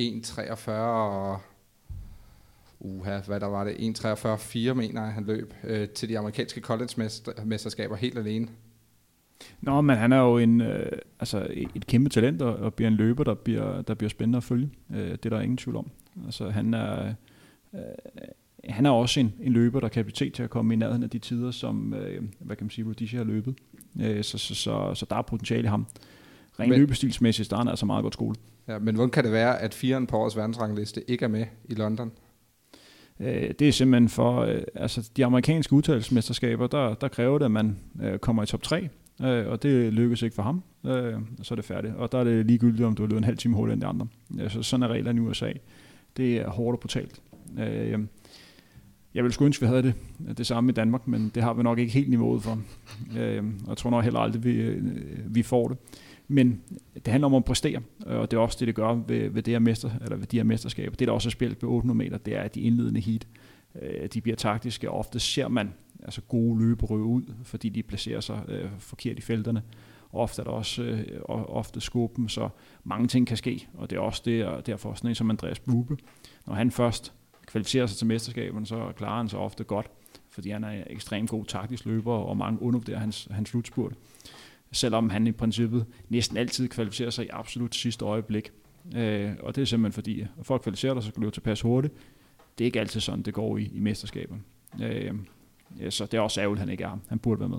[0.00, 1.40] 1.43 og
[2.84, 7.96] uha, hvad der var det, 1.43.4 mener jeg, han løb øh, til de amerikanske college-mesterskaber
[7.96, 8.48] helt alene.
[9.60, 12.94] Nå, men han er jo en, øh, altså et kæmpe talent og, og bliver en
[12.96, 14.70] løber, der bliver, der bliver spændende at følge.
[14.94, 15.90] Øh, det er der ingen tvivl om.
[16.24, 17.14] Altså, han er,
[17.74, 17.80] øh,
[18.68, 21.10] han er også en, en løber, der kan kapacitet til at komme i nærheden af
[21.10, 23.54] de tider, som, øh, hvad kan man sige, Rudisha har løbet.
[24.00, 25.86] Øh, så, så, så, så der er potentiale i ham.
[26.60, 28.40] Rent men, løbestilsmæssigt, der er han altså meget godt skolet.
[28.68, 31.74] Ja, men hvordan kan det være, at firen på årets verdensrangliste ikke er med i
[31.74, 32.12] London?
[33.22, 37.50] Øh, det er simpelthen for, øh, altså de amerikanske udtalelsesmesterskaber, der, der kræver det, at
[37.50, 38.88] man øh, kommer i top 3
[39.22, 41.94] øh, og det lykkes ikke for ham, øh, og så er det færdigt.
[41.94, 43.86] Og der er det ligegyldigt, om du har løbet en halv time hurtigere end de
[43.86, 44.06] andre.
[44.40, 45.52] Altså, sådan er reglerne i USA.
[46.16, 47.20] Det er hårdt og brutalt.
[47.58, 47.98] Øh,
[49.14, 49.94] jeg vil sgu ønske, vi havde det,
[50.38, 52.58] det samme i Danmark, men det har vi nok ikke helt niveauet for.
[53.18, 54.82] Øh, og jeg tror nok heller aldrig, vi, øh,
[55.26, 55.76] vi får det.
[56.32, 56.62] Men
[56.94, 59.54] det handler om at præstere, og det er også det, det gør ved, ved, det
[59.54, 60.96] her mester, eller ved de her mesterskaber.
[60.96, 63.26] Det, der også er spillet på 800 meter, det er, at de indledende heat,
[63.82, 68.20] øh, de bliver taktiske, og ofte ser man altså gode løberøve ud, fordi de placerer
[68.20, 69.62] sig øh, forkert i felterne.
[70.12, 72.48] Ofte er der også øh, ofte skubben, så
[72.84, 75.58] mange ting kan ske, og det er også det, og derfor sådan en som Andreas
[75.58, 75.96] Bube.
[76.46, 77.12] Når han først
[77.46, 79.90] kvalificerer sig til mesterskaberne, så klarer han sig ofte godt,
[80.30, 83.92] fordi han er ekstremt god taktisk løber, og mange undervurderer hans, hans slutspurt.
[84.72, 88.50] Selvom han i princippet næsten altid kvalificerer sig i absolut sidste øjeblik.
[88.96, 91.94] Øh, og det er simpelthen fordi, for at kvalificere dig, så skal du tilpas hurtigt.
[92.58, 94.42] Det er ikke altid sådan, det går i, i mesterskaberne.
[94.82, 95.14] Øh,
[95.80, 96.98] Ja, så det er også ærgerligt, at han ikke er.
[97.08, 97.58] Han burde være med.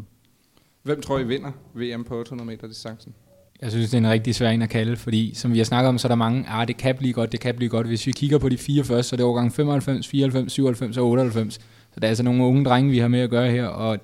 [0.83, 3.13] Hvem tror I vinder VM på 800 meter distancen?
[3.61, 5.89] Jeg synes, det er en rigtig svær en at kalde, fordi som vi har snakket
[5.89, 7.87] om, så er der mange, ah, det kan blive godt, det kan blive godt.
[7.87, 11.05] Hvis vi kigger på de fire første, så er det overgang 95, 94, 97 og
[11.07, 11.53] 98.
[11.53, 13.99] Så der er altså nogle unge drenge, vi har med at gøre her, og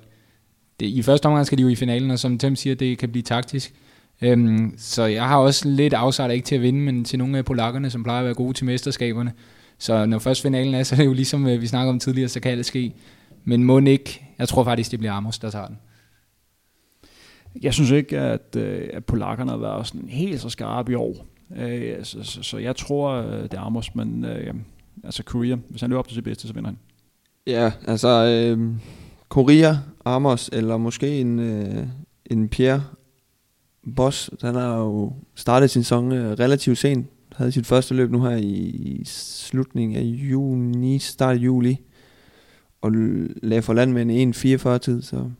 [0.80, 3.08] det, i første omgang skal de jo i finalen, og som Tim siger, det kan
[3.08, 3.74] blive taktisk.
[4.22, 7.44] Øhm, så jeg har også lidt afsat ikke til at vinde, men til nogle af
[7.44, 9.32] polakkerne, som plejer at være gode til mesterskaberne.
[9.78, 12.28] Så når først finalen er, så er det jo ligesom øh, vi snakker om tidligere,
[12.28, 12.94] så kan det ske.
[13.44, 15.78] Men må ikke, jeg tror faktisk, det bliver Amos, der tager den.
[17.62, 21.26] Jeg synes ikke, at, øh, at polakkerne har været sådan helt så skarpe i år.
[21.56, 24.26] Øh, så, så, så jeg tror, øh, det er Amos, men
[25.04, 26.78] altså Korea, hvis han løber op til sit bedste, så vinder han.
[27.46, 28.74] Ja, altså øh,
[29.28, 29.74] Korea,
[30.04, 31.86] Amos, eller måske en, øh,
[32.30, 32.84] en Pierre
[33.96, 37.06] Boss, han har jo startet sin sæson øh, relativt sent.
[37.36, 41.80] Havde sit første løb nu her i slutningen af juni, start af juli
[42.80, 42.92] og
[43.42, 45.02] lagde for land med en 1.44 tid.
[45.02, 45.30] Så.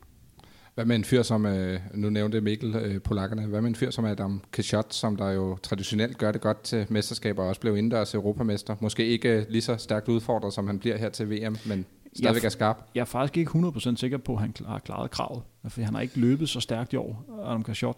[0.75, 3.89] Hvad med en fyr som, øh, nu nævnte Mikkel øh, polakkerne, hvad med en fyr
[3.89, 7.77] som Adam Kishot, som der jo traditionelt gør det godt til mesterskaber, og også blev
[7.77, 8.75] indendørs europamester.
[8.79, 11.85] Måske ikke øh, lige så stærkt udfordret, som han bliver her til VM, men
[12.15, 12.89] stadigvæk er skarp.
[12.95, 16.01] Jeg er faktisk ikke 100% sikker på, at han har klaret kravet, for han har
[16.01, 17.97] ikke løbet så stærkt i år, Adam Kishot.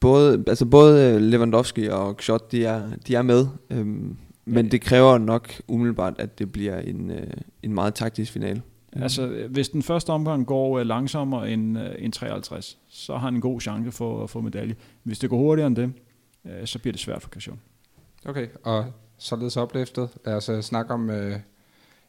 [0.00, 4.70] Både, altså både Lewandowski og Kishot, de er, de er med, øhm, men ja.
[4.70, 7.26] det kræver nok umiddelbart, at det bliver en, øh,
[7.62, 8.62] en meget taktisk finale.
[8.96, 9.02] Mm.
[9.02, 13.34] Altså, hvis den første omgang går øh, langsommere end, øh, end 53, så har han
[13.34, 14.74] en god chance for at få medalje.
[15.02, 15.92] Hvis det går hurtigere end det,
[16.44, 17.60] øh, så bliver det svært for Kassion.
[18.24, 18.84] Okay, og
[19.18, 20.08] således opløftet.
[20.24, 21.32] Lad os uh, snakke om uh,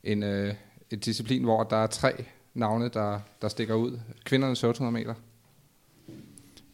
[0.03, 0.49] en, uh,
[0.91, 2.11] et disciplin, hvor der er tre
[2.53, 3.99] navne, der, der stikker ud.
[4.25, 5.13] Kvindernes 800 meter.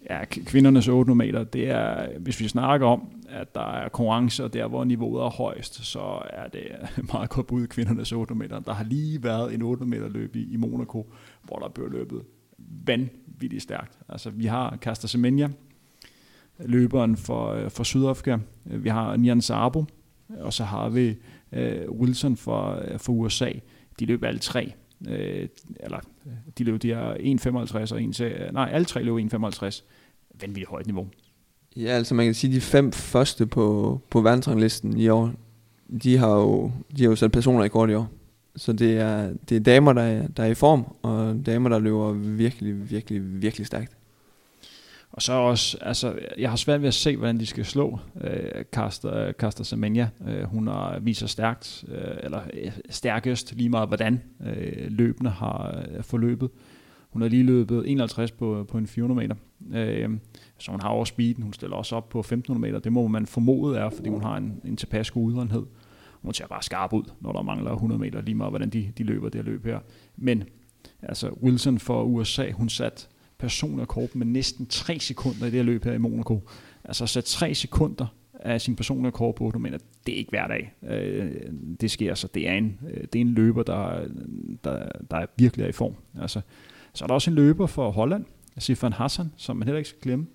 [0.09, 4.67] Ja, kvindernes 800 meter, det er, hvis vi snakker om, at der er konkurrence, der
[4.67, 6.67] hvor niveauet er højst, så er det
[7.13, 8.59] meget godt bud kvindernes 800 meter.
[8.59, 11.07] Der har lige været en 800 meter løb i, i Monaco,
[11.43, 12.21] hvor der blev løbet
[12.85, 13.99] vanvittigt stærkt.
[14.09, 15.49] Altså, vi har Kasta Semenya,
[16.59, 18.37] løberen for, øh, for Sydafrika.
[18.63, 19.85] Vi har Nian Sabo,
[20.29, 21.15] og så har vi
[21.51, 23.51] uh, Wilson for, øh, for USA.
[23.99, 24.73] De løb alle tre.
[25.07, 25.47] Øh,
[25.79, 25.99] eller
[26.57, 29.83] de løb de er 1,55 og 1, nej, alle tre løb 1,55.
[30.41, 31.07] Vanvittigt højt niveau.
[31.75, 35.31] Ja, altså man kan sige, at de fem første på, på verdensranglisten i år,
[36.03, 38.09] de har jo, de har jo sat personer i kort i år.
[38.55, 41.79] Så det er, det er damer, der er, der er i form, og damer, der
[41.79, 43.97] løber virkelig, virkelig, virkelig stærkt.
[45.13, 48.65] Og så også, altså, jeg har svært ved at se, hvordan de skal slå øh,
[48.71, 50.09] Kaster, Kaster Semenya.
[50.27, 55.83] Øh, hun har viser stærkt, øh, eller øh, stærkest lige meget, hvordan øh, løbende har
[55.91, 56.49] øh, forløbet.
[57.09, 59.35] Hun har lige løbet 51 på, på en 400 meter.
[59.73, 60.09] Øh,
[60.57, 61.43] så hun har også speeden.
[61.43, 62.79] Hun stiller også op på 1500 meter.
[62.79, 65.65] Det må man formode er, fordi hun har en, en tilpas god udholdenhed.
[66.21, 69.03] Hun ser bare skarp ud, når der mangler 100 meter, lige meget hvordan de, de
[69.03, 69.79] løber det her løb her.
[70.17, 70.43] Men
[71.01, 73.09] altså Wilson for USA, hun sat
[73.43, 76.49] personrekord med næsten 3 sekunder i det her løb her i Monaco.
[76.83, 80.73] Altså så 3 sekunder af sin personrekord på du mener, det er ikke hver dag.
[80.89, 81.31] Øh,
[81.81, 82.27] det sker så.
[82.33, 84.07] Det er en, øh, det er en løber, der,
[84.63, 85.95] der, der virkelig er i form.
[86.21, 86.41] Altså,
[86.93, 88.25] så er der også en løber for Holland,
[88.57, 90.27] Sifan Hassan, som man heller ikke skal glemme.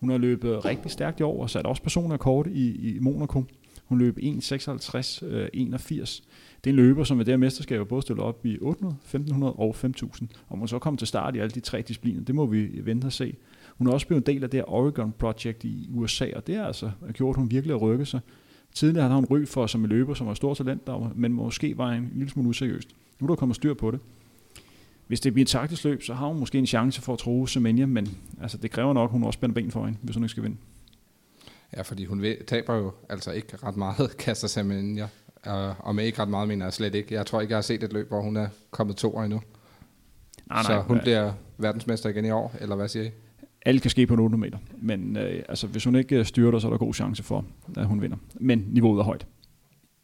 [0.00, 3.44] Hun har løbet rigtig stærkt i år og satte også personrekord i, i Monaco.
[3.84, 6.22] Hun løb 1.56, øh, 81.
[6.64, 9.52] Det er en løber, som ved det her mesterskab både stiller op i 800, 1500
[9.52, 10.28] og 5000.
[10.48, 13.06] Og hun så kommer til start i alle de tre discipliner, det må vi vente
[13.06, 13.36] og se.
[13.78, 16.56] Hun er også blevet en del af det her Oregon Project i USA, og det
[16.56, 18.20] har altså gjort, at hun virkelig har rykket sig.
[18.74, 21.92] Tidligere havde hun ry for som en løber, som var stor talent, men måske var
[21.92, 22.88] en lille smule useriøst.
[23.20, 24.00] Nu er der kommet styr på det
[25.06, 27.46] hvis det bliver et taktisk løb, så har hun måske en chance for at tro
[27.46, 30.24] Semenya, men altså, det kræver nok, at hun også spænder ben for hende, hvis hun
[30.24, 30.56] ikke skal vinde.
[31.76, 35.08] Ja, fordi hun taber jo altså ikke ret meget, kaster Semenya.
[35.46, 37.14] Og, og med ikke ret meget, mener jeg slet ikke.
[37.14, 39.40] Jeg tror ikke, jeg har set et løb, hvor hun er kommet to år endnu.
[40.46, 43.10] Nej, nej, så hun bliver verdensmester igen i år, eller hvad siger I?
[43.66, 46.70] Alt kan ske på 800 meter, men øh, altså, hvis hun ikke styrter, så er
[46.70, 47.44] der god chance for,
[47.76, 48.16] at hun vinder.
[48.34, 49.26] Men niveauet er højt.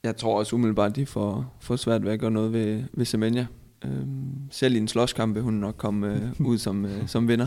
[0.04, 3.04] Jeg tror også umiddelbart, at de får, får svært ved at gøre noget ved, ved
[3.04, 3.46] Semenya.
[3.84, 7.46] Øhm, selv i en slåskamp vil hun nok komme øh, ud som, øh, som vinder.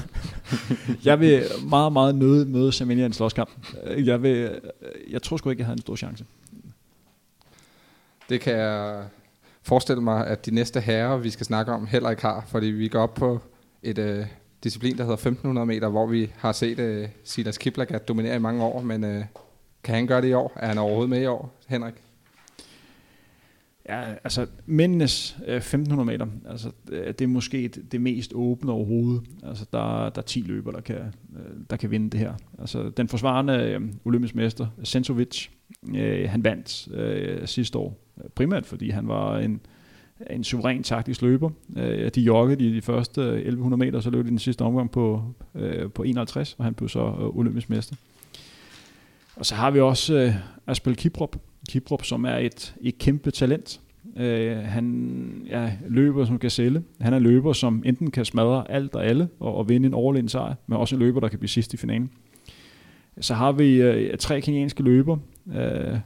[1.06, 3.50] jeg vil meget, meget nøde møde Semenya i en slåskamp.
[3.98, 4.60] Jeg, vil,
[5.10, 6.26] jeg tror sgu ikke, jeg havde en stor chance.
[8.34, 9.04] Det kan jeg
[9.62, 12.88] forestille mig, at de næste herrer, vi skal snakke om, heller ikke har, fordi vi
[12.88, 13.40] går op på
[13.84, 14.26] et øh,
[14.64, 18.64] disciplin, der hedder 1500 meter, hvor vi har set øh, Silas Kiplagat dominere i mange
[18.64, 19.26] år, men øh,
[19.84, 20.54] kan han gøre det i år?
[20.56, 21.94] Er han overhovedet med i år, Henrik?
[23.90, 28.72] Ja, altså mændenes øh, 1500 meter, altså øh, det er måske det, det mest åbne
[28.72, 29.24] overhovedet.
[29.44, 30.96] Altså der, der er 10 løber, der kan,
[31.36, 32.34] øh, der kan vinde det her.
[32.60, 35.48] Altså den forsvarende øh, olympisk mester, Sensovic,
[35.96, 38.03] øh, han vandt øh, sidste år,
[38.36, 39.61] primært fordi han var en,
[40.30, 41.49] en suveræn taktisk løber.
[41.78, 45.24] Øh, de joggede i de første 1100 meter, så løb de den sidste omgang på,
[45.55, 47.95] øh, på 51, og han blev så øh, olympisk mester.
[49.36, 50.34] Og så har vi også øh,
[50.68, 51.36] Aspel Kiprop,
[51.70, 53.80] Kiprop, som er et, et kæmpe talent.
[54.18, 56.84] Øh, han ja, løber som gazelle.
[57.01, 60.30] Han er løber, som enten kan smadre alt og alle og, og vinde en overlegen
[60.30, 62.11] sejr, men også en løber, der kan blive sidst i finalen.
[63.22, 65.18] Så har vi øh, tre kenyanske løber.
[65.55, 65.99] Øh,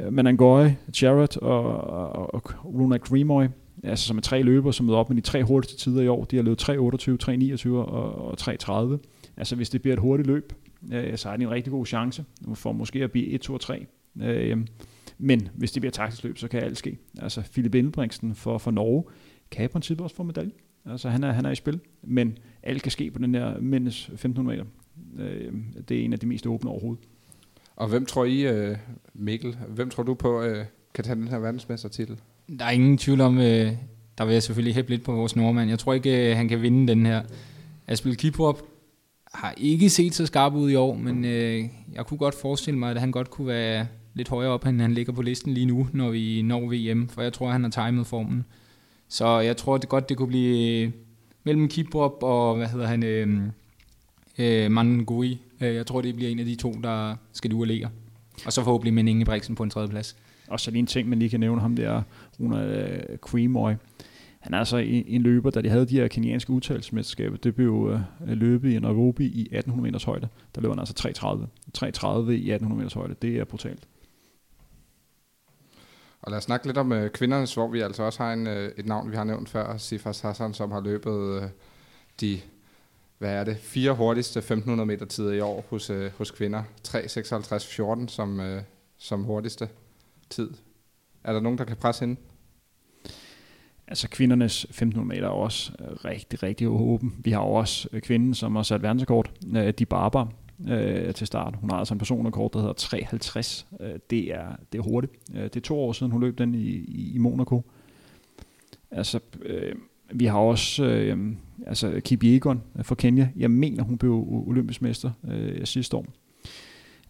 [0.00, 0.66] Øh, Manangoy,
[1.02, 3.44] Jarrett og, og, og Runa Grimoy,
[3.84, 6.24] altså som er tre løbere, som møder op med de tre hurtigste tider i år.
[6.24, 8.98] De har løbet 3.28, 3.29 og, og 3.30.
[9.36, 10.52] Altså hvis det bliver et hurtigt løb,
[10.92, 12.24] øh, så har de en rigtig god chance
[12.54, 13.86] for måske at blive 1, 2 og 3.
[14.22, 14.58] Øh,
[15.18, 16.98] men hvis det bliver taktisk løb, så kan alt ske.
[17.18, 19.04] Altså Philip Ingebrigtsen for, for Norge
[19.50, 20.52] kan i princippet også få medalje.
[20.86, 24.08] Altså han er, han er i spil, men alt kan ske på den her mændes
[24.08, 24.70] 1500 meter.
[25.18, 25.52] Øh,
[25.88, 27.04] det er en af de mest åbne overhovedet.
[27.80, 28.76] Og hvem tror I, øh,
[29.14, 30.64] Mikkel, hvem tror du på øh,
[30.94, 32.20] kan tage den her verdensmestertitel?
[32.58, 33.72] Der er ingen tvivl om, øh,
[34.18, 35.70] der vil jeg selvfølgelig hæppe lidt på vores nordmand.
[35.70, 37.22] Jeg tror ikke, øh, han kan vinde den her.
[37.86, 38.62] Aspil Kiprop
[39.34, 42.90] har ikke set så skarp ud i år, men øh, jeg kunne godt forestille mig,
[42.90, 45.88] at han godt kunne være lidt højere op, end han ligger på listen lige nu,
[45.92, 48.44] når vi når VM, for jeg tror, han har timet formen.
[49.08, 50.90] Så jeg tror det godt, det kunne blive øh,
[51.44, 53.40] mellem Kiprop og, hvad hedder han, øh,
[54.38, 55.40] øh, Mangui.
[55.60, 57.66] Øh, jeg tror, det bliver en af de to, der skal du
[58.46, 60.16] og så forhåbentlig med Ingebrigtsen på en tredje plads.
[60.48, 62.02] Og så lige en ting, man lige kan nævne ham der,
[62.40, 63.72] Runa Creamoy.
[64.40, 67.90] Han er altså en, en løber, da de havde de her kenianske udtalelsesmesterskaber, det blev
[67.92, 70.28] øh, løbet i Nairobi i 1800 meters højde.
[70.54, 71.12] Der løb han altså 3.30.
[71.78, 73.88] 3.30 i 1800 meters højde, det er brutalt.
[76.22, 78.72] Og lad os snakke lidt om øh, kvindernes, hvor vi altså også har en, øh,
[78.76, 81.48] et navn, vi har nævnt før, Sifas Hassan, som har løbet øh,
[82.20, 82.40] de
[83.20, 86.62] hvad er det, fire hurtigste 1500 meter tider i år hos, øh, hos kvinder.
[86.88, 88.62] 3.56.14 som, øh,
[88.98, 89.68] som hurtigste
[90.30, 90.50] tid.
[91.24, 92.20] Er der nogen, der kan presse hende?
[93.86, 97.14] Altså kvindernes 1500 meter er også øh, rigtig, rigtig åben.
[97.18, 100.26] Vi har også øh, kvinden, som har sat verdensrekord, øh, de Barber,
[100.68, 101.54] øh, til start.
[101.60, 102.74] Hun har altså en personrekord, der hedder
[103.78, 103.84] 3.50.
[103.84, 105.12] Øh, det, er, det er hurtigt.
[105.34, 107.62] Øh, det er to år siden, hun løb den i, i, i Monaco.
[108.90, 109.74] Altså, øh,
[110.14, 111.18] vi har også øh,
[111.66, 112.24] altså Kip
[112.82, 113.28] fra Kenya.
[113.36, 116.06] Jeg mener, hun blev olympisk mester øh, sidste år.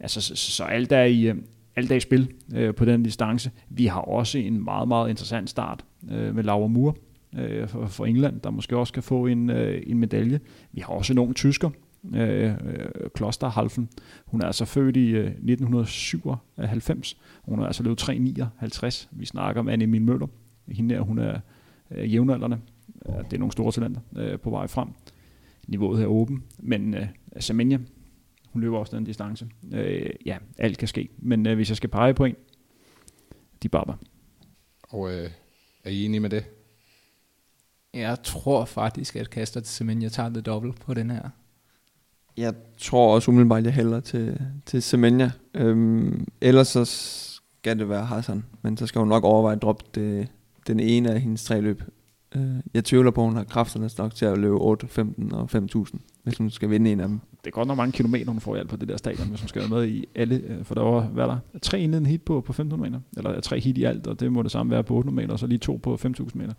[0.00, 1.36] Altså, så, så alt er i, øh,
[1.76, 3.50] alt er i spil øh, på den distance.
[3.68, 6.94] Vi har også en meget, meget interessant start øh, med Laura Moore
[7.38, 10.40] øh, for, England, der måske også kan få en, øh, en medalje.
[10.72, 11.70] Vi har også en ung tysker,
[12.14, 12.54] øh, øh
[13.14, 13.88] Klosterhalfen.
[14.26, 17.16] Hun er altså født i øh, 1997.
[17.42, 19.08] Hun er altså løbet 3.59.
[19.10, 20.26] Vi snakker om Anne Emil Møller.
[20.68, 21.40] Hende her, hun er
[21.90, 22.58] øh, jævnaldrende.
[23.06, 24.88] Det er nogle store talenter øh, på vej frem.
[25.68, 26.44] Niveauet her er åben.
[26.58, 27.06] Men øh,
[27.40, 27.78] Semenya,
[28.52, 29.48] hun løber også den distance.
[29.72, 31.08] Øh, ja, alt kan ske.
[31.18, 32.36] Men øh, hvis jeg skal pege på en,
[33.62, 33.94] de barber.
[34.82, 35.30] Og øh,
[35.84, 36.44] er I enige med det?
[37.94, 41.28] Jeg tror faktisk, at Kaster til Semenya tager det dobbelt på den her.
[42.36, 45.30] Jeg tror også umiddelbart, jeg hælder til, til Semenya.
[45.54, 48.44] Øhm, ellers så skal det være Hassan.
[48.62, 50.28] Men så skal hun nok overveje at droppe det,
[50.66, 51.82] den ene af hendes tre løb.
[52.36, 55.48] Øh, jeg tvivler på, at hun har kræfterne nok til at løbe 8, 15 og
[55.54, 57.20] 5.000, hvis hun skal vinde en af dem.
[57.44, 59.40] Det er godt nok mange kilometer, hun får i alt på det der stadion, hvis
[59.40, 60.42] hun skal være med i alle.
[60.46, 61.38] Øh, for der var, hvad der?
[61.62, 63.00] Tre indledende hit på, på 1.500 meter.
[63.16, 65.38] Eller tre hit i alt, og det må det samme være på 800 meter, og
[65.38, 66.54] så lige to på 5.000 meter.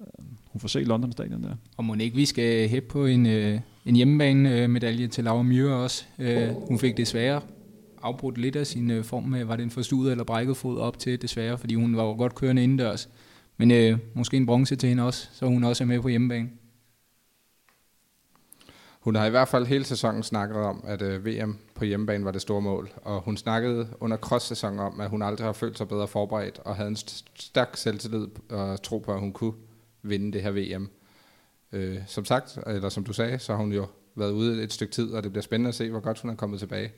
[0.00, 1.54] Øh, hun får se London stadion der.
[1.76, 5.74] Og må ikke vi skal hæppe på en, øh, en hjemmebane medalje til Laura Myhre
[5.74, 6.04] også.
[6.68, 7.40] hun fik desværre
[8.02, 11.22] afbrudt lidt af sin form med, var det en forstudet eller brækket fod op til
[11.22, 13.08] desværre, fordi hun var godt kørende indendørs.
[13.56, 16.50] Men øh, måske en bronze til hende også, så hun også er med på hjemmebane.
[19.00, 22.30] Hun har i hvert fald hele sæsonen snakket om, at øh, VM på hjemmebane var
[22.30, 22.90] det store mål.
[23.02, 26.76] Og hun snakkede under cross-sæsonen om, at hun aldrig har følt sig bedre forberedt, og
[26.76, 26.96] havde en
[27.36, 29.52] stærk selvtillid og tro på, at hun kunne
[30.02, 30.90] vinde det her VM.
[31.72, 34.92] Øh, som sagt, eller som du sagde, så har hun jo været ude et stykke
[34.92, 36.92] tid, og det bliver spændende at se, hvor godt hun er kommet tilbage.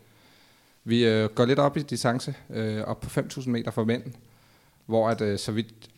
[0.85, 4.03] Vi øh, går lidt op i distance, øh, op på 5.000 meter for mænd,
[4.87, 5.91] hvor at, øh, så vidt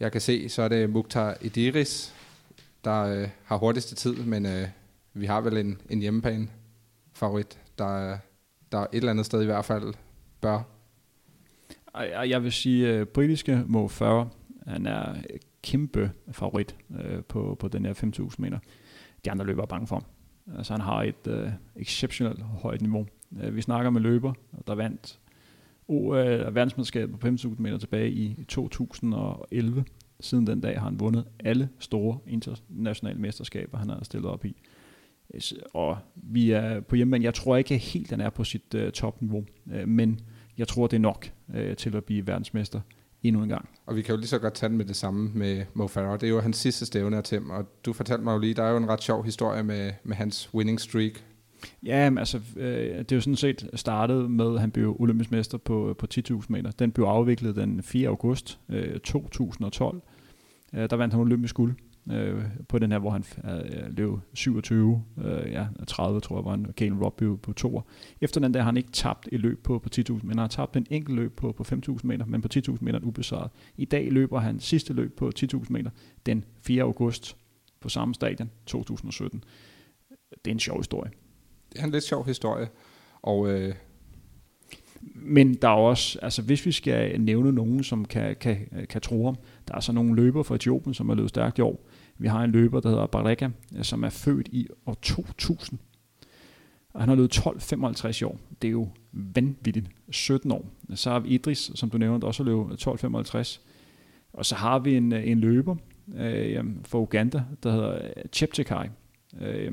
[0.00, 2.14] jeg kan se, så er det Mukhtar Ediris,
[2.84, 4.68] der øh, har hurtigste tid, men øh,
[5.14, 6.48] vi har vel en, en hjemmebane
[7.14, 8.18] favorit, der,
[8.72, 9.94] der et eller andet sted i hvert fald
[10.40, 10.62] bør.
[12.04, 14.28] Jeg vil sige, at britiske Mo 40,
[14.66, 15.14] han er
[15.62, 18.58] kæmpe favorit øh, på, på den her 5.000 meter.
[19.24, 20.04] De andre løber er bange for ham.
[20.58, 23.06] Altså han har et øh, exceptionelt højt niveau.
[23.42, 24.32] Øh, vi snakker med løber,
[24.66, 25.18] der vandt
[25.88, 29.84] og verdensmesterskabet på 5.000 meter tilbage i 2011.
[30.20, 34.56] Siden den dag har han vundet alle store internationale mesterskaber, han har stillet op i.
[35.74, 37.24] Og vi er på hjemmebane.
[37.24, 40.20] Jeg tror ikke helt, han er på sit uh, topniveau, uh, men
[40.58, 42.80] jeg tror, det er nok uh, til at blive verdensmester
[43.22, 43.68] endnu en gang.
[43.86, 46.20] Og vi kan jo lige så godt tage den med det samme med Mo Farah.
[46.20, 48.62] Det er jo hans sidste stævne af Tim, og du fortalte mig jo lige, der
[48.62, 51.24] er jo en ret sjov historie med, med hans winning streak.
[51.82, 55.30] Ja, men altså, øh, det er jo sådan set startet med, at han blev olympisk
[55.30, 56.70] mester på, øh, på 10.000 meter.
[56.70, 58.08] Den blev afviklet den 4.
[58.08, 60.02] august øh, 2012.
[60.74, 61.74] Øh, der vandt han olympisk guld
[62.12, 66.50] øh, på den her, hvor han øh, løb 27, øh, ja, 30 tror jeg, var
[66.50, 67.82] han, Galen Robb på, på toer.
[68.20, 70.46] Efter den der har han ikke tabt et løb på, på 10.000, men han har
[70.46, 73.50] tabt en enkelt løb på, på 5.000 meter, men på 10.000 meter ubesejret.
[73.76, 75.90] I dag løber han sidste løb på 10.000 meter
[76.26, 76.82] den 4.
[76.82, 77.36] august
[77.80, 79.44] på samme stadion 2017.
[80.44, 81.10] Det er en sjov historie.
[81.72, 82.68] Det er en lidt sjov historie,
[83.22, 83.48] og...
[83.50, 83.74] Øh
[85.14, 89.24] men der er også, altså hvis vi skal nævne nogen, som kan, kan, kan tro
[89.24, 89.36] ham,
[89.68, 91.88] der er så nogle løber fra Etiopien, som er løbet stærkt i år.
[92.18, 95.78] Vi har en løber, der hedder Baraka, øh, som er født i år 2000.
[96.92, 98.38] Og han har løbet 12,55 i år.
[98.62, 99.86] Det er jo vanvittigt.
[100.10, 100.64] 17 år.
[100.94, 102.86] Så har vi Idris, som du nævnte, også har løbet
[103.36, 103.60] 12,55.
[104.32, 105.76] Og så har vi en, øh, en løber
[106.16, 107.98] øh, fra Uganda, der hedder
[108.32, 108.88] Cheptegei.
[109.40, 109.72] Øh,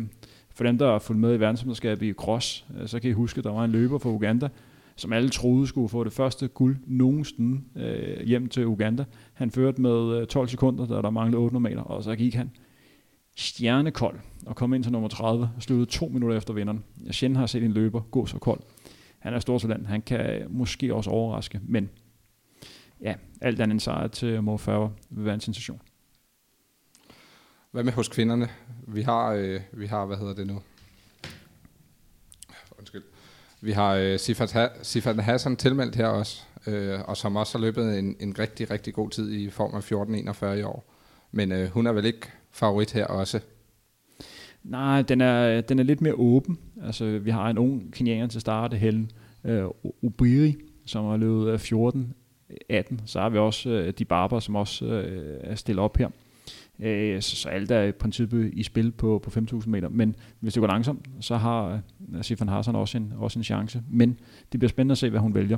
[0.56, 3.38] for dem, der har fulgt med i verdensmesterskabet i cross, øh, så kan I huske,
[3.38, 4.50] at der var en løber fra Uganda,
[4.96, 9.06] som alle troede skulle få det første guld nogensinde øh, hjem til Uganda.
[9.34, 12.52] Han førte med øh, 12 sekunder, da der manglede 800 meter, og så gik han
[13.36, 16.84] stjernekold og kom ind til nummer 30 og sluttede to minutter efter vinderen.
[17.06, 18.60] Jeg sjældent har set en løber gå så kold.
[19.20, 19.88] Han er stor talent.
[19.88, 21.90] Han kan måske også overraske, men
[23.02, 25.82] ja, alt andet end sejr til Mo Farah vil være en sensation.
[27.76, 28.50] Hvad med hos kvinderne?
[28.88, 30.62] Vi har, øh, vi har hvad hedder det nu?
[32.80, 33.04] Undskyld.
[33.62, 37.66] Vi har øh, Sifat, ha- Sifat Hassan tilmeldt her også, øh, og som også har
[37.66, 39.92] løbet en, en rigtig, rigtig god tid i form af
[40.44, 40.92] 14.41 i år.
[41.32, 43.40] Men øh, hun er vel ikke favorit her også?
[44.64, 46.60] Nej, den er, den er lidt mere åben.
[46.84, 49.12] Altså, vi har en ung kenianer til start, Helen
[49.44, 49.66] øh,
[50.02, 50.56] Ubiri,
[50.86, 52.14] som har løbet øh, 14
[52.70, 53.02] 18.
[53.06, 56.10] Så har vi også øh, de barber, som også øh, er stillet op her.
[56.80, 59.90] Øh, så, så alt er i princippet i spil på, på 5.000 meter.
[59.90, 61.82] Men hvis det går langsomt, så har
[62.16, 63.84] øh, Sifan Hassan også en, også en chance.
[63.90, 64.20] Men
[64.52, 65.58] det bliver spændende at se, hvad hun vælger.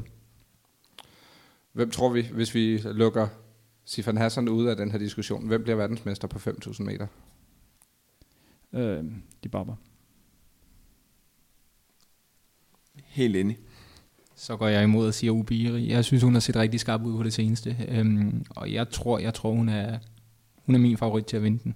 [1.74, 3.28] Hvem tror vi, hvis vi lukker
[3.86, 7.08] Sifan Hassan ud af den her diskussion, hvem bliver verdensmester på 5.000 meter?
[8.74, 9.04] Øh,
[9.44, 9.76] de barber.
[13.06, 13.58] Helt enig.
[14.36, 15.92] Så går jeg imod og siger Ubiri.
[15.92, 17.78] Jeg synes, hun har set rigtig skarp ud på det seneste.
[17.88, 20.00] Øhm, og jeg tror, jeg tror hun, er,
[20.68, 21.76] hun er min favorit til at vinde den.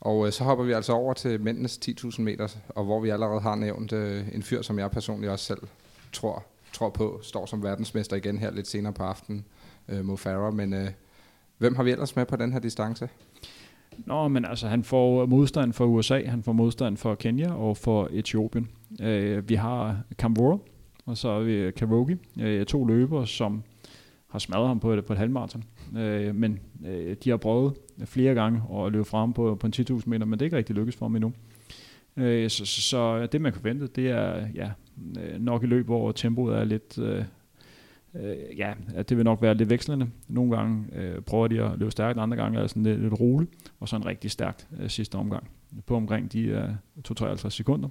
[0.00, 3.40] Og øh, så hopper vi altså over til mændenes 10.000 meter, og hvor vi allerede
[3.40, 5.58] har nævnt øh, en fyr, som jeg personligt også selv
[6.12, 9.44] tror, tror på, står som verdensmester igen her lidt senere på aftenen,
[9.88, 10.54] øh, Mo Farah.
[10.54, 10.88] Men øh,
[11.58, 13.08] hvem har vi ellers med på den her distance?
[13.96, 18.08] Nå, men altså, han får modstand for USA, han får modstand for Kenya og for
[18.12, 18.68] Etiopien.
[19.00, 20.58] Øh, vi har Kamvora,
[21.06, 23.62] og så har vi Karogi, øh, to løbere, som
[24.28, 25.64] har smadret ham på et, på et halvmarathon.
[25.96, 27.74] Øh, men øh, de har prøvet
[28.04, 30.76] flere gange at løbe frem på, på en 10.000 meter, men det er ikke rigtig
[30.76, 31.32] lykkedes for dem endnu.
[32.16, 34.70] Øh, så, så, så det man kan forvente, det er ja,
[35.20, 36.98] øh, nok i løb, hvor tempoet er lidt...
[36.98, 37.24] Øh,
[38.14, 38.74] øh, ja,
[39.08, 40.10] det vil nok være lidt vekslende.
[40.28, 43.20] Nogle gange øh, prøver de at løbe stærkt, andre gange er det sådan lidt, lidt
[43.20, 45.50] roligt, og så en rigtig stærkt øh, sidste omgang.
[45.86, 46.68] På omkring de øh,
[47.10, 47.88] 2-53 sekunder,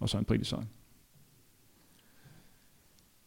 [0.00, 0.64] og så en britisk sejr.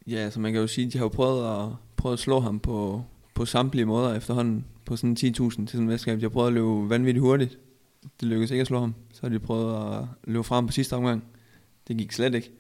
[0.08, 2.40] Ja, så man kan jo sige, at de har jo prøvet at, prøvet at slå
[2.40, 3.04] ham på,
[3.34, 6.22] på samtlige måder efterhånden på sådan 10.000 til sådan en mesterskab.
[6.22, 7.58] De prøvede at løbe vanvittigt hurtigt.
[8.20, 8.96] Det lykkedes ikke at slå ham.
[9.14, 11.24] Så har de prøvet at løbe frem på sidste omgang.
[11.88, 12.52] Det gik slet ikke.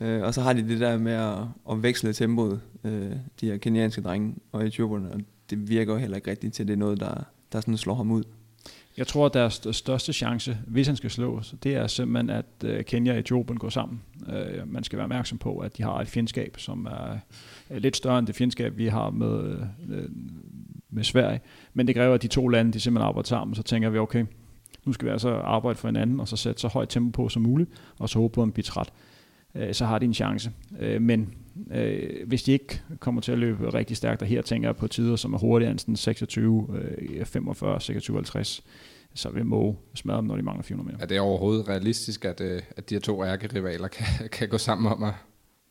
[0.00, 1.38] Øh, og så har de det der med at,
[1.70, 6.16] at veksle tempoet, øh, de her kenianske drenge og etioperne, og det virker jo heller
[6.16, 8.24] ikke rigtigt til, det er noget, der, der sådan slår ham ud.
[8.96, 12.84] Jeg tror, at deres største chance, hvis han skal slås, det er simpelthen, at øh,
[12.84, 14.02] Kenya og Etiopien går sammen.
[14.28, 17.18] Øh, man skal være opmærksom på, at de har et fjendskab, som er
[17.70, 19.58] Øh, lidt større end det fjendskab, vi har med,
[19.88, 20.08] øh,
[20.90, 21.40] med Sverige.
[21.74, 23.54] Men det kræver, at de to lande de simpelthen arbejder sammen.
[23.54, 24.24] Så tænker vi, okay,
[24.84, 27.42] nu skal vi altså arbejde for hinanden, og så sætte så højt tempo på som
[27.42, 28.92] muligt, og så håbe på en bitræt.
[29.54, 30.50] Øh, så har de en chance.
[31.00, 31.34] Men
[31.70, 34.88] øh, hvis de ikke kommer til at løbe rigtig stærkt, og her tænker jeg på
[34.88, 36.66] tider, som er hurtigere end sådan 26,
[36.98, 38.62] øh, 45, 26, 50,
[39.14, 41.04] så vil Moe smadre dem, når de mangler 400 meter.
[41.04, 45.02] Er det overhovedet realistisk, at, at de her to ærkerivaler kan, kan gå sammen om
[45.02, 45.14] at,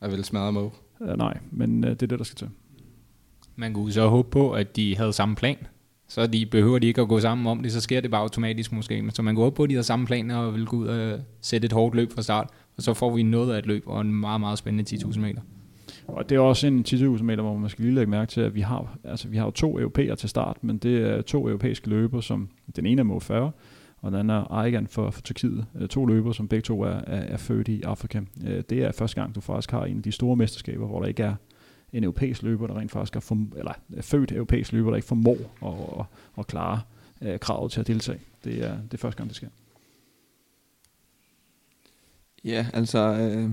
[0.05, 0.69] at ville smadre Mo?
[0.99, 2.49] Uh, nej, men uh, det er det, der skal til.
[3.55, 5.57] Man kunne så håbe på, at de havde samme plan.
[6.07, 8.71] Så de behøver de ikke at gå sammen om det, så sker det bare automatisk
[8.71, 9.03] måske.
[9.13, 11.19] Så man går håbe på, at de har samme plan og vil gå ud og
[11.41, 12.49] sætte et hårdt løb fra start.
[12.77, 15.41] Og så får vi noget af et løb og en meget, meget spændende 10.000 meter.
[16.07, 18.55] Og det er også en 10.000 meter, hvor man skal lige lægge mærke til, at
[18.55, 21.89] vi har, altså, vi har jo to europæer til start, men det er to europæiske
[21.89, 23.51] løber, som den ene er Mo 40,
[24.05, 25.65] og den anden er Aigan for, for Tyrkiet.
[25.75, 28.21] Øh, to løber, som begge to er, er, er født i Afrika.
[28.45, 31.07] Øh, det er første gang, du faktisk har en af de store mesterskaber, hvor der
[31.07, 31.35] ikke er
[31.93, 35.07] en europæisk løber, der rent faktisk er, for, eller er født europæisk løber, der ikke
[35.07, 36.05] formår at, at,
[36.39, 36.81] at klare
[37.21, 38.19] uh, kravet til at deltage.
[38.43, 39.47] Det er, det er første gang, det sker.
[42.43, 42.99] Ja, altså...
[42.99, 43.51] Øh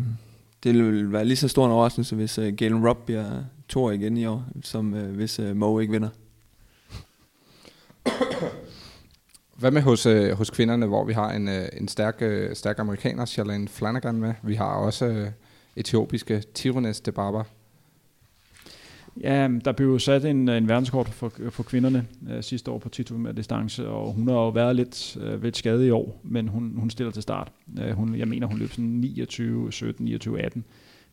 [0.63, 4.17] det vil være lige så stor en overraskelse, hvis øh, Galen Rupp bliver to igen
[4.17, 6.09] i år, som øh, hvis øh, Mo ikke vinder.
[9.63, 12.79] Hvad med hos, øh, hos kvinderne, hvor vi har en, øh, en stærk, øh, stærk
[12.79, 14.35] amerikaner, Charlene Flanagan med.
[14.43, 15.29] Vi har også øh,
[15.77, 17.45] etiopiske Tirunes de Barber.
[19.21, 22.79] Ja, der blev jo sat en, øh, en verdenskort for, for kvinderne øh, sidste år
[22.79, 26.21] på 10 med distance, og hun har jo været lidt, øh, lidt skadet i år,
[26.25, 27.53] men hun, hun stiller til start.
[27.81, 30.65] Øh, hun, jeg mener, hun løb sådan 29, 17, 29, 18.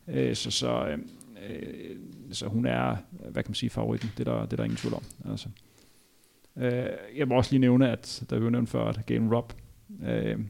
[0.08, 0.98] Øh, så, så, øh,
[1.50, 1.96] øh,
[2.32, 4.10] så hun er, hvad kan man sige, favoritten.
[4.18, 5.02] Det er der, det er der ingen tvivl om.
[5.30, 5.48] Altså.
[6.56, 6.62] Uh,
[7.16, 9.52] jeg må også lige nævne, at der er nævnt før, at Game Rob,
[9.88, 10.40] uh,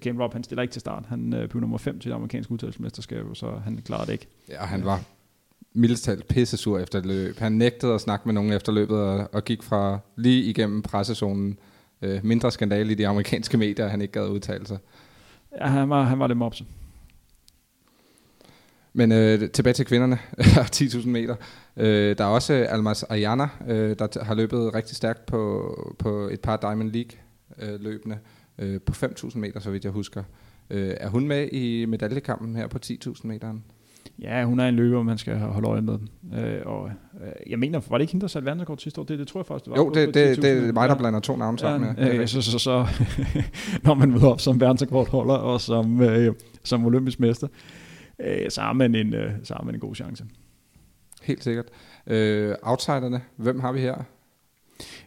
[0.00, 1.04] Game Rob, han stiller ikke til start.
[1.08, 4.26] Han uh, blev nummer 5 til det amerikanske udtalelsesmesterskab, så han klarer det ikke.
[4.48, 5.00] Ja, han var
[5.72, 7.38] mildest talt pissesur efter et løb.
[7.38, 11.58] Han nægtede at snakke med nogen efter løbet og, og gik fra lige igennem pressezonen
[12.02, 14.78] øh, mindre skandale i de amerikanske medier, han ikke gad udtale sig.
[15.60, 16.66] Ja, han var, han var lidt mopset.
[18.98, 20.18] Men øh, tilbage til kvinderne,
[20.76, 21.34] 10.000 meter.
[21.76, 26.40] Øh, der er også Almas Ayana, øh, der har løbet rigtig stærkt på, på et
[26.40, 28.18] par Diamond League-løbende
[28.58, 30.22] øh, på 5.000 meter, så vidt jeg husker.
[30.70, 33.64] Øh, er hun med i medaljekampen her på 10.000 meteren?
[34.18, 35.98] Ja, hun er en løber, man skal holde øje med.
[36.38, 36.90] Øh, og
[37.20, 39.04] øh, jeg mener, var det ikke hende, der satte verdensrekord sidste år?
[39.04, 39.76] Det, det tror jeg faktisk, det var.
[39.76, 41.96] Jo, det, det, det er mig, der blander to navne sammen.
[41.98, 42.86] Ja, øh, så, så, så
[43.84, 46.34] når man møder op som verdensrekordholder og som, øh,
[46.64, 47.87] som olympisk mester, øh,
[48.48, 50.24] så, har man en, øh, så har man en god chance.
[51.22, 51.66] Helt sikkert.
[52.06, 54.04] Øh, outsiderne, hvem har vi her?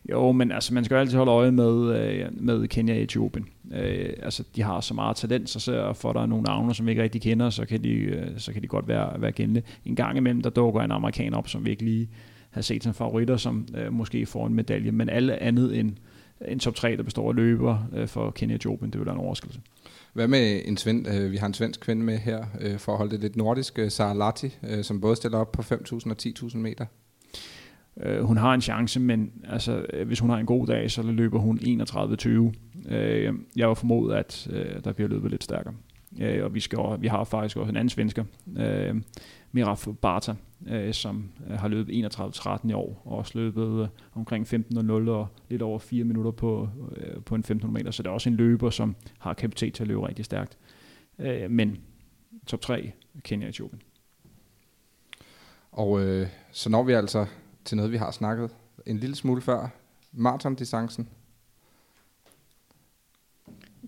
[0.10, 3.46] Jo, men altså, man skal jo altid holde øje med, øh, med Kenya og Etiopien.
[3.74, 6.86] Øh, altså, de har så meget talent, så ser for der er nogle navne, som
[6.86, 9.64] vi ikke rigtig kender, så kan de, øh, så kan de godt være, være kendte.
[9.86, 12.10] En gang imellem, der dukker en amerikaner op, som vi ikke lige
[12.52, 15.94] har set som favoritter, som øh, måske får en medalje, men alle andet end
[16.48, 19.16] en top 3, der består af løber øh, for Kenya og Etiopien, det vil være
[19.16, 19.60] en overraskelse.
[20.14, 22.98] Hvad med en svend, øh, vi har en svensk kvinde med her, øh, for at
[22.98, 26.18] holde det lidt nordisk, øh, Sara Lati, øh, som både stiller op på 5.000 og
[26.22, 26.86] 10.000 meter.
[28.04, 31.02] Øh, hun har en chance, men altså, øh, hvis hun har en god dag, så
[31.02, 32.94] løber hun 31-20.
[32.94, 35.74] Øh, jeg var formodet, at øh, der bliver løbet lidt stærkere.
[36.22, 38.24] Øh, og vi, skal, vi har faktisk også en anden svensker,
[38.58, 38.96] øh,
[39.52, 40.36] Miraf Barta,
[40.68, 45.28] øh, som øh, har løbet 31-13 i år, og også løbet øh, omkring 15.00 og
[45.50, 47.92] lidt over 4 minutter på, øh, på en 1500 meter.
[47.92, 50.58] Så det er også en løber, som har kapacitet til at løbe rigtig stærkt.
[51.20, 51.78] Øh, men
[52.48, 52.92] top 3,
[53.24, 53.82] Kenya og Etiopien.
[55.72, 57.26] Og øh, så når vi altså
[57.66, 58.50] til noget, vi har snakket
[58.86, 59.70] en lille smule før.
[60.12, 61.08] Marathon-distancen.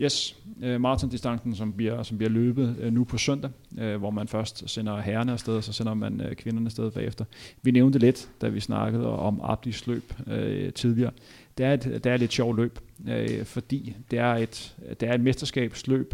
[0.01, 4.27] Yes, øh, maratondistancen, som bliver, som bliver løbet øh, nu på søndag, øh, hvor man
[4.27, 7.25] først sender herrerne afsted, og så sender man øh, kvinderne afsted bagefter.
[7.61, 11.11] Vi nævnte lidt, da vi snakkede om Abdis løb øh, tidligere.
[11.57, 15.09] Det er, et, det er et lidt sjovt løb, øh, fordi det er, et, det
[15.09, 16.13] er et mesterskabsløb,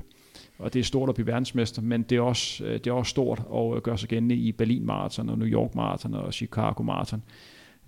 [0.59, 3.09] og det er stort at blive verdensmester, men det er også, øh, det er også
[3.09, 6.84] stort at øh, gøre sig gældende i Berlin Marathon og New York Marathon og Chicago
[6.84, 7.23] Marathon.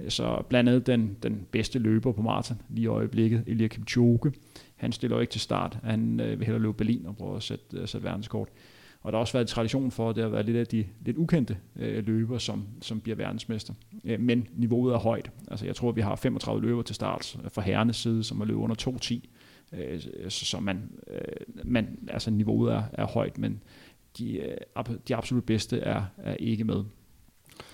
[0.09, 4.31] Så blandt andet den, den bedste løber på maraton lige i øjeblikket, Elia Kipchoge,
[4.81, 5.77] han stiller jo ikke til start.
[5.83, 8.47] Han øh, vil hellere løbe Berlin og prøve at sætte, øh, sætte verdenskort.
[9.01, 11.17] Og der har også været tradition for, at det har været lidt af de lidt
[11.17, 13.73] ukendte øh, løber, som, som bliver verdensmester.
[14.05, 15.31] Øh, men niveauet er højt.
[15.47, 18.45] Altså jeg tror, vi har 35 løber til start øh, fra herrenes side, som har
[18.45, 18.75] løbet under
[19.73, 19.77] 2.10.
[19.77, 23.61] Øh, så man, øh, man, altså niveauet er, er højt, men
[24.17, 24.57] de, øh,
[25.07, 26.83] de absolut bedste er, er ikke med.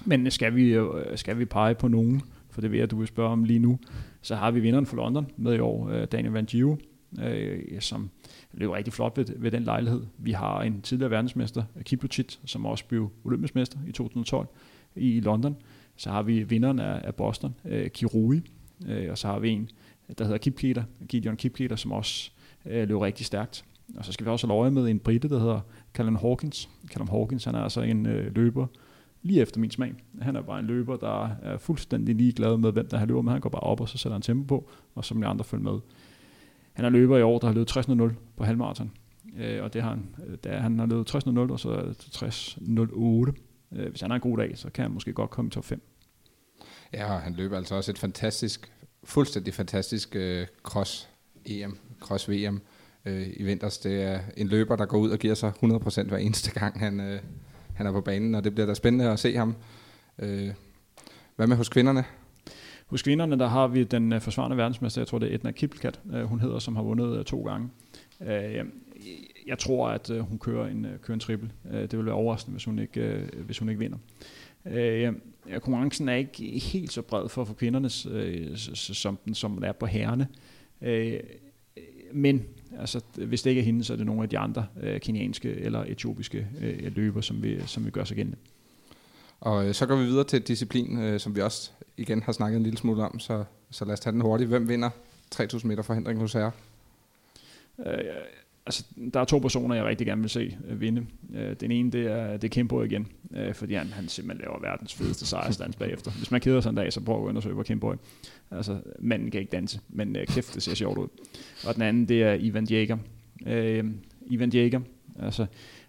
[0.05, 3.07] Men skal vi, øh, skal vi pege på nogen, for det ved jeg, du vil
[3.07, 3.79] spørge om lige nu,
[4.21, 6.77] så har vi vinderen for London med i år, øh, Daniel Van Gio,
[7.21, 8.09] øh, som
[8.53, 10.01] løb rigtig flot ved, ved den lejlighed.
[10.17, 14.47] Vi har en tidligere verdensmester, Kipluchit, som også blev olympisk mester i 2012
[14.95, 15.55] i London.
[15.95, 18.41] Så har vi vinderen af, af Boston, øh, Kirui,
[18.87, 19.69] øh, og så har vi en,
[20.17, 22.31] der hedder Kipketer, Gideon Kipketer, som også
[22.65, 23.65] øh, løb rigtig stærkt.
[23.97, 25.59] Og så skal vi også have øje med en brite, der hedder
[25.93, 26.69] Callum Hawkins.
[26.87, 28.67] Callum Hawkins, han er altså en øh, løber,
[29.21, 29.93] lige efter min smag.
[30.21, 33.31] Han er bare en løber, der er fuldstændig ligeglad med, hvem der har løber med.
[33.31, 35.45] Han går bare op, og så sætter han tempo på, og så må de andre
[35.45, 35.79] følge med.
[36.77, 38.91] Han er løber i år, der har løbet 60.0 på halvmarathon.
[39.37, 41.97] Øh, og det har han, øh, da han har løbet 60.0 og så er det
[41.97, 43.33] 60.08.
[43.75, 45.65] Øh, hvis han har en god dag, så kan han måske godt komme i top
[45.65, 45.81] 5.
[46.93, 48.71] Ja, og han løber altså også et fantastisk,
[49.03, 52.59] fuldstændig fantastisk øh, cross-EM, cross-VM
[53.05, 53.77] øh, i vinters.
[53.77, 56.99] Det er en løber, der går ud og giver sig 100% hver eneste gang, han,
[56.99, 57.19] øh,
[57.75, 59.55] han er på banen, og det bliver da spændende at se ham.
[60.19, 60.49] Øh,
[61.35, 62.03] hvad med hos kvinderne?
[62.87, 65.99] Hos kvinderne, der har vi den uh, forsvarende verdensmester, jeg tror det er Edna Kippelkat,
[66.05, 67.69] uh, øh, hun hedder, som har vundet uh, to gange.
[68.19, 68.27] Uh,
[69.47, 71.51] jeg tror, at uh, hun kører en, uh, kører en triple.
[71.71, 73.97] Det vil være overraskende, hvis hun ikke, uh, hvis hun ikke vinder.
[74.65, 75.13] Øh,
[75.59, 79.71] konkurrencen er ikke helt så bred for, for kvindernes, øh, som, den, som den er
[79.71, 80.27] på herrene.
[80.81, 81.19] Øh,
[82.13, 82.45] men
[82.79, 85.53] altså, hvis det ikke er hende, så er det nogle af de andre øh, kenianske
[85.53, 88.35] eller etiopiske øh, løber, som vi, som vi gør sig gennem.
[89.39, 92.57] Og øh, så går vi videre til disciplin, øh, som vi også igen har snakket
[92.57, 94.49] en lille smule om, så, så lad os tage den hurtigt.
[94.49, 94.89] Hvem vinder
[95.31, 96.51] 3000 meter forhindring hos jer?
[97.85, 97.99] Øh,
[98.65, 98.83] altså,
[99.13, 101.05] der er to personer, jeg rigtig gerne vil se øh, vinde.
[101.35, 104.59] Øh, den ene, det er, det er Kimbo igen, øh, fordi han, han simpelthen laver
[104.61, 106.11] verdens fedeste sejrstans bagefter.
[106.11, 107.93] Hvis man keder sig en dag, så prøv at undersøge på Kimbo.
[108.51, 111.07] Altså, manden kan ikke danse, men øh, kæft, det ser sjovt ud.
[111.67, 112.97] Og den anden, det er Ivan Jaeger.
[113.45, 113.85] Øh,
[114.27, 114.79] Ivan Jaeger,
[115.19, 115.45] altså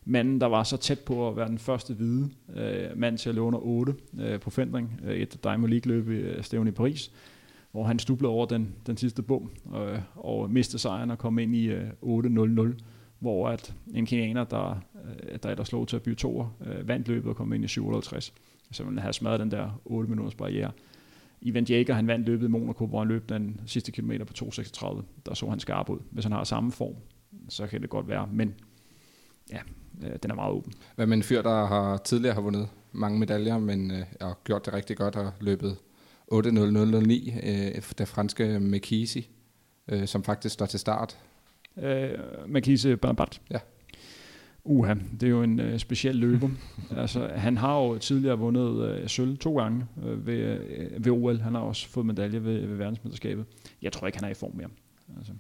[0.09, 3.35] manden, der var så tæt på at være den første hvide øh, mand til at
[3.35, 6.71] løbe under 8 øh, på fendring, øh, et Diamond League løb i øh, Stævn i
[6.71, 7.11] Paris
[7.73, 11.55] hvor han stublede over den, den sidste bom øh, og mistede sejren og kom ind
[11.57, 12.83] i øh, 8-0-0,
[13.19, 17.09] hvor at en kenianer, der, øh, der, der slog til at bytte toer, øh, vandt
[17.09, 18.35] løbet og kom ind i 57.
[18.73, 20.71] Så man havde smadret den der 8 minutters barriere.
[21.41, 25.03] Ivan Jager, han vandt løbet i Monaco, hvor han løb den sidste kilometer på 2.36.
[25.27, 25.99] Der så han skarp ud.
[26.11, 26.95] Hvis han har samme form,
[27.49, 28.29] så kan det godt være.
[28.33, 28.55] Men
[29.53, 29.61] ja,
[30.07, 30.73] øh, den er meget åben.
[30.97, 34.67] Hvad med en fyr, der har tidligere har vundet mange medaljer, men øh, har gjort
[34.67, 35.77] det rigtig godt og løbet
[36.33, 39.23] 8.0009, øh, det franske McKeesey,
[39.89, 41.19] øh, som faktisk står til start.
[41.83, 42.11] Øh,
[42.47, 43.41] Makise Banabat.
[43.51, 43.59] Ja.
[44.65, 46.49] Uha, det er jo en øh, speciel løber.
[46.97, 51.39] altså, han har jo tidligere vundet øh, sølv to gange øh, ved, øh, ved OL.
[51.39, 53.45] Han har også fået medalje ved, ved verdensmesterskabet.
[53.83, 54.69] Jeg tror ikke, han er i form mere.
[55.17, 55.33] Altså.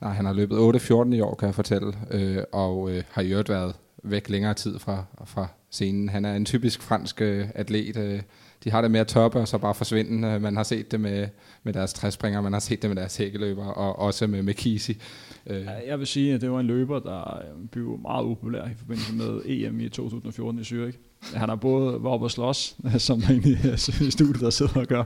[0.00, 3.30] Nej, han har løbet 8-14 i år, kan jeg fortælle, øh, og øh, har i
[3.30, 6.08] øvrigt været væk længere tid fra, fra scenen.
[6.08, 7.96] Han er en typisk fransk øh, atlet.
[7.96, 8.22] Øh,
[8.64, 10.28] de har det med at toppe og så bare forsvinde.
[10.28, 11.28] Øh, man har set det med,
[11.62, 14.94] med deres træspringer, man har set det med deres hækkeløber, og også med McKeesey.
[15.46, 18.64] Øh, Ja, Jeg vil sige, at det var en løber, der øh, blev meget upopulær
[18.64, 20.96] i forbindelse med EM i 2014 i Zürich.
[21.34, 25.04] Han har både var oppe og slås, som er i studiet, der sidder og gør,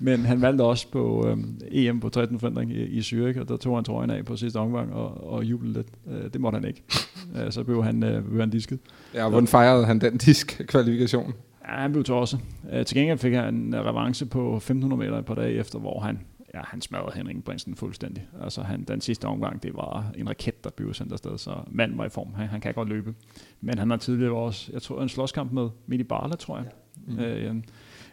[0.00, 3.56] men han valgte også på øhm, EM på 13 forandring i, i Zürich, og der
[3.56, 5.86] tog han trøjen af på sidste omgang og, og jublede lidt.
[6.10, 6.82] Øh, det måtte han ikke.
[7.36, 8.78] Øh, så blev han, øh, blev han disket.
[9.14, 11.34] ja, og hvordan fejrede han den disk-kvalifikation?
[11.68, 12.40] Ja, han blev tosset.
[12.72, 16.00] Øh, til gengæld fik han en revanche på 1500 meter et par dage efter, hvor
[16.00, 16.20] han,
[16.54, 18.26] ja, han smadrede Henrik Brinsen fuldstændig.
[18.42, 21.98] Altså han, den sidste omgang, det var en raket, der blev sendt afsted, så manden
[21.98, 22.34] var i form.
[22.34, 23.14] Han, han kan godt løbe.
[23.60, 26.66] Men han har tidligere også, jeg tror, en slåskamp med Midi Barla, tror jeg.
[27.06, 27.18] Mm.
[27.18, 27.56] Øh,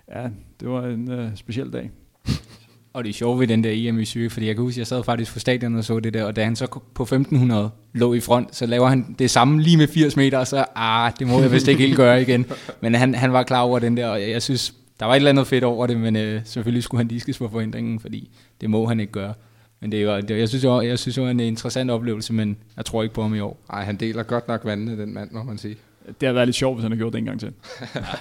[0.10, 0.30] ja,
[0.60, 1.92] det var en øh, speciel dag.
[2.96, 4.88] Og det er sjovt ved den der EM i Zürich, fordi jeg kan huske, jeg
[4.88, 8.14] sad faktisk på stadion og så det der, og da han så på 1500 lå
[8.14, 11.28] i front, så laver han det samme lige med 80 meter, og så, ah, det
[11.28, 12.46] må jeg vist ikke helt gøre igen.
[12.82, 15.18] Men han, han var klar over den der, og jeg, jeg synes, der var et
[15.18, 18.30] eller andet fedt over det, men øh, selvfølgelig skulle han diskes for forhindringen, fordi
[18.62, 19.34] det må han ikke gøre.
[19.82, 21.92] Men det er jo, det, jeg synes jo, jeg synes jo, det er en interessant
[21.92, 23.60] oplevelse, men jeg tror ikke på ham i år.
[23.72, 25.78] Nej, han deler godt nok vandene, den mand, må man sige.
[26.22, 27.48] Det har været lidt sjovt, hvis han har gjort det en gang til.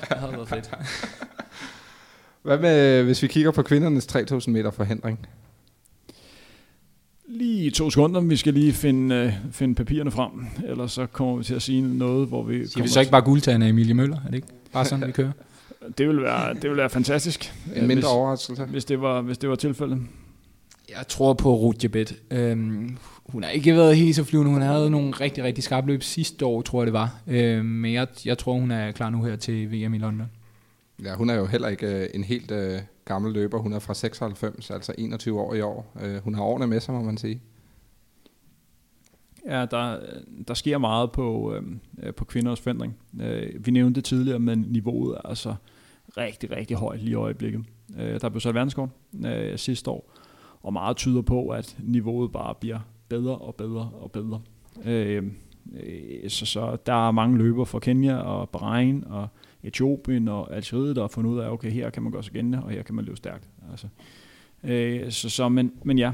[0.09, 0.71] Det havde været fedt.
[2.45, 5.27] Hvad med, hvis vi kigger på kvindernes 3000 meter forhindring?
[7.29, 10.31] Lige to sekunder, vi skal lige finde, øh, finde papirerne frem,
[10.67, 12.67] ellers så kommer vi til at sige noget, hvor vi...
[12.67, 14.17] Siger vi så ikke bare guldtagende af Emilie Møller?
[14.17, 15.33] Er det ikke bare sådan, vi kører?
[15.99, 17.53] Det vil være, det vil være fantastisk.
[17.77, 18.65] En mindre hvis, overraskelse?
[18.65, 19.99] hvis, det var, hvis det var tilfældet.
[20.89, 22.17] Jeg tror på Rutjebet.
[22.31, 22.97] Øhm,
[23.27, 24.51] hun har ikke været helt så flyvende.
[24.53, 27.21] Hun havde nogle rigtig, rigtig skarpe løb sidste år, tror jeg det var.
[27.27, 30.27] Øhm, men jeg, jeg tror, hun er klar nu her til VM i London.
[31.03, 33.59] Ja, hun er jo heller ikke øh, en helt øh, gammel løber.
[33.59, 35.93] Hun er fra 96, altså 21 år i år.
[36.03, 37.43] Øh, hun har årene med sig, må man sige.
[39.47, 41.63] Ja, der, øh, der sker meget på, øh,
[42.03, 42.97] øh på kvinders forandring.
[43.21, 45.55] Øh, vi nævnte det tidligere, men niveauet er altså
[46.17, 47.65] rigtig, rigtig højt lige i øjeblikket.
[47.99, 48.89] Øh, der blev sat verdenskort
[49.27, 50.13] øh, sidste år,
[50.63, 54.41] og meget tyder på, at niveauet bare bliver bedre og bedre og bedre.
[54.85, 55.25] Øh,
[55.73, 59.29] øh, så, så der er mange løber fra Kenya og Bahrain og
[59.65, 62.63] Etiopien og Algeriet, der har fundet ud af, okay, her kan man gøre sig gældende,
[62.63, 63.49] og her kan man løbe stærkt.
[63.71, 63.89] Altså,
[64.65, 66.13] øh, så, så, men, men ja,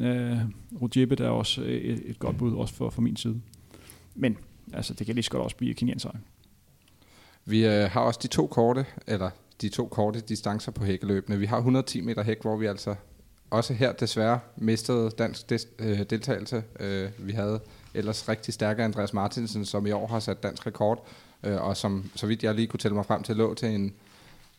[0.00, 0.38] øh,
[0.82, 3.40] Rudjebet er også øh, et, et godt bud, også for, for min side.
[4.14, 4.36] Men
[4.72, 6.06] altså, det kan lige så godt også blive kenyansk
[7.44, 11.38] Vi øh, har også de to korte, eller de to korte distancer på hækkeløbene.
[11.38, 12.94] Vi har 110 meter hæk, hvor vi altså
[13.50, 16.64] også her desværre mistede dansk des, øh, deltagelse.
[16.80, 17.60] Øh, vi havde
[17.94, 21.06] ellers rigtig stærke Andreas Martinsen, som i år har sat dansk rekord,
[21.44, 23.94] øh, og som, så vidt jeg lige kunne tælle mig frem til, lå til en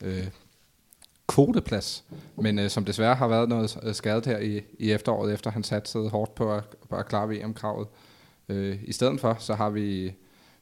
[0.02, 0.28] øh,
[1.28, 2.04] kvoteplads,
[2.36, 5.64] men øh, som desværre har været noget øh, skadet her i, i efteråret, efter han
[5.64, 7.88] satte hårdt på at, på at klare VM-kravet.
[8.50, 10.14] Øh, I stedet for, så har vi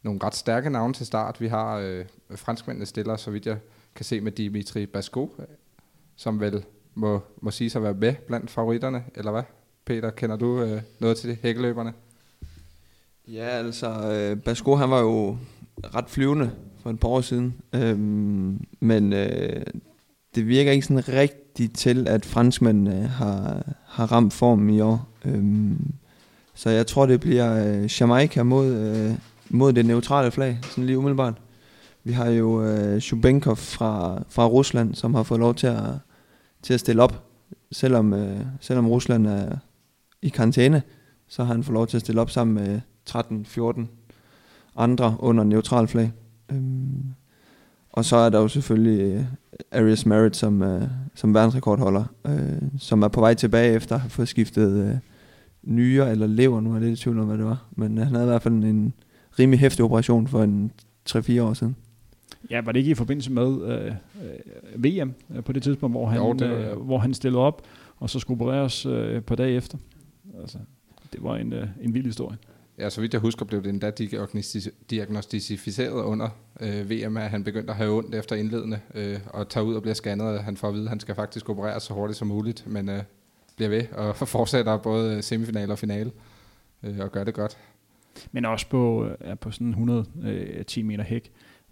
[0.03, 1.41] nogle ret stærke navne til start.
[1.41, 3.57] Vi har øh, franskmændene stiller, så vidt jeg
[3.95, 5.35] kan se, med Dimitri Basco,
[6.15, 9.43] som vel må, må sige sig at være med blandt favoritterne, eller hvad?
[9.85, 11.93] Peter, kender du øh, noget til hækkeløberne?
[13.27, 15.37] Ja, altså, øh, Basco han var jo
[15.83, 16.51] ret flyvende
[16.83, 19.63] for et par år siden, øhm, men øh,
[20.35, 25.09] det virker ikke sådan rigtigt til, at franskmændene har, har ramt formen i år.
[25.25, 25.91] Øhm,
[26.53, 29.13] så jeg tror, det bliver øh, Jamaica mod, øh,
[29.49, 31.41] mod det neutrale flag, sådan lige umiddelbart.
[32.03, 35.83] Vi har jo øh, Shubenkov fra, fra Rusland, som har fået lov til at,
[36.61, 37.25] til at stille op,
[37.71, 39.57] selvom, øh, selvom Rusland er
[40.21, 40.81] i karantæne,
[41.27, 43.81] så har han fået lov til at stille op sammen med 13-14
[44.75, 46.11] andre under neutral flag.
[46.51, 47.03] Øhm,
[47.89, 49.23] og så er der jo selvfølgelig øh,
[49.71, 54.09] Arias Merritt som, øh, som verdensrekordholder, øh, som er på vej tilbage efter at have
[54.09, 54.95] fået skiftet øh,
[55.63, 57.65] nyere eller lever, nu er jeg lidt i tvivl om, hvad det var.
[57.71, 58.93] Men han havde i hvert fald en
[59.39, 60.71] rimelig hæftig operation for en
[61.09, 61.75] 3-4 år siden.
[62.49, 66.07] Ja, var det ikke i forbindelse med øh, øh, VM øh, på det tidspunkt, hvor
[66.07, 67.61] han, Jo, det øh, hvor han stillede op,
[67.99, 69.77] og så skulle opereres øh, på dag efter?
[70.41, 70.57] Altså,
[71.13, 72.37] det var en, øh, en vild historie
[72.77, 73.91] ja, så vidt jeg husker, blev det endda
[74.89, 76.29] diagnostiseret under
[76.59, 79.81] øh, VM, at han begyndte at have ondt efter indledende, øh, og tager ud og
[79.81, 82.27] bliver scannet, og han får at vide, at han skal faktisk opereres så hurtigt som
[82.27, 83.03] muligt, men øh,
[83.55, 86.11] bliver ved og fortsætter både øh, semifinal og finale,
[86.83, 87.57] øh, og gør det godt.
[88.31, 91.31] Men også på, øh, ja, på sådan 110 øh, meter hæk,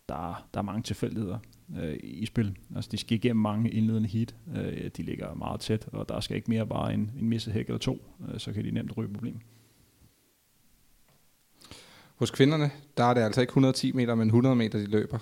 [0.10, 1.38] der, der er mange tilfældigheder
[1.82, 2.58] øh, i spil.
[2.76, 4.36] Altså, de skal igennem mange indledende heat.
[4.56, 7.68] Øh, de ligger meget tæt, og der skal ikke mere bare en, en misset hæk
[7.68, 9.40] eller to, øh, så kan de nemt ryge problem.
[12.20, 15.20] Hos kvinderne, der er det altså ikke 110 meter, men 100 meter, de løber.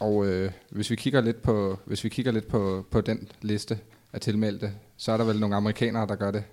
[0.00, 3.78] Og øh, hvis vi kigger lidt på hvis vi kigger lidt på, på den liste
[4.12, 6.44] af tilmeldte, så er der vel nogle amerikanere, der gør det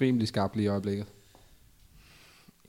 [0.00, 1.06] rimelig skarpt lige i øjeblikket.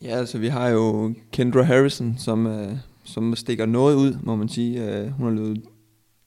[0.01, 4.49] Ja, altså vi har jo Kendra Harrison, som, øh, som stikker noget ud, må man
[4.49, 4.99] sige.
[4.99, 5.63] Øh, hun har løbet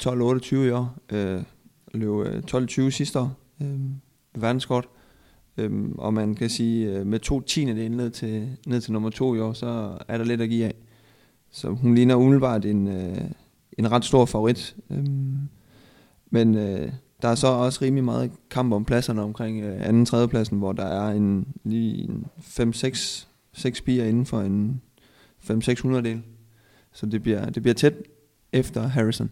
[0.03, 1.43] 12-28 i år, øh,
[1.95, 3.33] løb øh, 12-20 sidste år,
[3.63, 3.81] øh,
[4.35, 4.85] verdenskort.
[4.85, 5.00] Øh,
[5.57, 9.35] Øhm, og man kan sige, øh, med to tiendedele ned til, ned til nummer to
[9.35, 10.75] i år, så er der lidt at give af.
[11.51, 13.19] Så hun ligner umiddelbart en, øh,
[13.79, 14.77] en ret stor favorit.
[14.91, 15.39] Øhm,
[16.31, 20.29] men øh, der er så også rimelig meget kamp om pladserne omkring øh, anden tredje
[20.29, 24.81] pladsen, hvor der er en lige en 5-6 seks bier inden for en
[25.51, 26.23] 5-600 del.
[26.93, 27.95] Så det bliver, det bliver tæt
[28.53, 29.31] efter Harrison.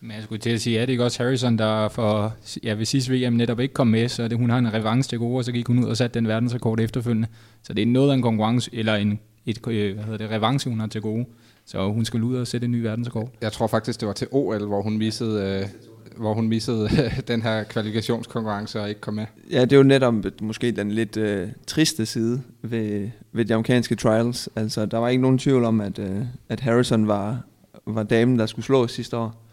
[0.00, 2.84] Men jeg skulle til at sige, er det ikke også Harrison, der for, ja, ved
[2.84, 5.44] sidste VM netop ikke kom med, så det, hun har en revanche til gode, og
[5.44, 7.28] så gik hun ud og satte den verdensrekord efterfølgende.
[7.62, 10.70] Så det er noget af en konkurrence, eller en, et, øh, hvad hedder det, revanche,
[10.70, 11.26] hun har til gode.
[11.66, 13.30] Så hun skal ud og sætte en ny verdensrekord.
[13.40, 15.68] Jeg tror faktisk, det var til OL, hvor hun missede, øh,
[16.16, 16.88] hvor hun missede
[17.28, 19.26] den her kvalifikationskonkurrence og ikke kom med.
[19.50, 23.94] Ja, det er jo netop måske den lidt øh, triste side ved, ved de amerikanske
[23.94, 24.48] trials.
[24.56, 27.40] Altså, der var ikke nogen tvivl om, at, øh, at Harrison var,
[27.86, 29.45] var damen, der skulle slå sidste år.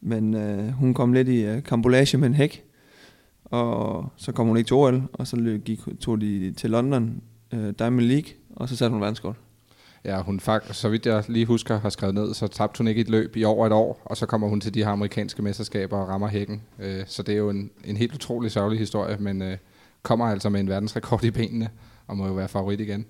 [0.00, 2.64] Men øh, hun kom lidt i øh, kambolage med en hæk,
[3.44, 7.22] og så kom hun ikke til OL, og så gik, tog de til London
[7.52, 9.36] øh, Diamond League, og så satte hun verdenskort.
[10.04, 13.00] Ja, hun faktisk, så vidt jeg lige husker, har skrevet ned, så tabte hun ikke
[13.00, 15.96] et løb i over et år, og så kommer hun til de her amerikanske mesterskaber
[15.96, 16.62] og rammer hækken.
[16.78, 19.56] Øh, så det er jo en, en helt utrolig sørgelig historie, men øh,
[20.02, 21.68] kommer altså med en verdensrekord i benene,
[22.06, 23.06] og må jo være favorit igen.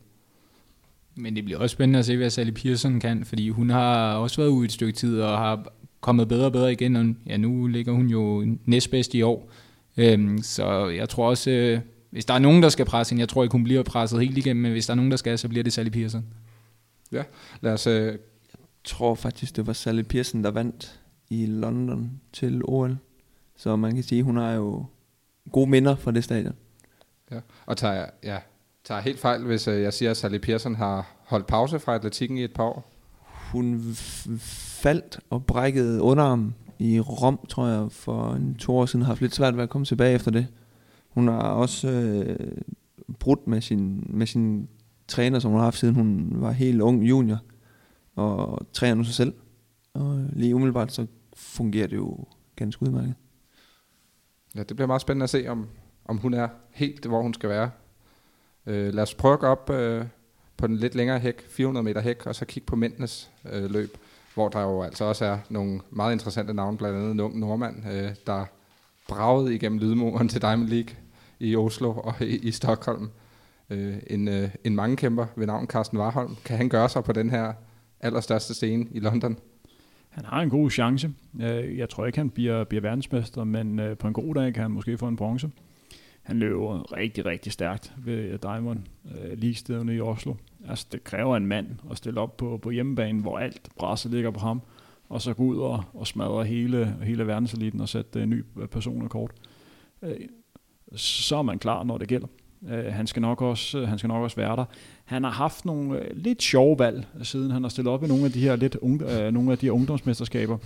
[1.14, 4.40] Men det bliver også spændende at se, hvad Sally Pearson kan, fordi hun har også
[4.40, 7.66] været ude et stykke tid, og har kommet bedre og bedre igen, og ja, nu
[7.66, 9.50] ligger hun jo næstbedst i år.
[9.96, 13.28] Øhm, så jeg tror også, øh, hvis der er nogen, der skal presse hende, jeg
[13.28, 15.48] tror ikke, hun bliver presset helt igennem, men hvis der er nogen, der skal, så
[15.48, 16.24] bliver det Sally Pearson.
[17.12, 17.22] Ja,
[17.60, 17.86] lad os...
[17.86, 18.18] Øh...
[18.80, 21.00] Jeg tror faktisk, det var Sally Pearson, der vandt
[21.30, 22.96] i London til OL.
[23.56, 24.86] Så man kan sige, hun har jo
[25.52, 26.54] gode minder fra det stadion.
[27.30, 28.38] Ja, og tager, ja,
[28.84, 32.38] tager helt fejl, hvis øh, jeg siger, at Sally Pearson har holdt pause fra atletikken
[32.38, 32.92] i et par år.
[33.52, 33.96] Hun
[34.80, 39.02] faldt og brækkede underarm i Rom, tror jeg, for en to år siden.
[39.02, 40.46] Har haft lidt svært ved at komme tilbage efter det.
[41.08, 42.62] Hun har også øh,
[43.18, 44.68] brudt med sin, med sin
[45.08, 47.38] træner, som hun har haft siden hun var helt ung junior,
[48.16, 49.34] og træner nu sig selv.
[49.94, 52.24] Og lige umiddelbart, så fungerer det jo
[52.56, 53.14] ganske udmærket.
[54.54, 55.68] Ja, det bliver meget spændende at se, om,
[56.04, 57.70] om hun er helt, hvor hun skal være.
[58.66, 60.04] Øh, lad os prøve at gå op øh,
[60.56, 63.96] på den lidt længere hæk, 400 meter hæk, og så kigge på mændenes øh, løb,
[64.34, 67.76] hvor der jo altså også er nogle meget interessante navne, blandt andet en ung nordmand,
[67.92, 68.44] øh, der
[69.08, 70.94] bragede igennem lydmuren til Diamond League
[71.40, 73.10] i Oslo og i, i Stockholm
[73.70, 76.36] øh, en, øh, en mange kæmper ved navn Carsten Warholm.
[76.44, 77.52] Kan han gøre sig på den her
[78.00, 79.38] allerstørste scene i London?
[80.08, 81.10] Han har en god chance.
[81.40, 84.62] Øh, jeg tror ikke, han bliver, bliver verdensmester, men øh, på en god dag kan
[84.62, 85.50] han måske få en bronze.
[86.22, 90.34] Han løber rigtig, rigtig stærkt ved Diamond øh, League-stederne i Oslo.
[90.68, 94.30] Altså, det kræver en mand at stille op på, på hjemmebanen, hvor alt presset ligger
[94.30, 94.62] på ham,
[95.08, 98.68] og så gå ud og, og smadre hele, hele verdenseliten og sætte en ny øh,
[98.68, 99.30] personrekord.
[100.02, 100.16] Øh,
[100.96, 102.26] så er man klar, når det gælder.
[102.90, 104.64] Han, skal nok også, han skal nok også være der.
[105.04, 108.32] Han har haft nogle lidt sjove valg, siden han har stillet op i nogle af
[108.32, 110.58] de her, lidt unge, nogle af de her ungdomsmesterskaber,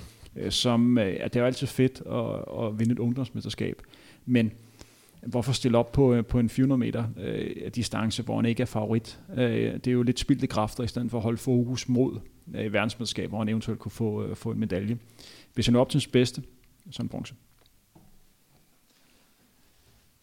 [0.51, 3.83] som at det er jo altid fedt at, at vinde et ungdomsmesterskab.
[4.27, 4.53] Men
[5.27, 8.67] hvorfor stille op på, øh, på en 400 meter øh, distance, hvor han ikke er
[8.67, 9.21] favorit?
[9.37, 12.21] Øh, det er jo lidt spildte kræfter, i stedet for at holde fokus mod
[12.55, 14.99] øh, verdensmesterskab, hvor han eventuelt kunne få, øh, få en medalje.
[15.55, 16.43] Hvis han er op til sin bedste,
[16.91, 17.35] så en bronze.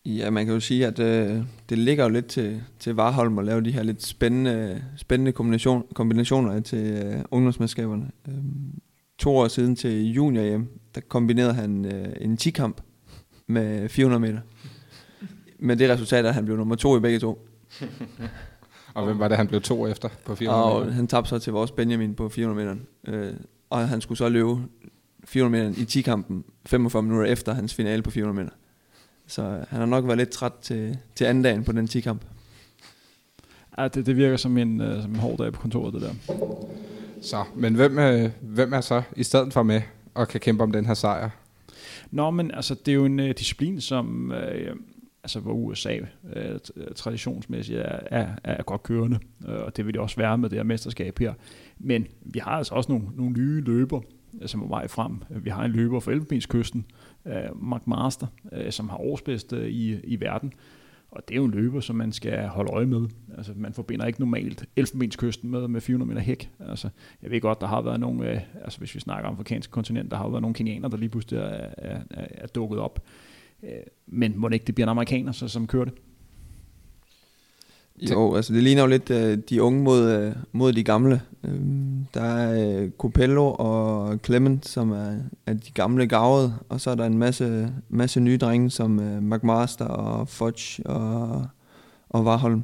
[0.05, 3.45] Ja, man kan jo sige, at øh, det ligger jo lidt til, til Varholm at
[3.45, 8.11] lave de her lidt spændende, spændende kombination, kombinationer til øh, ungdomsmesterskaberne.
[8.27, 8.33] Øh,
[9.17, 12.81] to år siden til junior hjem, der kombinerede han øh, en 10-kamp
[13.47, 14.39] med 400 meter.
[15.63, 17.47] Med det resultat, at han blev nummer to i begge to.
[18.95, 20.93] og hvem var det, han blev to efter på 400 og meter?
[20.93, 22.75] han tabte så til vores Benjamin på 400 meter.
[23.07, 23.33] Øh,
[23.69, 24.57] og han skulle så løbe
[25.25, 28.55] 400 meter i 10-kampen 45 minutter efter hans finale på 400 meter.
[29.27, 32.21] Så han har nok været lidt træt til, til anden dagen på den 10-kamp.
[33.77, 36.13] Ja, det, det virker som en, uh, som en hård dag på kontoret, det der.
[37.21, 39.81] Så, men hvem, øh, hvem er så i stedet for med
[40.13, 41.29] og kan kæmpe om den her sejr?
[42.11, 44.77] Nå, men altså, det er jo en uh, disciplin, som uh,
[45.23, 45.97] altså, hvor USA
[46.35, 50.37] øh, øh, traditionsmæssigt er, er, er godt kørende, øh, og det vil det også være
[50.37, 51.33] med det her mesterskab her.
[51.79, 54.01] Men vi har altså også nogle, nogle nye løber,
[54.41, 55.23] øh, som er vej frem.
[55.29, 56.85] Vi har en løber fra Elfenbenskysten,
[57.25, 60.53] øh, Mark Master, øh, som har årsbedste øh, i, i verden,
[61.11, 63.07] og det er jo en løber, som man skal holde øje med.
[63.37, 66.49] Altså, man forbinder ikke normalt Elfenbenskysten med, med 400 meter hæk.
[66.59, 66.89] Altså,
[67.21, 70.11] jeg ved godt, der har været nogle, øh, altså hvis vi snakker om afrikanske kontinent,
[70.11, 71.43] der har været nogle kenianer, der lige pludselig er,
[71.77, 72.99] er, er, er dukket op.
[73.63, 73.69] Øh,
[74.07, 75.93] men må det ikke det bliver en amerikaner, så, som kører det?
[78.01, 81.21] Jo, altså det ligner jo lidt uh, de unge mod, uh, mod de gamle.
[81.43, 81.51] Uh,
[82.13, 86.95] der er uh, Copello og Clement, som er, er de gamle gavede, og så er
[86.95, 91.47] der en masse, masse nye drenge, som uh, McMaster og Fudge og,
[92.09, 92.63] og Warholm.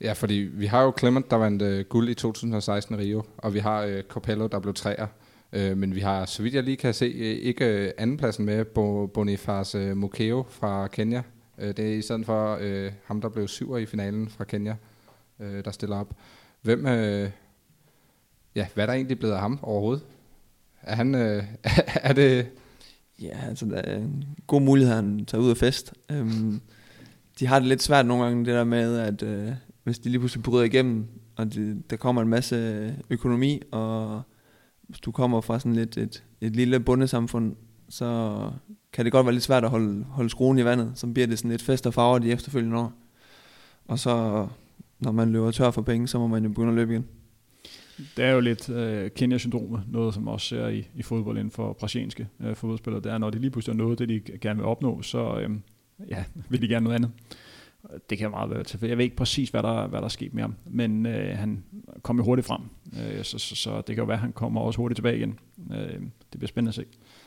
[0.00, 3.54] Ja, fordi vi har jo Clement, der vandt uh, guld i 2016 i Rio, og
[3.54, 5.06] vi har uh, Copello, der blev træer.
[5.54, 8.64] Øh, men vi har, så vidt jeg lige kan se, øh, ikke uh, andenpladsen med
[9.08, 11.22] Boniface øh, Mokeo fra Kenya,
[11.58, 14.76] Øh, det er i stedet for øh, ham, der blev syver i finalen fra Kenya,
[15.40, 16.14] øh, der stiller op.
[16.62, 17.30] Hvem, øh,
[18.54, 20.04] ja, hvad er der egentlig blevet af ham overhovedet?
[20.82, 21.44] Er han, øh,
[22.08, 22.46] er det...
[23.22, 25.94] Ja, altså der er en god mulighed, at han tager ud af fest.
[26.10, 26.60] Øhm,
[27.38, 29.52] de har det lidt svært nogle gange, det der med, at øh,
[29.84, 31.06] hvis de lige pludselig bryder igennem,
[31.36, 34.22] og de, der kommer en masse økonomi, og
[34.88, 37.56] hvis du kommer fra sådan lidt et, et lille bundesamfund,
[37.88, 38.50] så
[38.92, 40.92] kan det godt være lidt svært at holde, holde skruen i vandet.
[40.94, 42.92] Så bliver det sådan lidt fest og farver de efterfølgende år.
[43.84, 44.46] Og så,
[45.00, 47.06] når man løber tør for penge, så må man jo begynde at løbe igen.
[48.16, 51.72] Det er jo lidt øh, Kenya-syndromet, noget som også ser i, i fodbold inden for
[51.72, 53.02] brasilianske øh, fodboldspillere.
[53.02, 55.50] Det er, når de lige pludselig er noget, det de gerne vil opnå, så øh,
[56.08, 57.10] ja, vil de gerne noget andet.
[58.10, 58.78] Det kan meget være til.
[58.82, 61.64] Jeg ved ikke præcis, hvad der, hvad der er sket med ham, men øh, han
[62.02, 62.62] kom jo hurtigt frem,
[62.92, 65.38] øh, så, så, så det kan jo være, at han kommer også hurtigt tilbage igen.
[65.72, 66.00] Øh,
[66.32, 66.84] det bliver spændende at se.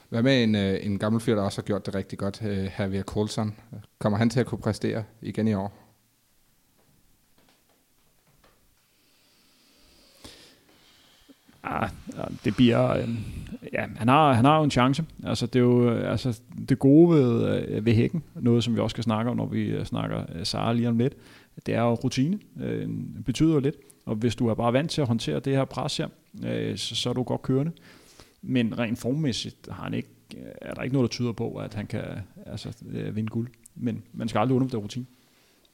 [0.09, 2.69] Hvad med en, øh, en gammel fyr, der også har gjort det rigtig godt, øh,
[2.79, 3.55] Javier Coulson?
[3.99, 5.86] Kommer han til at kunne præstere igen i år?
[11.69, 11.89] Ah,
[12.45, 12.97] det bliver...
[12.97, 13.09] Øh,
[13.73, 15.05] ja, han har, han har jo en chance.
[15.23, 18.79] Altså, det er jo øh, altså, det gode ved, øh, ved hækken, noget som vi
[18.79, 21.13] også skal snakke om, når vi øh, snakker øh, Sara lige om lidt,
[21.65, 22.39] det er jo rutine.
[22.61, 22.89] Øh,
[23.25, 23.75] betyder jo lidt.
[24.05, 26.07] Og hvis du er bare vant til at håndtere det her pres her,
[26.45, 27.71] øh, så, så er du godt kørende.
[28.41, 31.73] Men rent formmæssigt har han ikke, øh, er der ikke noget, der tyder på, at
[31.73, 32.03] han kan
[32.45, 33.47] altså, øh, vinde guld.
[33.75, 35.05] Men man skal aldrig undervurdere rutine.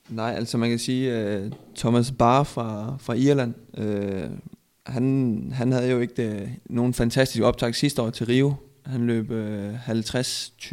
[0.10, 4.30] Nej, altså man kan sige, øh, Thomas Barr fra, fra Irland, øh,
[4.86, 8.54] han, han havde jo ikke det, nogen fantastisk optag sidste år til Rio.
[8.86, 10.72] Han løb uh, 50-20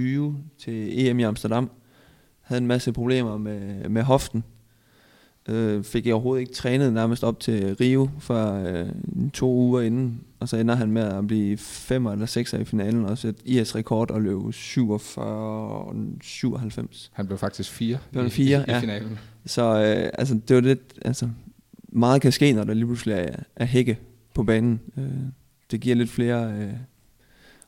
[0.58, 1.70] til EM i Amsterdam.
[2.40, 4.44] Havde en masse problemer med, med hoften.
[5.48, 8.86] Øh, fik jeg overhovedet ikke trænet nærmest op til Rio for øh,
[9.32, 13.04] to uger inden, og så ender han med at blive 5 eller 6 i finalen,
[13.04, 17.10] og sætte IS-rekord og løbe 47 97.
[17.14, 19.18] Han blev faktisk 4 i, fire, i, i, finalen.
[19.46, 21.28] Så øh, altså, det var lidt, altså,
[21.92, 23.98] meget kan ske, når der lige pludselig er, er hække
[24.34, 24.80] på banen.
[24.96, 25.04] Øh,
[25.70, 26.72] det giver lidt flere øh,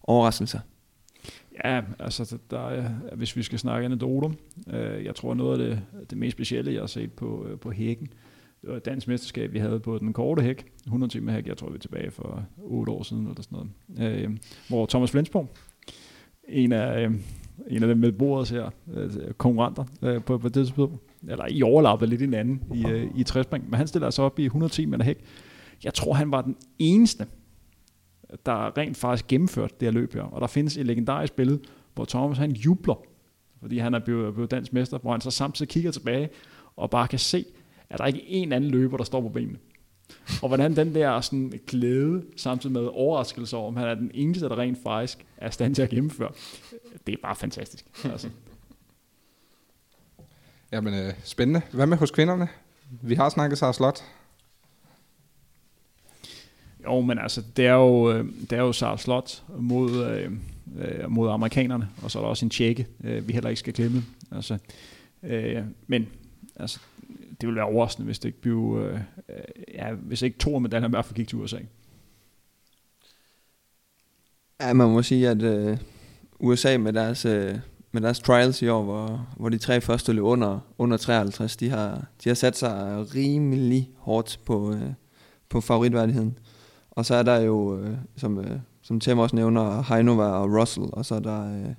[0.02, 0.58] overraskelser.
[1.64, 4.30] Ja, altså der er, hvis vi skal snakke anekdoter,
[4.72, 7.70] øh, jeg tror noget af det, det mest specielle, jeg har set på, øh, på
[7.70, 8.08] hækken,
[8.62, 11.56] det var et dansk mesterskab, vi havde på den korte hæk, 100 timer hæk, jeg
[11.56, 14.30] tror vi er tilbage for 8 år siden, eller sådan noget, øh,
[14.68, 15.48] hvor Thomas Flensborg,
[16.48, 17.14] en af, øh,
[17.68, 20.96] en af dem med bordet her, øh, konkurrenter øh, på, på det tidspunkt,
[21.28, 24.44] eller i overlappet lidt hinanden i, øh, i træspring, men han stiller sig op i
[24.44, 25.24] 110 meter hæk.
[25.84, 27.26] Jeg tror, han var den eneste,
[28.46, 30.22] der rent faktisk gennemførte det her løb her.
[30.22, 31.60] Og der findes et legendarisk billede,
[31.94, 33.04] hvor Thomas han jubler,
[33.60, 36.28] fordi han er blevet, blevet dansk mester, hvor han så samtidig kigger tilbage
[36.76, 37.44] og bare kan se,
[37.90, 39.58] at der ikke er en anden løber, der står på benene.
[40.42, 44.48] Og hvordan den der sådan glæde, samtidig med overraskelse over, om han er den eneste,
[44.48, 46.32] der rent faktisk er stand til at gennemføre,
[47.06, 47.84] det er bare fantastisk.
[48.04, 48.28] Altså.
[50.72, 51.62] Jamen, øh, spændende.
[51.72, 52.48] Hvad med hos kvinderne?
[53.02, 54.02] Vi har snakket sig slot.
[56.84, 60.32] Jo, men altså, det er jo, øh, det er jo Sarah Slot mod, øh,
[60.78, 63.72] øh, mod amerikanerne, og så er der også en tjekke, øh, vi heller ikke skal
[63.72, 64.04] glemme.
[64.30, 64.58] Altså,
[65.22, 66.08] øh, men
[66.56, 66.80] altså,
[67.40, 69.00] det ville være overraskende, hvis det ikke blev, øh,
[69.74, 71.58] ja, hvis ikke to medaljer i hvert fald gik til USA.
[74.60, 75.78] Ja, man må sige, at øh,
[76.38, 77.58] USA med deres, øh,
[77.92, 81.70] med deres trials i år, hvor, hvor de tre første løb under, under 53, de
[81.70, 84.92] har, de har sat sig rimelig hårdt på, øh,
[85.48, 86.38] på favoritværdigheden.
[86.90, 90.86] Og så er der jo, øh, som, øh, som Tim også nævner, Heinova og Russell,
[90.92, 91.74] og så er der øh,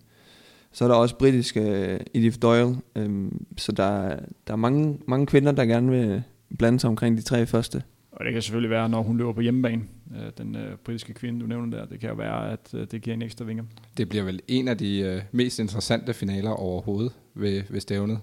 [0.72, 2.78] Så er der også britiske øh, Edith Doyle.
[2.96, 4.16] Øh, så der,
[4.48, 6.24] der er mange, mange kvinder, der gerne vil
[6.58, 7.84] blande sig omkring de tre første.
[8.24, 9.84] Og det kan selvfølgelig være, når hun løber på hjemmebane,
[10.16, 11.86] øh, den øh, britiske kvinde, du nævner der.
[11.86, 13.64] Det kan jo være, at øh, det giver en ekstra vinger.
[13.98, 18.20] Det bliver vel en af de øh, mest interessante finaler overhovedet ved, ved stævnet.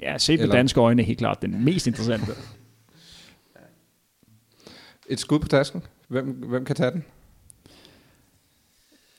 [0.00, 2.26] Ja, set med Eller- danske øjne helt klart den mest interessante.
[5.10, 5.82] Et skud på tasken.
[6.08, 7.04] Hvem, hvem kan tage den?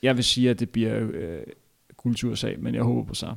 [0.02, 1.40] Jeg vil sige, at det bliver øh,
[1.96, 3.36] kultursag, men jeg håber på sig.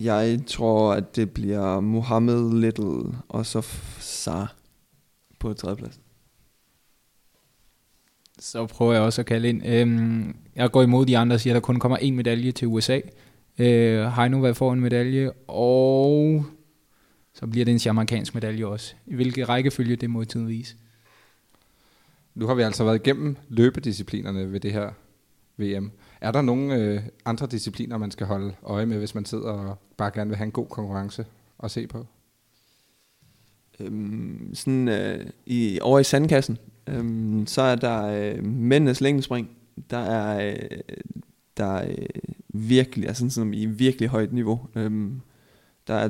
[0.00, 3.60] Jeg tror, at det bliver Mohammed Little og så
[3.98, 4.54] Sar
[5.38, 6.00] på tredjeplads.
[8.38, 9.66] Så prøver jeg også at kalde ind.
[9.66, 12.68] Øhm, jeg går imod de andre og siger, at der kun kommer én medalje til
[12.68, 13.00] USA.
[13.58, 16.44] Øh, Heino hvad får en medalje, og
[17.34, 18.94] så bliver det en jamaikansk medalje også.
[19.06, 20.76] I hvilke rækkefølge, det må tiden vise.
[22.34, 24.90] Nu har vi altså været igennem løbedisciplinerne ved det her
[25.56, 25.90] VM.
[26.20, 29.78] Er der nogle øh, andre discipliner, man skal holde øje med, hvis man sidder og
[29.96, 31.26] bare gerne vil have en god konkurrence
[31.62, 32.06] at se på?
[33.80, 39.50] Øhm, sådan øh, i, over i sandkassen, øhm, så er der øh, mændenes længdespring.
[39.90, 40.78] Der er, øh,
[41.56, 42.06] der er øh,
[42.48, 44.60] virkelig, altså sådan i virkelig højt niveau.
[44.76, 45.20] Øhm,
[45.86, 46.08] der er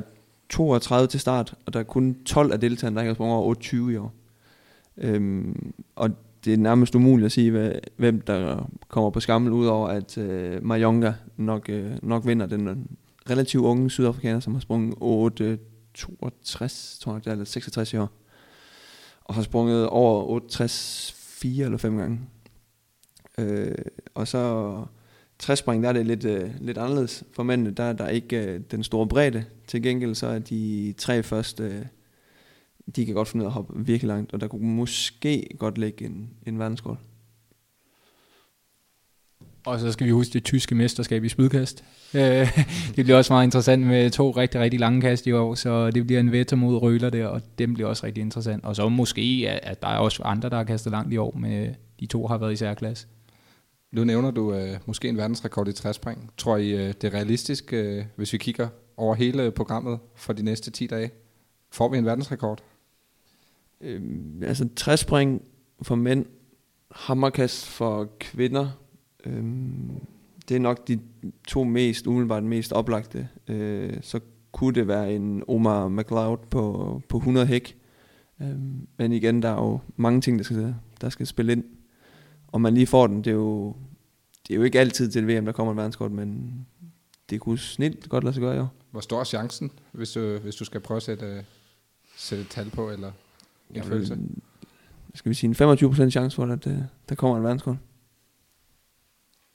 [0.49, 3.47] 32 til start, og der er kun 12 af deltagerne, der ikke har sprunget over
[3.47, 4.13] 28 i år.
[4.97, 6.09] Øhm, og
[6.45, 10.65] det er nærmest umuligt at sige, hvad, hvem der kommer på skammel, udover at øh,
[10.65, 12.75] Mayonga nok, øh, nok vinder den øh,
[13.29, 15.59] relativt unge sydafrikaner, som har sprunget 8
[15.93, 18.09] 62, tror jeg, er, eller 66 i år.
[19.23, 22.19] Og har sprunget over 68, 4 eller 5 gange.
[23.37, 23.75] Øh,
[24.13, 24.85] og så
[25.39, 27.71] 60 spring, der er det lidt, øh, lidt anderledes for mændene.
[27.71, 29.45] Der er der ikke øh, den store bredde.
[29.67, 31.85] Til gengæld så er de tre første, øh,
[32.95, 34.33] de kan godt finde ud af at hoppe virkelig langt.
[34.33, 36.97] Og der kunne måske godt ligge en, en verdenskort.
[39.69, 41.83] Og så skal vi huske det tyske mesterskab i spydkast.
[42.13, 42.21] Øh,
[42.95, 46.07] det bliver også meget interessant med to rigtig, rigtig lange kast i år, så det
[46.07, 48.65] bliver en vetter mod Røler der, og dem bliver også rigtig interessant.
[48.65, 51.53] Og så måske, at, der er også andre, der har kastet langt i år, men
[51.53, 53.07] øh, de to har været i særklasse.
[53.91, 56.31] Nu nævner du øh, måske en verdensrekord i træspring.
[56.37, 58.67] Tror I, øh, det er realistisk, øh, hvis vi kigger
[58.97, 61.11] over hele programmet for de næste 10 dage?
[61.71, 62.63] Får vi en verdensrekord?
[63.81, 65.41] Øhm, altså træspring
[65.81, 66.25] for mænd,
[66.91, 68.69] hammerkast for kvinder.
[69.25, 69.91] Øhm,
[70.49, 70.99] det er nok de
[71.47, 73.29] to mest umiddelbart mest oplagte.
[73.47, 74.19] Øh, så
[74.51, 77.77] kunne det være en Omar McLeod på, på 100 hæk.
[78.41, 81.63] Øhm, men igen, der er jo mange ting, der skal, der skal spille ind.
[82.47, 83.75] Om man lige får den, det er jo,
[84.47, 86.53] det er jo ikke altid til VM, der kommer en verdenskort, men
[87.29, 88.73] det kunne snilt godt lade sig gøre i år.
[88.91, 91.45] Hvor stor er chancen, hvis du, hvis du skal prøve at sætte,
[92.17, 93.11] sætte et tal på, eller
[93.75, 94.17] en følelse?
[95.15, 96.77] Skal vi sige en 25% chance for, at øh,
[97.09, 97.77] der kommer en verdenskort?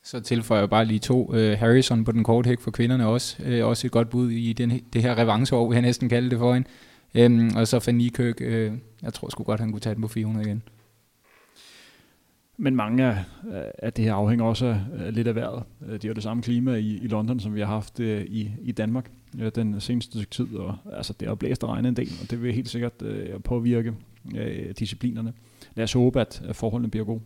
[0.04, 1.34] Så tilføjer jeg bare lige to.
[1.34, 3.42] Øh, Harrison på den korte hæk for kvinderne også.
[3.44, 6.38] Øh, også et godt bud i den, det her revanceår, vil jeg næsten kalde det
[6.38, 6.68] for hende.
[7.14, 8.72] Øhm, og så Van Niekirk, øh,
[9.02, 10.62] jeg tror sgu godt, han kunne tage den på 400 igen.
[12.56, 13.24] Men mange af,
[13.78, 15.62] af det her afhænger også af, af lidt af vejret.
[15.86, 18.24] Øh, Det er jo det samme klima i, i London, som vi har haft øh,
[18.24, 19.10] i, i Danmark
[19.40, 20.56] øh, den seneste stykke tid.
[20.56, 23.40] Og, altså, det har blæst og regnet en del, og det vil helt sikkert øh,
[23.40, 23.94] påvirke
[24.36, 25.32] øh, disciplinerne.
[25.74, 27.20] Lad os håbe, at at forholdene bliver gode.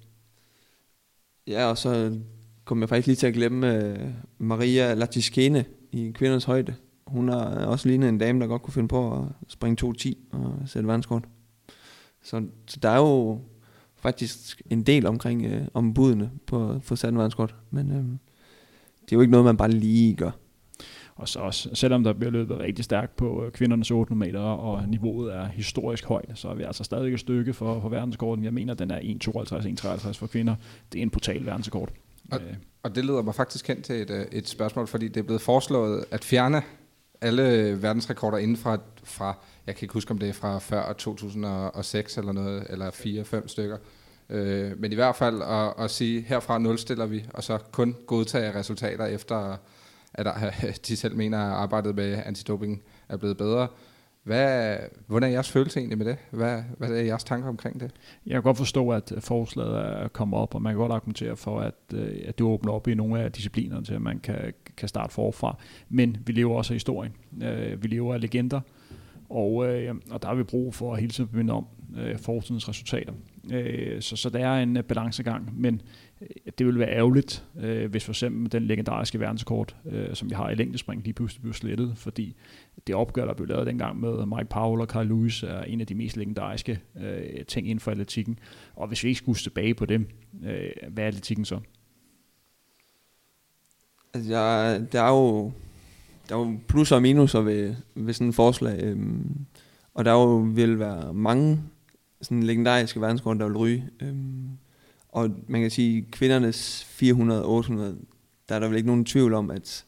[1.47, 2.19] Ja, og så
[2.69, 6.75] kom jeg faktisk lige til at glemme uh, Maria Latiskene i kvindernes højde.
[7.07, 10.13] Hun har øh, også lignet en dame, der godt kunne finde på at springe 2.10
[10.33, 11.25] og sætte verdenskort.
[12.23, 13.41] Så, så der er jo
[13.97, 17.55] faktisk en del omkring øh, uh, om budene på at få sat en verdenskort.
[17.71, 17.97] Men uh,
[19.03, 20.31] det er jo ikke noget, man bare lige gør.
[21.15, 25.35] Og så også, selvom der bliver løbet rigtig stærkt på kvindernes 800 meter, og niveauet
[25.35, 28.45] er historisk højt, så er vi altså stadig et stykke for, for verdenskorten.
[28.45, 30.55] Jeg mener, den er 1,52-1,53 for kvinder.
[30.93, 31.93] Det er en brutal verdenskort.
[32.33, 35.17] Og- Øh, Og det leder mig faktisk hen til et, øh, et spørgsmål, fordi det
[35.17, 36.63] er blevet foreslået at fjerne
[37.21, 37.43] alle
[37.83, 39.35] verdensrekorder inden fra, fra,
[39.67, 43.77] jeg kan ikke huske om det er fra før 2006 eller noget, eller 4-5 stykker.
[44.31, 48.55] Øh, men i hvert fald at, at sige, herfra nulstiller vi, og så kun godtage
[48.55, 49.57] resultater efter,
[50.15, 50.51] at der,
[50.89, 53.69] de selv mener, at arbejdet med antidoping er blevet bedre.
[54.29, 54.77] Hvad,
[55.07, 56.17] hvordan er jeres følelse egentlig med det?
[56.31, 57.91] Hvad, hvad er jeres tanker omkring det?
[58.27, 61.37] Jeg kan godt forstå, at øh, forslaget er kommet op, og man kan godt argumentere
[61.37, 64.53] for, at, øh, at det åbner op i nogle af disciplinerne til, at man kan,
[64.77, 65.57] kan starte forfra.
[65.89, 67.13] Men vi lever også af historien.
[67.43, 68.61] Øh, vi lever af legender,
[69.31, 71.67] og, øh, og der har vi brug for at hele tiden minde om
[71.99, 73.13] øh, fortidens resultater.
[73.53, 75.83] Øh, Så, så der er en øh, balancegang, men
[76.23, 80.35] Øh, det ville være ærgerligt, øh, hvis for eksempel den legendariske verdenskort, øh, som vi
[80.35, 82.37] har i længdespring, lige pludselig blev slettet, fordi
[82.87, 85.87] det opgør, der blev lavet dengang med Mike Powell og Carl Lewis, er en af
[85.87, 88.39] de mest legendariske øh, ting inden for atletikken.
[88.75, 90.07] Og hvis vi ikke skulle tilbage på dem,
[90.45, 91.61] øh, hvad er atletikken så?
[94.15, 95.53] Altså, jeg, der er jo
[96.29, 98.83] der er jo plus og minuser ved, ved sådan et forslag.
[98.83, 99.47] Øhm,
[99.95, 101.61] og der er jo, vil være mange
[102.23, 103.89] sådan legendariske verdenskort, der vil ryge.
[104.01, 104.49] Øhm,
[105.09, 107.07] og man kan sige, kvindernes 400-800,
[108.49, 109.85] der er der vel ikke nogen tvivl om, at,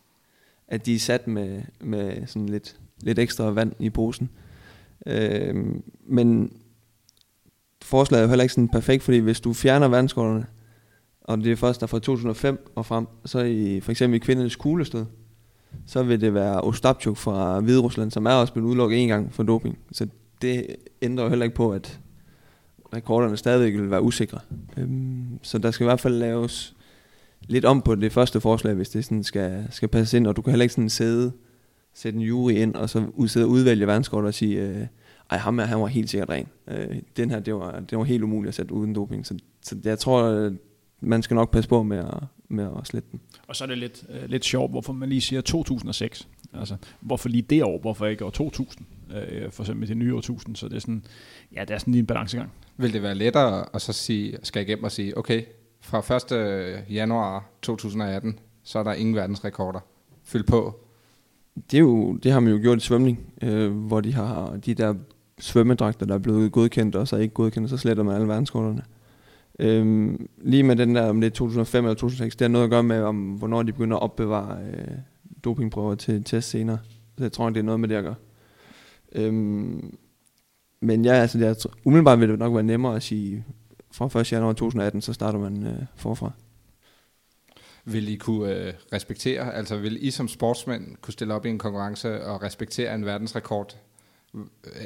[0.69, 4.31] at de er sat med, med sådan lidt, lidt ekstra vand i posen.
[5.07, 5.55] Øh,
[6.07, 6.53] men
[7.83, 10.47] forslaget er jo heller ikke sådan perfekt, fordi hvis du fjerner verdenskortene,
[11.21, 14.57] og det er først der fra 2005 og frem, så i for eksempel i kvindernes
[14.57, 15.05] kuglestød,
[15.87, 19.43] så vil det være Ostapchuk fra Hviderusland, som er også blevet udelukket en gang for
[19.43, 19.79] doping.
[19.93, 20.07] Så
[20.43, 22.01] det ændrer jo heller ikke på, at
[22.95, 24.39] rekorderne stadig vil være usikre.
[24.77, 26.75] Øhm, så der skal i hvert fald laves
[27.49, 30.43] lidt om på det første forslag, hvis det sådan skal, skal passe ind, og du
[30.43, 31.33] kan heller ikke sådan sidde,
[31.95, 34.87] sætte en jury ind, og så sidde og udvælge verdenskort og sige, øh,
[35.31, 36.47] ej, ham her, han var helt sikkert ren.
[36.69, 39.27] Øh, den her, det var, det var helt umuligt at sætte uden doping.
[39.27, 40.53] Så, så jeg tror, øh,
[41.01, 42.19] man skal nok passe på med at,
[42.49, 43.21] med at slette den.
[43.47, 46.29] Og så er det lidt, øh, lidt sjovt, hvorfor man lige siger 2006.
[46.53, 48.87] Altså, hvorfor lige det år, hvorfor ikke år 2000?
[49.15, 51.05] Øh, for eksempel det nye år 1000, så det er sådan,
[51.57, 52.53] ja, det er sådan lige en balancegang.
[52.77, 55.43] Vil det være lettere at så sige, skal igennem og sige, okay,
[55.81, 56.17] fra
[56.79, 56.85] 1.
[56.91, 59.81] januar 2018, så er der ingen verdensrekorder.
[60.25, 60.81] Fyld på.
[61.71, 64.75] Det, er jo, det har man jo gjort i svømning, øh, hvor de har de
[64.75, 64.95] der
[65.39, 68.83] svømmedragter, der er blevet godkendt, og så ikke godkendt, så sletter man alle verdenskorterne.
[69.59, 72.71] Øhm, lige med den der, om det er 2005 eller 2006, det har noget at
[72.71, 74.89] gøre med, om hvornår de begynder at opbevare øh,
[75.45, 76.79] dopingprøver til test senere.
[77.19, 78.15] Så jeg tror, det er noget med det at gøre.
[79.13, 79.97] Øhm,
[80.81, 83.45] men ja, altså, jeg, umiddelbart vil det nok være nemmere at sige,
[83.93, 84.33] fra 1.
[84.33, 86.31] januar 2018, så starter man øh, forfra.
[87.85, 91.59] Vil I kunne øh, respektere, altså vil I som sportsmænd kunne stille op i en
[91.59, 93.77] konkurrence og respektere en verdensrekord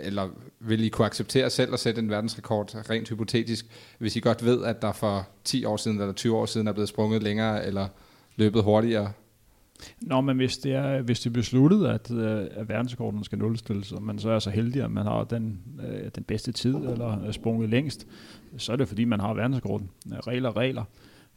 [0.03, 0.29] eller
[0.61, 3.67] vil I kunne acceptere selv at sætte en verdensrekord, rent hypotetisk,
[3.99, 6.73] hvis I godt ved, at der for 10 år siden eller 20 år siden er
[6.73, 7.89] blevet sprunget længere eller
[8.37, 9.13] løbet hurtigere?
[10.01, 13.93] Nå, men hvis det er, hvis det er besluttet, at, øh, at verdensrekorden skal nulstilles,
[13.93, 17.27] og man så er så heldig, at man har den, øh, den bedste tid, eller
[17.27, 18.07] øh, sprunget længst,
[18.57, 19.91] så er det fordi, man har verdensrekorden.
[20.07, 20.85] Øh, regler, regler.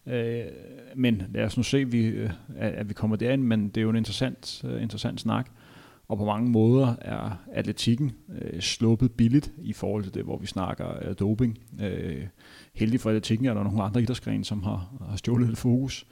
[0.05, 0.41] Øh,
[0.95, 2.13] men lad os nu se, at vi,
[2.57, 5.49] at vi kommer derind, men det er jo en interessant, interessant snak.
[6.07, 8.11] Og på mange måder er atletikken
[8.41, 11.57] øh, sluppet billigt i forhold til det, hvor vi snakker øh, doping.
[11.81, 12.27] Øh,
[12.73, 16.05] heldig for atletikken er der nogle andre idrætsgrene, som har, har stjålet lidt fokus.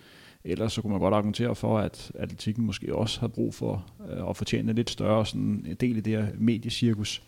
[0.46, 4.30] Ellers så kunne man godt argumentere for, at atletikken måske også har brug for øh,
[4.30, 7.24] at fortjene lidt større sådan, en del i det her mediecirkus.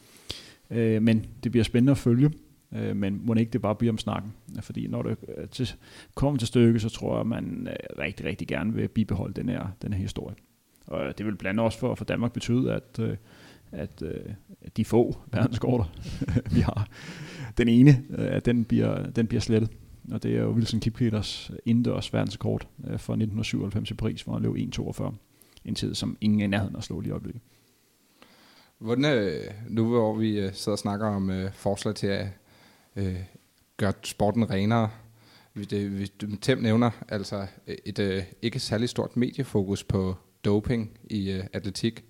[0.69, 2.31] Øh, men det bliver spændende at følge,
[2.75, 4.33] øh, men må ikke det bare blive om snakken.
[4.61, 5.73] Fordi når det øh, til,
[6.15, 9.49] kommer til stykke, så tror jeg, at man øh, rigtig, rigtig gerne vil bibeholde den
[9.49, 10.35] her, den her historie.
[10.87, 13.17] Og det vil blandt andet også for, for Danmark betyde, at, øh,
[13.71, 14.33] at, øh,
[14.77, 15.85] de få verdenskorter,
[16.55, 16.87] vi har,
[17.57, 19.71] den ene, øh, den bliver, den bliver slettet.
[20.11, 24.55] Og det er jo Wilson Kipketers indendørs verdenskort fra 1997 i Paris, hvor han løb
[24.55, 25.13] 1.42.
[25.65, 27.41] En tid, som ingen i nærheden har slået lige i øjeblikket.
[28.77, 32.27] Hvordan, øh, nu hvor vi øh, sidder og snakker om øh, forslag til at
[32.95, 33.15] øh,
[33.77, 34.89] gøre sporten renere,
[35.55, 36.11] det,
[36.41, 40.15] Tem nævner altså øh, et øh, ikke særlig stort mediefokus på
[40.45, 42.05] doping i øh, atletik.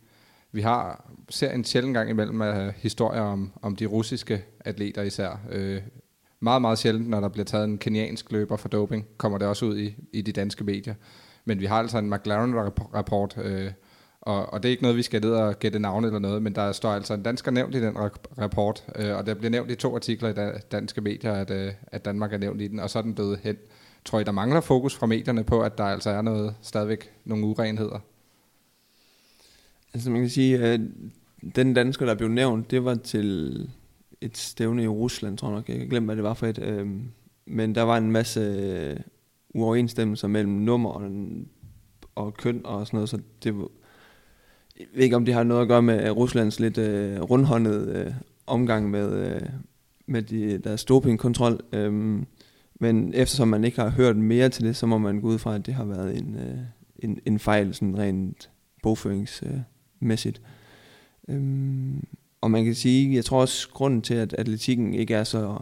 [0.51, 5.39] Vi har ser en sjældent gang imellem uh, historier om, om de russiske atleter især.
[5.49, 5.81] Øh,
[6.39, 9.65] meget, meget sjældent, når der bliver taget en keniansk løber for doping, kommer det også
[9.65, 10.95] ud i, i de danske medier.
[11.45, 13.71] Men vi har altså en McLaren-rapport, øh,
[14.21, 16.55] og, og det er ikke noget, vi skal ned og gætte navn eller noget, men
[16.55, 17.97] der står altså en dansker nævnt i den
[18.41, 22.05] rapport, øh, og der bliver nævnt i to artikler i danske medier, at, øh, at
[22.05, 23.57] Danmark er nævnt i den, og så er den blevet hen.
[24.05, 27.45] Tror I, der mangler fokus fra medierne på, at der altså er noget, stadigvæk nogle
[27.45, 27.99] urenheder?
[29.93, 30.79] Altså man kan sige, at
[31.55, 33.69] den dansker, der blev nævnt, det var til
[34.21, 35.69] et stævne i Rusland, tror jeg nok.
[35.69, 36.59] Jeg kan glemme, hvad det var for et.
[36.59, 36.87] Øh,
[37.45, 38.99] men der var en masse øh,
[39.49, 41.11] uoverensstemmelser mellem nummer og,
[42.15, 43.67] og køn og sådan noget, så det var,
[44.79, 48.13] jeg ved ikke, om det har noget at gøre med Ruslands lidt øh, rundhåndede øh,
[48.47, 49.41] omgang med, øh,
[50.05, 51.59] med de, deres dopingkontrol.
[51.73, 52.23] Øh,
[52.79, 55.55] men eftersom man ikke har hørt mere til det, så må man gå ud fra,
[55.55, 56.57] at det har været en, øh,
[56.99, 58.49] en, en fejl, sådan rent
[58.83, 60.41] bogføringsmæssigt.
[61.29, 61.35] Øh.
[61.35, 62.03] Øhm,
[62.41, 65.57] og man kan sige, jeg tror også, grunden til, at atletikken ikke er så,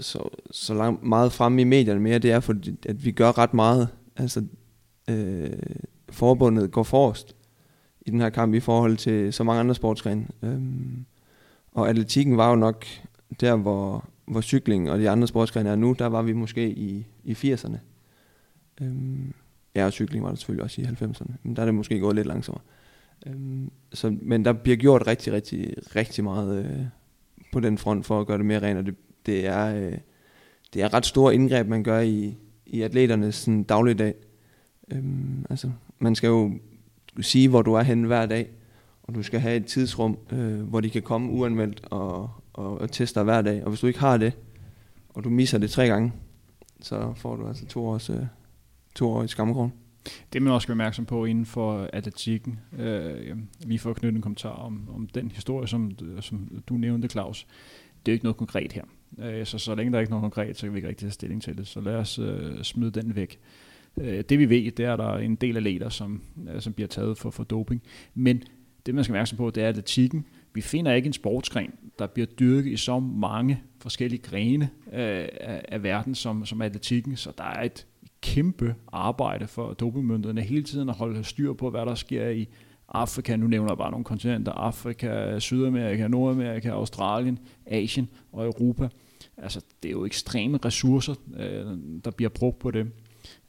[0.00, 3.54] så, så langt, meget fremme i medierne mere, det er, fordi, at vi gør ret
[3.54, 3.88] meget.
[4.16, 4.44] Altså,
[5.10, 5.50] øh,
[6.08, 7.36] forbundet går forrest
[8.00, 10.26] i den her kamp i forhold til så mange andre sportsgrene.
[10.42, 11.04] Øhm,
[11.72, 12.84] og atletikken var jo nok
[13.40, 17.06] der, hvor, hvor cykling og de andre sportsgrene er nu, der var vi måske i,
[17.24, 17.76] i 80'erne.
[18.80, 19.32] Øhm,
[19.74, 22.14] ja, og cykling var der selvfølgelig også i 90'erne, men der er det måske gået
[22.14, 22.62] lidt langsommere.
[23.26, 26.86] Øhm, så, men der bliver gjort rigtig, rigtig, rigtig meget øh,
[27.52, 28.94] på den front for at gøre det mere rent, og det,
[29.26, 29.98] det, er, øh,
[30.74, 32.36] det er ret store indgreb, man gør i,
[32.66, 34.14] i atleternes sådan, dagligdag.
[34.92, 36.52] Øhm, altså, man skal jo
[37.20, 38.50] sige, hvor du er henne hver dag,
[39.02, 42.92] og du skal have et tidsrum, øh, hvor de kan komme uanmeldt og, og, og
[42.92, 43.64] teste dig hver dag.
[43.64, 44.32] Og hvis du ikke har det,
[45.08, 46.12] og du misser det tre gange,
[46.80, 48.26] så får du altså to års, øh,
[48.94, 49.72] to år i skammekrone.
[50.32, 54.22] Det man også skal være opmærksom på inden for atletikken, øh, vi får knyttet en
[54.22, 57.46] kommentar om, om den historie, som, som du nævnte, Claus.
[58.06, 58.84] Det er jo ikke noget konkret her.
[59.18, 61.12] Øh, så så længe der er ikke noget konkret, så kan vi ikke rigtig tage
[61.12, 61.66] stilling til det.
[61.66, 63.38] Så lad os øh, smide den væk.
[63.96, 66.22] Øh, det vi ved, det er, at der er en del af leder, som,
[66.54, 67.82] øh, som bliver taget for, for doping.
[68.14, 68.42] Men
[68.86, 70.26] det man skal være opmærksom på, det er atletikken.
[70.54, 75.64] Vi finder ikke en sportsgren, der bliver dyrket i så mange forskellige grene øh, af,
[75.68, 77.86] af verden som, som atletikken, så der er et
[78.20, 82.48] kæmpe arbejde for dopingmyndighederne hele tiden at holde styr på, hvad der sker i
[82.88, 88.88] Afrika, nu nævner jeg bare nogle kontinenter, Afrika, Sydamerika, Nordamerika, Australien, Asien og Europa.
[89.36, 92.90] Altså, det er jo ekstreme ressourcer, øh, der bliver brugt på det.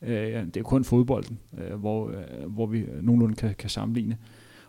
[0.02, 4.18] Øh, det er jo kun fodbolden, øh, hvor, øh, hvor vi nogenlunde kan, kan sammenligne.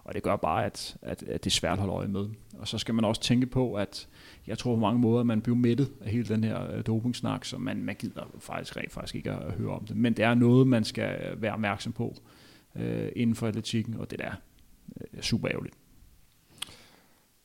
[0.05, 2.29] Og det gør bare, at, at, at det er svært at holde øje med.
[2.59, 4.09] Og så skal man også tænke på, at
[4.49, 7.45] jeg tror på mange måder, at man bliver mættet af hele den her øh, dopingsnak,
[7.45, 9.97] så man, man gider faktisk rent faktisk ikke at høre om det.
[9.97, 12.15] Men det er noget, man skal være opmærksom på
[12.77, 14.33] øh, inden for atletikken, og det er
[15.01, 15.75] øh, super ærgerligt.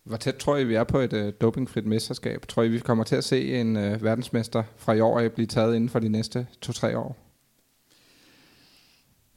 [0.04, 2.46] Hvor tæt tror I, vi er på et øh, dopingfrit mesterskab?
[2.48, 5.46] Tror I, vi kommer til at se en øh, verdensmester fra i år af blive
[5.46, 7.18] taget inden for de næste to-tre år?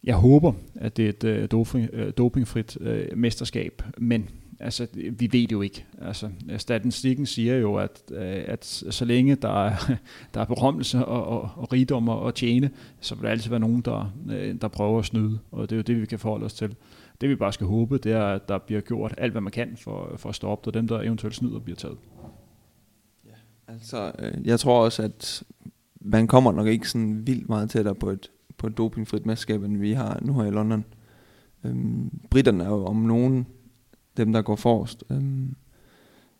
[0.05, 4.31] Jeg håber, at det er et øh, doping, øh, dopingfrit øh, mesterskab, men
[4.61, 5.87] altså, vi ved det jo ikke.
[6.01, 9.93] Altså, statistikken siger jo, at, øh, at så længe der er,
[10.35, 12.70] der er berømmelse og, og, og rigdom og tjene,
[13.01, 15.77] så vil der altid være nogen, der, øh, der prøver at snyde, og det er
[15.77, 16.77] jo det, vi kan forholde os til.
[17.20, 19.77] Det vi bare skal håbe, det er, at der bliver gjort alt, hvad man kan
[19.77, 21.99] for, for at stoppe det, og dem, der eventuelt snyder, bliver taget.
[23.27, 23.31] Ja,
[23.73, 25.43] altså, øh, jeg tror også, at
[26.01, 29.77] man kommer nok ikke sådan vildt meget tættere på et, på et dopingfrit mesterskab, end
[29.77, 30.85] vi har nu her i London.
[31.65, 33.47] Øhm, britterne er jo om nogen
[34.17, 35.05] dem, der går forrest.
[35.11, 35.55] Øhm,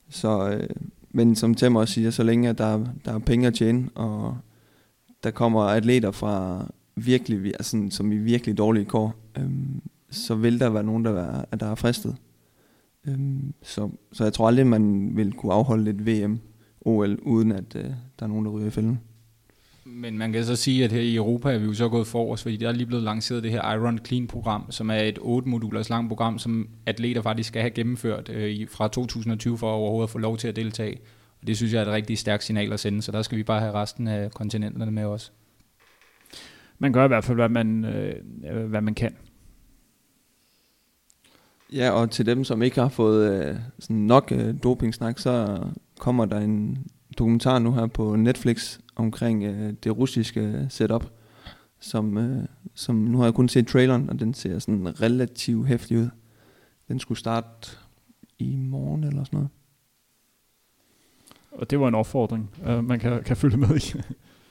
[0.09, 0.69] så, øh,
[1.11, 4.36] men som Tim også siger, så længe at der, der er penge at tjene, og
[5.24, 6.66] der kommer atleter fra
[6.97, 11.57] virkelig, altså, som i virkelig dårlige kår, øhm, så vil der være nogen, der er,
[11.57, 12.16] der er fristet.
[13.07, 16.39] Øhm, så, så jeg tror aldrig, man vil kunne afholde et VM,
[16.81, 17.85] OL, uden at øh,
[18.19, 19.01] der er nogen, der ryger i fælden.
[19.88, 22.42] Men man kan så sige, at her i Europa er vi jo så gået forrest,
[22.42, 26.08] fordi der er lige blevet lanceret det her Iron Clean-program, som er et 8-modulers langt
[26.08, 30.36] program, som atleter faktisk skal have gennemført øh, fra 2020 for at overhovedet få lov
[30.36, 30.98] til at deltage.
[31.40, 33.42] Og det synes jeg er et rigtig stærkt signal at sende, så der skal vi
[33.42, 35.32] bare have resten af kontinenterne med os.
[36.78, 39.16] Man gør i hvert fald, hvad man, øh, hvad man kan.
[41.72, 45.64] Ja, og til dem, som ikke har fået øh, sådan nok øh, dopingsnak, så
[45.98, 46.78] kommer der en
[47.18, 51.06] dokumentar nu her på Netflix omkring øh, det russiske setup,
[51.78, 52.44] som, øh,
[52.74, 56.09] som nu har jeg kun set traileren, og den ser sådan relativt hæftig ud.
[56.89, 57.77] Den skulle starte
[58.39, 59.51] i morgen eller sådan noget.
[61.52, 64.01] Og det var en opfordring, uh, man kan, kan følge med i.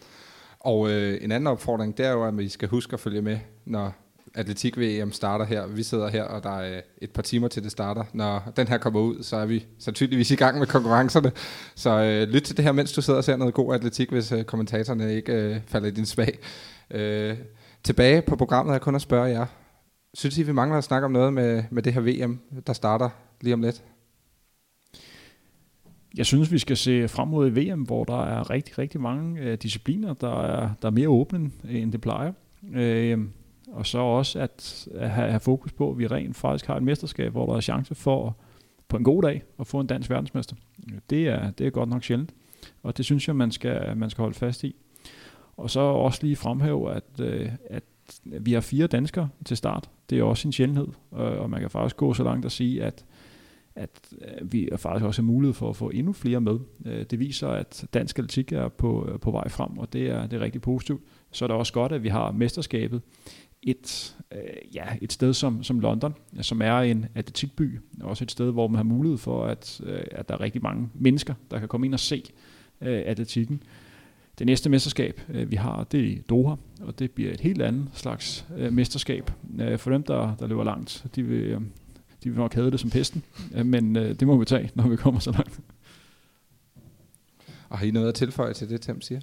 [0.60, 3.40] og øh, en anden opfordring, det er jo, at vi skal huske at følge med,
[3.66, 3.94] når
[4.36, 5.68] atletik-VM starter her.
[5.68, 8.04] Vi sidder her, og der er øh, et par timer til det starter.
[8.14, 11.32] Når den her kommer ud, så er vi sandsynligvis i gang med konkurrencerne.
[11.76, 14.32] Så øh, lyt til det her, mens du sidder og ser noget god atletik, hvis
[14.32, 16.40] øh, kommentatorerne ikke øh, falder i din smag.
[16.92, 17.38] Øh,
[17.84, 19.46] tilbage på programmet er kun at spørge jer.
[20.14, 23.10] Synes I, vi mangler at snakke om noget med, med det her VM, der starter
[23.42, 23.84] lige om lidt?
[26.18, 29.58] Jeg synes, vi skal se frem mod VM, hvor der er rigtig, rigtig mange øh,
[29.58, 32.34] discipliner, der er, der er mere åbne, end det plejer.
[32.74, 33.20] Øh,
[33.76, 36.84] og så også at, at have, have fokus på, at vi rent faktisk har et
[36.84, 38.38] mesterskab, hvor der er chance for
[38.88, 40.56] på en god dag at få en dansk verdensmester.
[41.10, 42.34] Det er, det er godt nok sjældent,
[42.84, 44.76] og det synes jeg, man skal, man skal holde fast i.
[45.58, 47.84] Og så også lige fremhæve, at, øh, at
[48.24, 49.90] vi har fire danskere til start.
[50.10, 53.06] Det er også en sjældenhed, og man kan faktisk gå så langt at sige, at
[53.76, 56.60] at øh, vi faktisk også har mulighed for at få endnu flere med.
[56.86, 60.38] Øh, det viser, at dansk atletik er på, på vej frem, og det er, det
[60.38, 61.02] er rigtig positivt.
[61.32, 63.02] Så er det også godt, at vi har mesterskabet
[63.66, 68.52] et, øh, ja, et sted som, som London, som er en atletikby, også et sted,
[68.52, 71.68] hvor man har mulighed for, at, øh, at der er rigtig mange mennesker, der kan
[71.68, 72.24] komme ind og se
[72.82, 73.64] øh, atletikken.
[74.40, 77.88] Det næste mesterskab, øh, vi har, det er Doha, og det bliver et helt andet
[77.94, 79.32] slags øh, mesterskab.
[79.60, 81.62] Øh, for dem, der, der løber langt, de vil, øh,
[82.24, 83.24] de vil nok have det som pesten,
[83.56, 85.60] øh, men øh, det må vi tage, når vi kommer så langt.
[87.70, 89.22] Og har I noget at tilføje til det, Tim siger?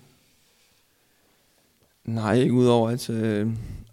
[2.04, 3.48] Nej, ikke udover at øh,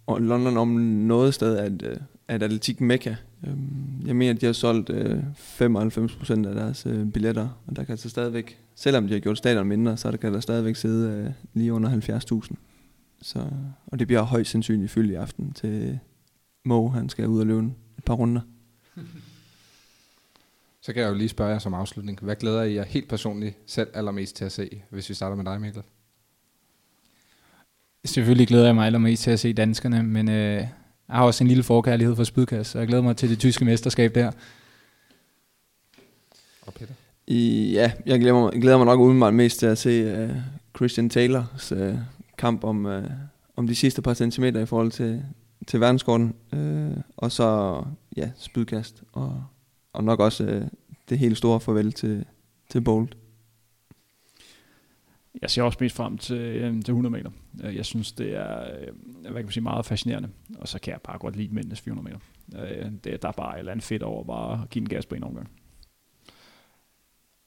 [0.08, 1.96] London om noget sted at, øh,
[2.28, 3.14] at atletik mekka.
[3.46, 7.84] Øhm, jeg mener, at de har solgt øh, 95% af deres øh, billetter, og der
[7.84, 11.10] kan altså stadigvæk, selvom de har gjort stadion mindre, så der kan der stadigvæk sidde
[11.10, 12.18] øh, lige under
[12.48, 12.54] 70.000.
[13.22, 13.46] Så,
[13.86, 15.98] og det bliver højst sandsynligt fyldt i aften til
[16.64, 17.66] Mo, han skal ud og løbe
[17.98, 18.40] et par runder.
[20.82, 22.20] Så kan jeg jo lige spørge jer som afslutning.
[22.20, 25.44] Hvad glæder I jer helt personligt selv allermest til at se, hvis vi starter med
[25.44, 25.82] dig, Mikkel?
[28.04, 30.68] Selvfølgelig glæder jeg mig allermest til at se danskerne, men øh, jeg
[31.08, 34.14] har også en lille forkærlighed for spydkast, så jeg glæder mig til det tyske mesterskab
[34.14, 34.30] der.
[36.62, 36.94] Og Peter?
[37.26, 40.30] I, ja, jeg glæder mig, glæder mig nok umiddelbart mest til at se uh,
[40.76, 41.94] Christian Taylors uh,
[42.38, 43.04] kamp om, uh,
[43.56, 45.22] om de sidste par centimeter i forhold til,
[45.66, 46.34] til verdenskorten.
[46.52, 47.80] Uh, og så
[48.16, 49.02] ja, spydkast.
[49.12, 49.44] Og,
[49.92, 50.62] og nok også uh,
[51.08, 52.24] det helt store farvel til,
[52.70, 53.16] til Bolt.
[55.42, 57.30] Jeg ser også mest frem til, øh, til 100 meter.
[57.64, 58.86] Øh, Jeg synes, det er øh,
[59.20, 60.28] hvad kan man sige, meget fascinerende.
[60.58, 62.04] Og så kan jeg bare godt lide mændenes 400
[62.52, 62.64] meter.
[62.84, 65.06] Øh, Det, der er bare et eller andet fedt over bare at give en gas
[65.06, 65.50] på en omgang.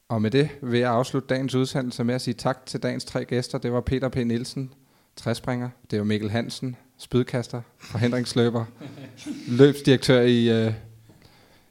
[0.09, 3.25] Og med det vil jeg afslutte dagens udsendelse med at sige tak til dagens tre
[3.25, 3.57] gæster.
[3.57, 4.15] Det var Peter P.
[4.15, 4.73] Nielsen,
[5.15, 5.69] træspringer.
[5.91, 8.65] Det var Mikkel Hansen, spydkaster, forhindringsløber,
[9.59, 10.73] løbsdirektør i, øh,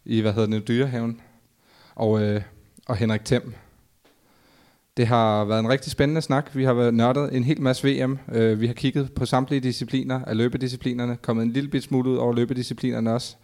[0.04, 1.20] i hvad hedder det, Dyrehaven.
[1.94, 2.42] Og, øh,
[2.86, 3.54] og Henrik Thiem.
[4.96, 6.50] Det har været en rigtig spændende snak.
[6.56, 8.18] Vi har været nørdet en hel masse VM.
[8.32, 12.16] Øh, vi har kigget på samtlige discipliner af løbedisciplinerne, kommet en lille bit smule ud
[12.16, 13.36] over løbedisciplinerne også.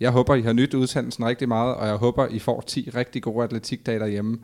[0.00, 3.22] Jeg håber, I har nyt udsendelsen rigtig meget, og jeg håber, I får 10 rigtig
[3.22, 4.38] gode atletikdage derhjemme.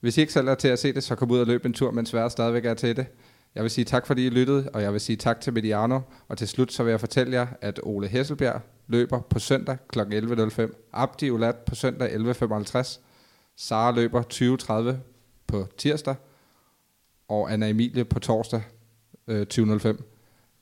[0.00, 1.72] Hvis I ikke selv er til at se det, så kom ud og løb en
[1.72, 3.06] tur, mens vejret stadigvæk er til det.
[3.54, 6.00] Jeg vil sige tak, fordi I lyttede, og jeg vil sige tak til Mediano.
[6.28, 10.00] Og til slut så vil jeg fortælle jer, at Ole Hesselbjerg løber på søndag kl.
[10.00, 10.90] 11.05.
[10.92, 13.00] Abdi Ulat på søndag 11.55.
[13.56, 14.22] Sara løber
[14.92, 15.15] 20.30
[15.46, 16.14] på tirsdag.
[17.28, 18.62] Og Anna Emilie på torsdag
[19.26, 20.02] øh, 20.05.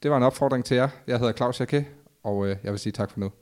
[0.02, 0.89] Det var en opfordring til jer.
[1.06, 1.85] Jeg hedder Claus Jacquet,
[2.23, 3.32] og øh, jeg vil sige tak for nu.